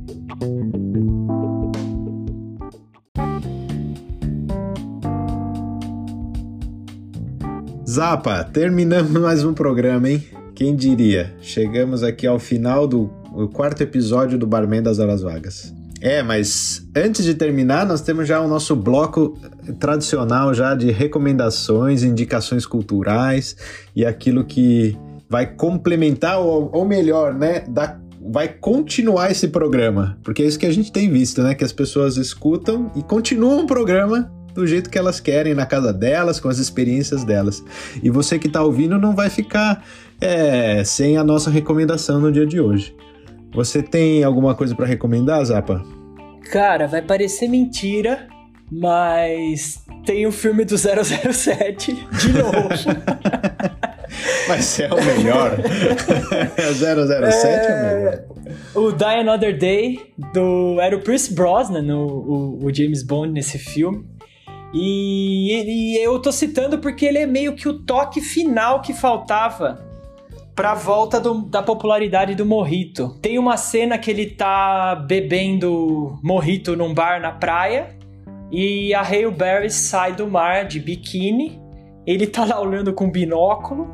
Zapa, 7.86 8.44
terminamos 8.44 9.10
mais 9.10 9.44
um 9.44 9.52
programa, 9.52 10.08
hein? 10.08 10.24
Quem 10.54 10.74
diria? 10.74 11.34
Chegamos 11.42 12.02
aqui 12.02 12.26
ao 12.26 12.38
final 12.38 12.86
do 12.86 13.10
quarto 13.52 13.82
episódio 13.82 14.38
do 14.38 14.46
Barman 14.46 14.82
das 14.82 14.98
Horas 14.98 15.20
Vagas. 15.22 15.74
É, 16.00 16.22
mas 16.22 16.86
antes 16.96 17.24
de 17.24 17.34
terminar, 17.34 17.84
nós 17.84 18.00
temos 18.00 18.26
já 18.26 18.40
o 18.40 18.48
nosso 18.48 18.74
bloco 18.74 19.38
tradicional 19.78 20.54
já 20.54 20.74
de 20.74 20.90
recomendações, 20.90 22.02
indicações 22.02 22.64
culturais 22.64 23.54
e 23.94 24.06
aquilo 24.06 24.44
que 24.44 24.96
vai 25.28 25.46
complementar 25.46 26.40
ou, 26.40 26.70
ou 26.72 26.86
melhor, 26.86 27.34
né, 27.34 27.64
da, 27.68 27.98
vai 28.20 28.48
continuar 28.48 29.30
esse 29.30 29.48
programa, 29.48 30.18
porque 30.22 30.42
é 30.42 30.46
isso 30.46 30.58
que 30.58 30.66
a 30.66 30.72
gente 30.72 30.90
tem 30.90 31.10
visto, 31.10 31.42
né, 31.42 31.54
que 31.54 31.64
as 31.64 31.72
pessoas 31.72 32.16
escutam 32.16 32.90
e 32.96 33.02
continuam 33.02 33.64
o 33.64 33.66
programa 33.66 34.30
do 34.54 34.66
jeito 34.66 34.90
que 34.90 34.98
elas 34.98 35.20
querem 35.20 35.54
na 35.54 35.64
casa 35.64 35.92
delas, 35.92 36.40
com 36.40 36.48
as 36.48 36.58
experiências 36.58 37.24
delas. 37.24 37.62
E 38.02 38.10
você 38.10 38.38
que 38.38 38.46
está 38.46 38.62
ouvindo 38.62 38.98
não 38.98 39.14
vai 39.14 39.30
ficar 39.30 39.84
é, 40.20 40.82
sem 40.82 41.16
a 41.16 41.22
nossa 41.22 41.50
recomendação 41.50 42.20
no 42.20 42.32
dia 42.32 42.46
de 42.46 42.60
hoje. 42.60 42.94
Você 43.52 43.82
tem 43.82 44.22
alguma 44.22 44.54
coisa 44.54 44.74
para 44.74 44.86
recomendar, 44.86 45.44
Zapa? 45.44 45.84
Cara, 46.50 46.86
vai 46.86 47.02
parecer 47.02 47.48
mentira, 47.48 48.28
mas 48.70 49.84
tem 50.04 50.26
o 50.26 50.32
filme 50.32 50.64
do 50.64 50.76
007 50.76 51.92
de 51.92 52.32
novo. 52.32 52.68
Mas 54.48 54.80
é 54.80 54.92
o 54.92 54.96
melhor. 54.96 55.56
007 55.56 57.46
é... 57.46 57.54
é 57.54 57.74
o 57.74 57.94
melhor. 57.94 58.24
O 58.74 58.92
Die 58.92 59.04
Another 59.04 59.56
Day, 59.56 60.00
do, 60.32 60.80
era 60.80 60.96
o 60.96 61.00
Pierce 61.00 61.32
Brosnan, 61.32 61.82
no, 61.82 62.06
o, 62.06 62.64
o 62.64 62.74
James 62.74 63.04
Bond 63.04 63.32
nesse 63.32 63.58
filme. 63.58 64.04
E, 64.74 65.94
e, 65.94 66.04
eu 66.04 66.18
tô 66.20 66.32
citando 66.32 66.78
porque 66.78 67.04
ele 67.04 67.18
é 67.18 67.26
meio 67.26 67.54
que 67.54 67.68
o 67.68 67.78
toque 67.80 68.20
final 68.20 68.80
que 68.82 68.92
faltava 68.92 69.80
pra 70.54 70.74
volta 70.74 71.20
do, 71.20 71.42
da 71.42 71.62
popularidade 71.62 72.34
do 72.34 72.44
Morrito. 72.44 73.16
Tem 73.22 73.38
uma 73.38 73.56
cena 73.56 73.98
que 73.98 74.10
ele 74.10 74.26
tá 74.26 74.94
bebendo 74.94 76.18
Morrito 76.22 76.76
num 76.76 76.92
bar 76.92 77.20
na 77.20 77.32
praia 77.32 77.88
e 78.50 78.92
a 78.94 79.00
Hale 79.00 79.30
Berry 79.30 79.70
sai 79.70 80.12
do 80.12 80.26
mar 80.26 80.64
de 80.64 80.80
biquíni. 80.80 81.60
Ele 82.06 82.26
tá 82.26 82.44
lá 82.44 82.60
olhando 82.60 82.92
com 82.92 83.10
binóculo 83.10 83.88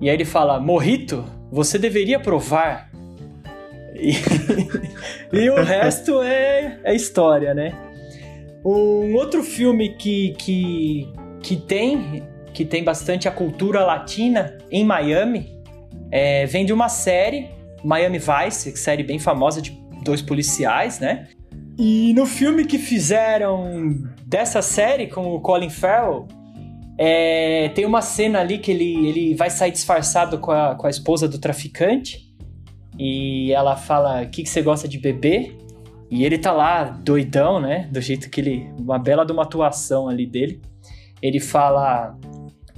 e 0.00 0.08
aí 0.08 0.16
ele 0.16 0.24
fala: 0.24 0.60
Morrito, 0.60 1.24
você 1.50 1.78
deveria 1.78 2.18
provar. 2.18 2.90
E, 3.94 4.12
e 5.32 5.50
o 5.50 5.62
resto 5.62 6.20
é, 6.22 6.80
é 6.84 6.94
história, 6.94 7.54
né? 7.54 7.72
Um 8.64 9.14
outro 9.14 9.44
filme 9.44 9.90
que, 9.90 10.34
que, 10.38 11.08
que 11.40 11.56
tem 11.56 12.24
que 12.52 12.64
tem 12.64 12.82
bastante 12.82 13.28
a 13.28 13.30
cultura 13.30 13.84
latina 13.84 14.56
em 14.70 14.82
Miami 14.82 15.55
é, 16.16 16.46
vem 16.46 16.64
de 16.64 16.72
uma 16.72 16.88
série, 16.88 17.50
Miami 17.84 18.18
Vice, 18.18 18.74
série 18.74 19.02
bem 19.02 19.18
famosa 19.18 19.60
de 19.60 19.78
dois 20.02 20.22
policiais, 20.22 20.98
né? 20.98 21.28
E 21.78 22.14
no 22.14 22.24
filme 22.24 22.64
que 22.64 22.78
fizeram 22.78 24.02
dessa 24.24 24.62
série 24.62 25.08
com 25.08 25.34
o 25.34 25.40
Colin 25.40 25.68
Farrell, 25.68 26.26
é, 26.96 27.68
tem 27.74 27.84
uma 27.84 28.00
cena 28.00 28.40
ali 28.40 28.56
que 28.56 28.70
ele, 28.70 29.06
ele 29.06 29.34
vai 29.34 29.50
sair 29.50 29.70
disfarçado 29.70 30.38
com 30.38 30.52
a, 30.52 30.74
com 30.74 30.86
a 30.86 30.90
esposa 30.90 31.28
do 31.28 31.38
traficante 31.38 32.34
e 32.98 33.52
ela 33.52 33.76
fala: 33.76 34.22
O 34.22 34.30
que, 34.30 34.42
que 34.42 34.48
você 34.48 34.62
gosta 34.62 34.88
de 34.88 34.98
beber? 34.98 35.54
E 36.10 36.24
ele 36.24 36.38
tá 36.38 36.50
lá, 36.50 36.84
doidão, 36.84 37.60
né? 37.60 37.90
Do 37.92 38.00
jeito 38.00 38.30
que 38.30 38.40
ele. 38.40 38.70
Uma 38.78 38.98
bela 38.98 39.22
de 39.26 39.32
uma 39.32 39.42
atuação 39.42 40.08
ali 40.08 40.24
dele. 40.24 40.62
Ele 41.20 41.40
fala: 41.40 42.16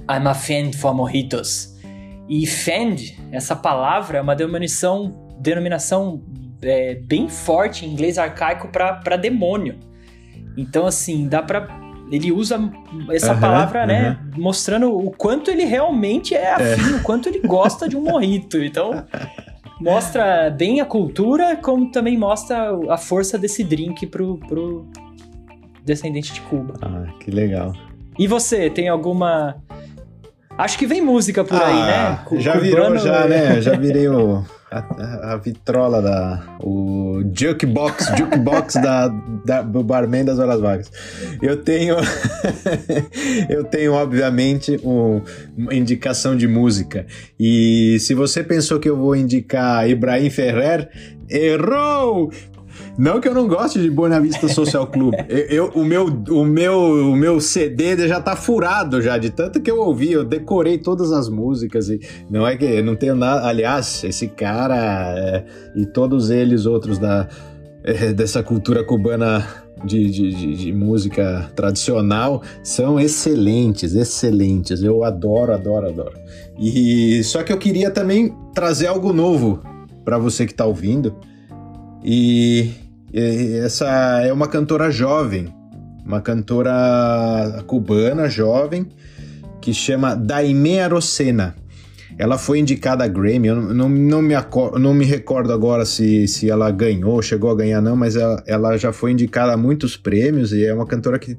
I'm 0.01 0.27
a 0.27 0.33
fan 0.33 0.73
for 0.73 0.93
mojitos. 0.93 1.78
E 2.29 2.45
fend, 2.45 3.17
essa 3.31 3.55
palavra 3.55 4.19
é 4.19 4.21
uma 4.21 4.35
denominação, 4.35 5.27
denominação 5.39 6.21
é, 6.61 6.95
bem 6.95 7.27
forte 7.27 7.85
em 7.85 7.89
inglês 7.89 8.19
arcaico 8.19 8.67
para 8.67 9.15
demônio. 9.17 9.79
Então, 10.55 10.85
assim, 10.85 11.27
dá 11.27 11.41
pra. 11.41 11.67
Ele 12.11 12.31
usa 12.31 12.59
essa 13.11 13.33
uhum, 13.33 13.39
palavra, 13.39 13.85
né? 13.85 14.19
Mostrando 14.35 14.95
o 14.95 15.11
quanto 15.11 15.51
ele 15.51 15.63
realmente 15.63 16.33
é 16.33 16.53
afim, 16.53 16.93
é. 16.93 16.95
o 16.97 17.03
quanto 17.03 17.29
ele 17.29 17.39
gosta 17.39 17.87
de 17.87 17.95
um 17.95 18.01
morrito. 18.01 18.57
Então, 18.63 19.05
mostra 19.79 20.49
bem 20.49 20.81
a 20.81 20.85
cultura, 20.85 21.55
como 21.55 21.91
também 21.91 22.17
mostra 22.17 22.71
a 22.89 22.97
força 22.97 23.37
desse 23.37 23.63
drink 23.63 24.07
pro, 24.07 24.37
pro 24.37 24.87
descendente 25.85 26.33
de 26.33 26.41
Cuba. 26.41 26.73
Ah, 26.81 27.05
que 27.19 27.31
legal. 27.31 27.73
E 28.17 28.27
você, 28.27 28.69
tem 28.69 28.89
alguma. 28.89 29.55
Acho 30.59 30.77
que 30.77 30.85
vem 30.85 31.01
música 31.01 31.41
por 31.41 31.57
ah, 31.57 31.67
aí, 31.67 32.35
né? 32.35 32.41
já 32.41 32.57
virou, 32.57 32.97
já, 32.97 33.25
né? 33.25 33.61
Já 33.63 33.77
virei 33.77 34.09
o 34.09 34.43
a, 34.69 35.33
a, 35.33 35.37
vitrola 35.37 36.01
da. 36.01 36.43
O 36.59 37.23
jukebox, 37.33 38.11
jukebox 38.17 38.73
da, 38.75 39.07
da, 39.45 39.61
do 39.61 39.81
barman 39.83 40.25
das 40.25 40.37
horas 40.37 40.59
vagas. 40.59 40.91
Eu 41.41 41.63
tenho. 41.63 41.95
eu 43.49 43.63
tenho, 43.63 43.93
obviamente, 43.93 44.77
um, 44.83 45.21
uma 45.57 45.73
indicação 45.73 46.35
de 46.35 46.45
música. 46.45 47.07
E 47.39 47.97
se 48.01 48.13
você 48.13 48.43
pensou 48.43 48.81
que 48.81 48.89
eu 48.89 48.97
vou 48.97 49.15
indicar 49.15 49.89
Ibrahim 49.89 50.29
Ferrer, 50.29 50.89
errou! 51.29 52.31
Não 52.99 53.21
que 53.21 53.29
eu 53.29 53.33
não 53.33 53.47
goste 53.47 53.79
de 53.79 53.89
Buena 53.89 54.19
Vista 54.19 54.49
Social 54.49 54.85
Club. 54.85 55.13
Eu, 55.29 55.45
eu, 55.47 55.65
o, 55.73 55.85
meu, 55.85 56.05
o, 56.07 56.43
meu, 56.43 57.11
o 57.11 57.15
meu 57.15 57.39
CD 57.39 58.05
já 58.09 58.19
tá 58.19 58.35
furado 58.35 59.01
já, 59.01 59.17
de 59.17 59.29
tanto 59.29 59.61
que 59.61 59.71
eu 59.71 59.79
ouvi. 59.79 60.11
Eu 60.11 60.25
decorei 60.25 60.77
todas 60.77 61.13
as 61.13 61.29
músicas. 61.29 61.87
E 61.87 62.01
não 62.29 62.45
é 62.45 62.57
que 62.57 62.65
eu 62.65 62.83
não 62.83 62.97
tenho 62.97 63.15
nada. 63.15 63.47
Aliás, 63.47 64.03
esse 64.03 64.27
cara 64.27 65.15
é, 65.17 65.45
e 65.75 65.85
todos 65.85 66.29
eles 66.29 66.65
outros 66.65 66.97
da, 66.97 67.29
é, 67.85 68.11
dessa 68.11 68.43
cultura 68.43 68.83
cubana 68.83 69.47
de, 69.85 70.09
de, 70.09 70.33
de, 70.33 70.55
de, 70.55 70.73
música 70.73 71.49
tradicional 71.55 72.41
são 72.61 72.99
excelentes, 72.99 73.95
excelentes. 73.95 74.83
Eu 74.83 75.05
adoro, 75.05 75.53
adoro, 75.53 75.87
adoro. 75.87 76.17
E 76.59 77.23
só 77.23 77.43
que 77.43 77.53
eu 77.53 77.57
queria 77.57 77.91
também 77.91 78.35
trazer 78.53 78.87
algo 78.87 79.13
novo 79.13 79.61
para 80.03 80.17
você 80.17 80.45
que 80.45 80.51
está 80.51 80.65
ouvindo. 80.65 81.15
E 82.03 82.88
essa 83.13 84.21
é 84.23 84.31
uma 84.31 84.47
cantora 84.47 84.91
jovem, 84.91 85.53
uma 86.05 86.21
cantora 86.21 87.63
cubana 87.65 88.29
jovem 88.29 88.87
que 89.61 89.73
chama 89.73 90.15
Daime 90.15 90.79
Arocena. 90.79 91.55
Ela 92.17 92.37
foi 92.37 92.59
indicada 92.59 93.05
a 93.05 93.07
Grammy, 93.07 93.47
eu 93.47 93.55
não, 93.55 93.87
não, 93.87 94.21
me, 94.21 94.33
não 94.77 94.93
me 94.93 95.05
recordo 95.05 95.53
agora 95.53 95.85
se, 95.85 96.27
se 96.27 96.49
ela 96.49 96.69
ganhou, 96.69 97.21
chegou 97.21 97.49
a 97.49 97.55
ganhar 97.55 97.81
não, 97.81 97.95
mas 97.95 98.17
ela, 98.17 98.43
ela 98.45 98.77
já 98.77 98.91
foi 98.91 99.13
indicada 99.13 99.53
a 99.53 99.57
muitos 99.57 99.95
prêmios 99.95 100.51
e 100.51 100.65
é 100.65 100.73
uma 100.73 100.85
cantora 100.85 101.17
que... 101.17 101.37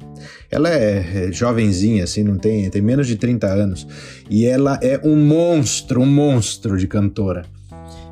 Ela 0.50 0.70
é, 0.70 1.26
é 1.28 1.32
jovenzinha, 1.32 2.04
assim, 2.04 2.24
não 2.24 2.38
tem, 2.38 2.70
tem 2.70 2.80
menos 2.80 3.06
de 3.06 3.16
30 3.16 3.46
anos. 3.46 3.86
E 4.30 4.46
ela 4.46 4.80
é 4.82 4.98
um 5.04 5.16
monstro, 5.16 6.00
um 6.00 6.06
monstro 6.06 6.78
de 6.78 6.86
cantora. 6.86 7.44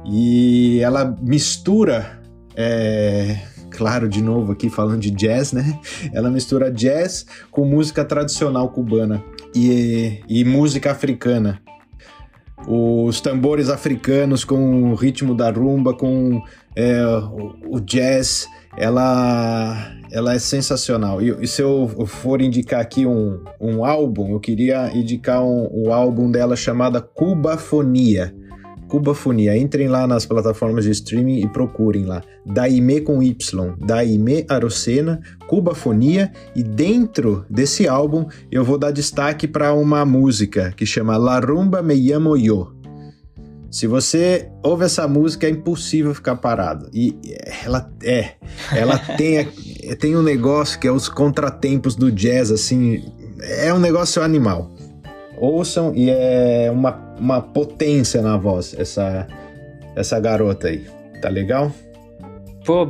E 0.05 0.81
ela 0.83 1.17
mistura 1.23 2.18
é, 2.61 3.39
claro, 3.71 4.09
de 4.09 4.21
novo 4.21 4.51
aqui 4.51 4.69
falando 4.69 4.99
de 4.99 5.13
jazz, 5.13 5.53
né? 5.53 5.79
Ela 6.13 6.29
mistura 6.29 6.73
jazz 6.73 7.25
com 7.53 7.65
música 7.65 8.05
tradicional 8.05 8.69
cubana 8.71 9.23
e, 9.55 10.21
e 10.29 10.45
música 10.45 10.91
africana. 10.91 11.63
Os 12.67 13.21
tambores 13.21 13.71
africanos 13.71 14.45
com 14.45 14.91
o 14.91 14.97
ritmo 14.97 15.37
da 15.37 15.53
rumba, 15.53 15.95
com 15.95 16.43
é, 16.75 17.07
o, 17.07 17.77
o, 17.77 17.81
jazz, 17.81 18.49
ela, 18.77 19.95
ela 20.11 20.35
é 20.35 20.39
sensacional. 20.41 21.23
E, 21.23 21.29
e, 21.41 21.47
se 21.47 21.63
eu 21.63 21.89
for 22.09 22.43
indicar 22.43 22.81
aqui 22.81 23.07
um, 23.07 23.45
um 23.61 23.85
álbum, 23.85 24.33
eu 24.33 24.41
queria 24.41 24.91
indicar 24.93 25.45
um, 25.45 25.69
o 25.73 25.93
álbum 25.93 26.29
dela 26.29 26.57
chamada 26.57 27.01
Cubafonia 27.01 28.35
Cubafonia. 28.89 29.57
Entrem 29.57 29.89
lá 29.89 30.07
nas 30.07 30.27
plataformas 30.27 30.85
de 30.85 30.91
streaming 30.91 31.41
e 31.41 31.49
procurem 31.49 32.05
lá. 32.05 32.23
Daime 32.45 33.01
com 33.01 33.23
Y, 33.23 33.75
Daime 33.79 34.45
Arocena, 34.49 35.21
Cubafonia. 35.47 36.33
E 36.57 36.63
dentro 36.63 37.45
desse 37.49 37.87
álbum 37.87 38.27
eu 38.51 38.65
vou 38.65 38.79
dar 38.79 38.91
destaque 38.91 39.47
para 39.47 39.73
uma 39.75 40.05
música 40.05 40.73
que 40.77 40.87
chama 40.87 41.17
La 41.17 41.39
Rumba 41.39 41.83
Me 41.83 41.95
Llamo 41.95 42.37
Yo. 42.37 42.73
Se 43.71 43.87
você 43.87 44.51
ouve 44.63 44.87
essa 44.87 45.07
música, 45.07 45.47
é 45.47 45.51
impossível 45.51 46.15
ficar 46.15 46.37
parado. 46.37 46.89
E 46.93 47.15
ela 47.63 47.93
é, 48.03 48.33
ela 48.75 48.99
tem, 49.19 49.47
tem 50.01 50.17
um 50.17 50.23
negócio 50.23 50.81
que 50.81 50.89
é 50.89 50.93
os 50.93 51.07
contratempos 51.07 51.95
do 51.95 52.11
jazz, 52.11 52.51
assim, 52.51 53.05
é 53.41 53.73
um 53.73 53.79
negócio 53.79 54.23
animal 54.23 54.78
ouçam 55.41 55.93
e 55.95 56.11
é 56.11 56.71
uma, 56.71 57.15
uma 57.19 57.41
potência 57.41 58.21
na 58.23 58.37
voz 58.37 58.75
essa, 58.79 59.27
essa 59.97 60.19
garota 60.21 60.69
aí. 60.69 60.87
Tá 61.21 61.29
legal? 61.29 61.73
Pô, 62.65 62.87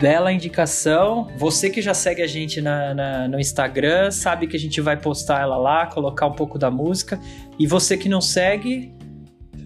bela 0.00 0.32
indicação. 0.32 1.28
Você 1.36 1.68
que 1.68 1.82
já 1.82 1.92
segue 1.92 2.22
a 2.22 2.26
gente 2.26 2.60
na, 2.60 2.94
na, 2.94 3.28
no 3.28 3.38
Instagram, 3.38 4.10
sabe 4.10 4.46
que 4.46 4.56
a 4.56 4.60
gente 4.60 4.80
vai 4.80 4.96
postar 4.96 5.42
ela 5.42 5.56
lá, 5.56 5.86
colocar 5.86 6.26
um 6.26 6.32
pouco 6.32 6.58
da 6.58 6.70
música. 6.70 7.20
E 7.58 7.66
você 7.66 7.96
que 7.96 8.08
não 8.08 8.20
segue, 8.20 8.94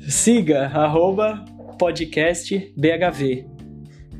siga, 0.09 0.67
arroba 0.67 1.45
podcast 1.79 2.73
BHV. 2.77 3.54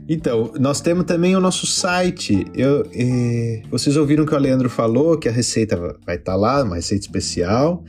Então, 0.09 0.53
nós 0.61 0.81
temos 0.81 1.05
também 1.05 1.35
o 1.35 1.41
nosso 1.41 1.67
site. 1.67 2.47
Eu, 2.55 2.87
eh, 2.93 3.63
vocês 3.71 3.97
ouviram 3.97 4.27
que 4.27 4.35
o 4.35 4.39
Leandro 4.39 4.69
falou 4.69 5.17
que 5.17 5.29
a 5.29 5.33
receita 5.33 5.77
vai 6.05 6.17
estar 6.17 6.33
tá 6.33 6.37
lá, 6.37 6.63
uma 6.63 6.77
receita 6.77 7.07
especial. 7.07 7.83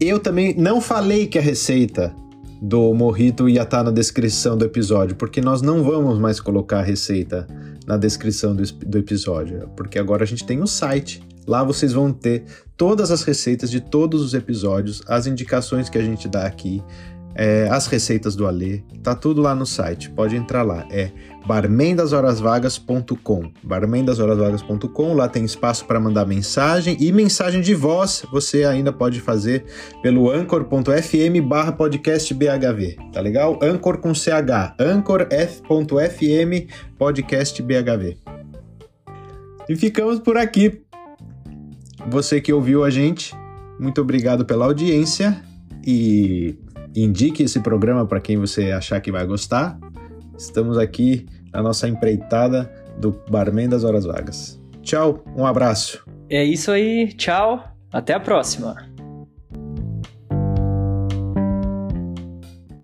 Eu 0.00 0.18
também 0.18 0.54
não 0.56 0.80
falei 0.80 1.26
que 1.26 1.38
a 1.38 1.42
receita 1.42 2.14
do 2.60 2.92
morrito 2.94 3.48
ia 3.48 3.62
estar 3.62 3.78
tá 3.78 3.84
na 3.84 3.90
descrição 3.90 4.56
do 4.56 4.64
episódio, 4.64 5.14
porque 5.14 5.40
nós 5.40 5.60
não 5.60 5.82
vamos 5.82 6.18
mais 6.18 6.40
colocar 6.40 6.78
a 6.78 6.82
receita 6.82 7.46
na 7.86 7.96
descrição 7.96 8.54
do, 8.54 8.62
do 8.62 8.98
episódio, 8.98 9.68
porque 9.76 9.98
agora 9.98 10.24
a 10.24 10.26
gente 10.26 10.44
tem 10.44 10.60
um 10.60 10.66
site. 10.66 11.22
Lá 11.46 11.64
vocês 11.64 11.92
vão 11.92 12.12
ter 12.12 12.44
todas 12.76 13.10
as 13.10 13.22
receitas 13.22 13.70
de 13.70 13.80
todos 13.80 14.22
os 14.22 14.34
episódios, 14.34 15.02
as 15.06 15.26
indicações 15.26 15.88
que 15.88 15.98
a 15.98 16.02
gente 16.02 16.28
dá 16.28 16.46
aqui, 16.46 16.82
é, 17.34 17.68
as 17.70 17.86
receitas 17.86 18.34
do 18.34 18.46
Alê, 18.46 18.82
tá 19.02 19.14
tudo 19.14 19.40
lá 19.40 19.54
no 19.54 19.64
site. 19.64 20.10
Pode 20.10 20.34
entrar 20.34 20.62
lá. 20.62 20.86
É 20.90 21.10
barmendashorasvagas.com. 21.46 23.52
barmendashorasvagas.com. 23.62 25.14
Lá 25.14 25.28
tem 25.28 25.44
espaço 25.44 25.84
para 25.86 26.00
mandar 26.00 26.26
mensagem 26.26 26.96
e 27.00 27.12
mensagem 27.12 27.60
de 27.60 27.74
voz. 27.74 28.24
Você 28.32 28.64
ainda 28.64 28.92
pode 28.92 29.20
fazer 29.20 29.64
pelo 30.02 30.30
anchor.fm 30.30 31.46
barra 31.46 31.72
podcast 31.72 32.34
BHV. 32.34 32.96
Tá 33.12 33.20
legal? 33.20 33.58
Anchor 33.62 33.98
com 33.98 34.14
CH. 34.14 34.74
anchor.fm 34.78 36.66
podcast 36.98 37.62
BHV. 37.62 38.18
E 39.68 39.76
ficamos 39.76 40.18
por 40.18 40.36
aqui. 40.36 40.82
Você 42.10 42.40
que 42.40 42.52
ouviu 42.52 42.84
a 42.84 42.90
gente, 42.90 43.34
muito 43.78 44.00
obrigado 44.00 44.44
pela 44.44 44.64
audiência 44.64 45.40
e 45.86 46.56
indique 46.94 47.42
esse 47.42 47.60
programa 47.60 48.06
para 48.06 48.20
quem 48.20 48.36
você 48.36 48.72
achar 48.72 49.00
que 49.00 49.12
vai 49.12 49.26
gostar. 49.26 49.78
Estamos 50.36 50.78
aqui 50.78 51.26
na 51.52 51.62
nossa 51.62 51.88
empreitada 51.88 52.72
do 52.98 53.12
Barman 53.30 53.68
das 53.68 53.84
Horas 53.84 54.04
Vagas. 54.04 54.60
Tchau, 54.82 55.22
um 55.36 55.46
abraço. 55.46 56.04
É 56.30 56.44
isso 56.44 56.70
aí, 56.70 57.12
tchau, 57.12 57.62
até 57.92 58.14
a 58.14 58.20
próxima. 58.20 58.87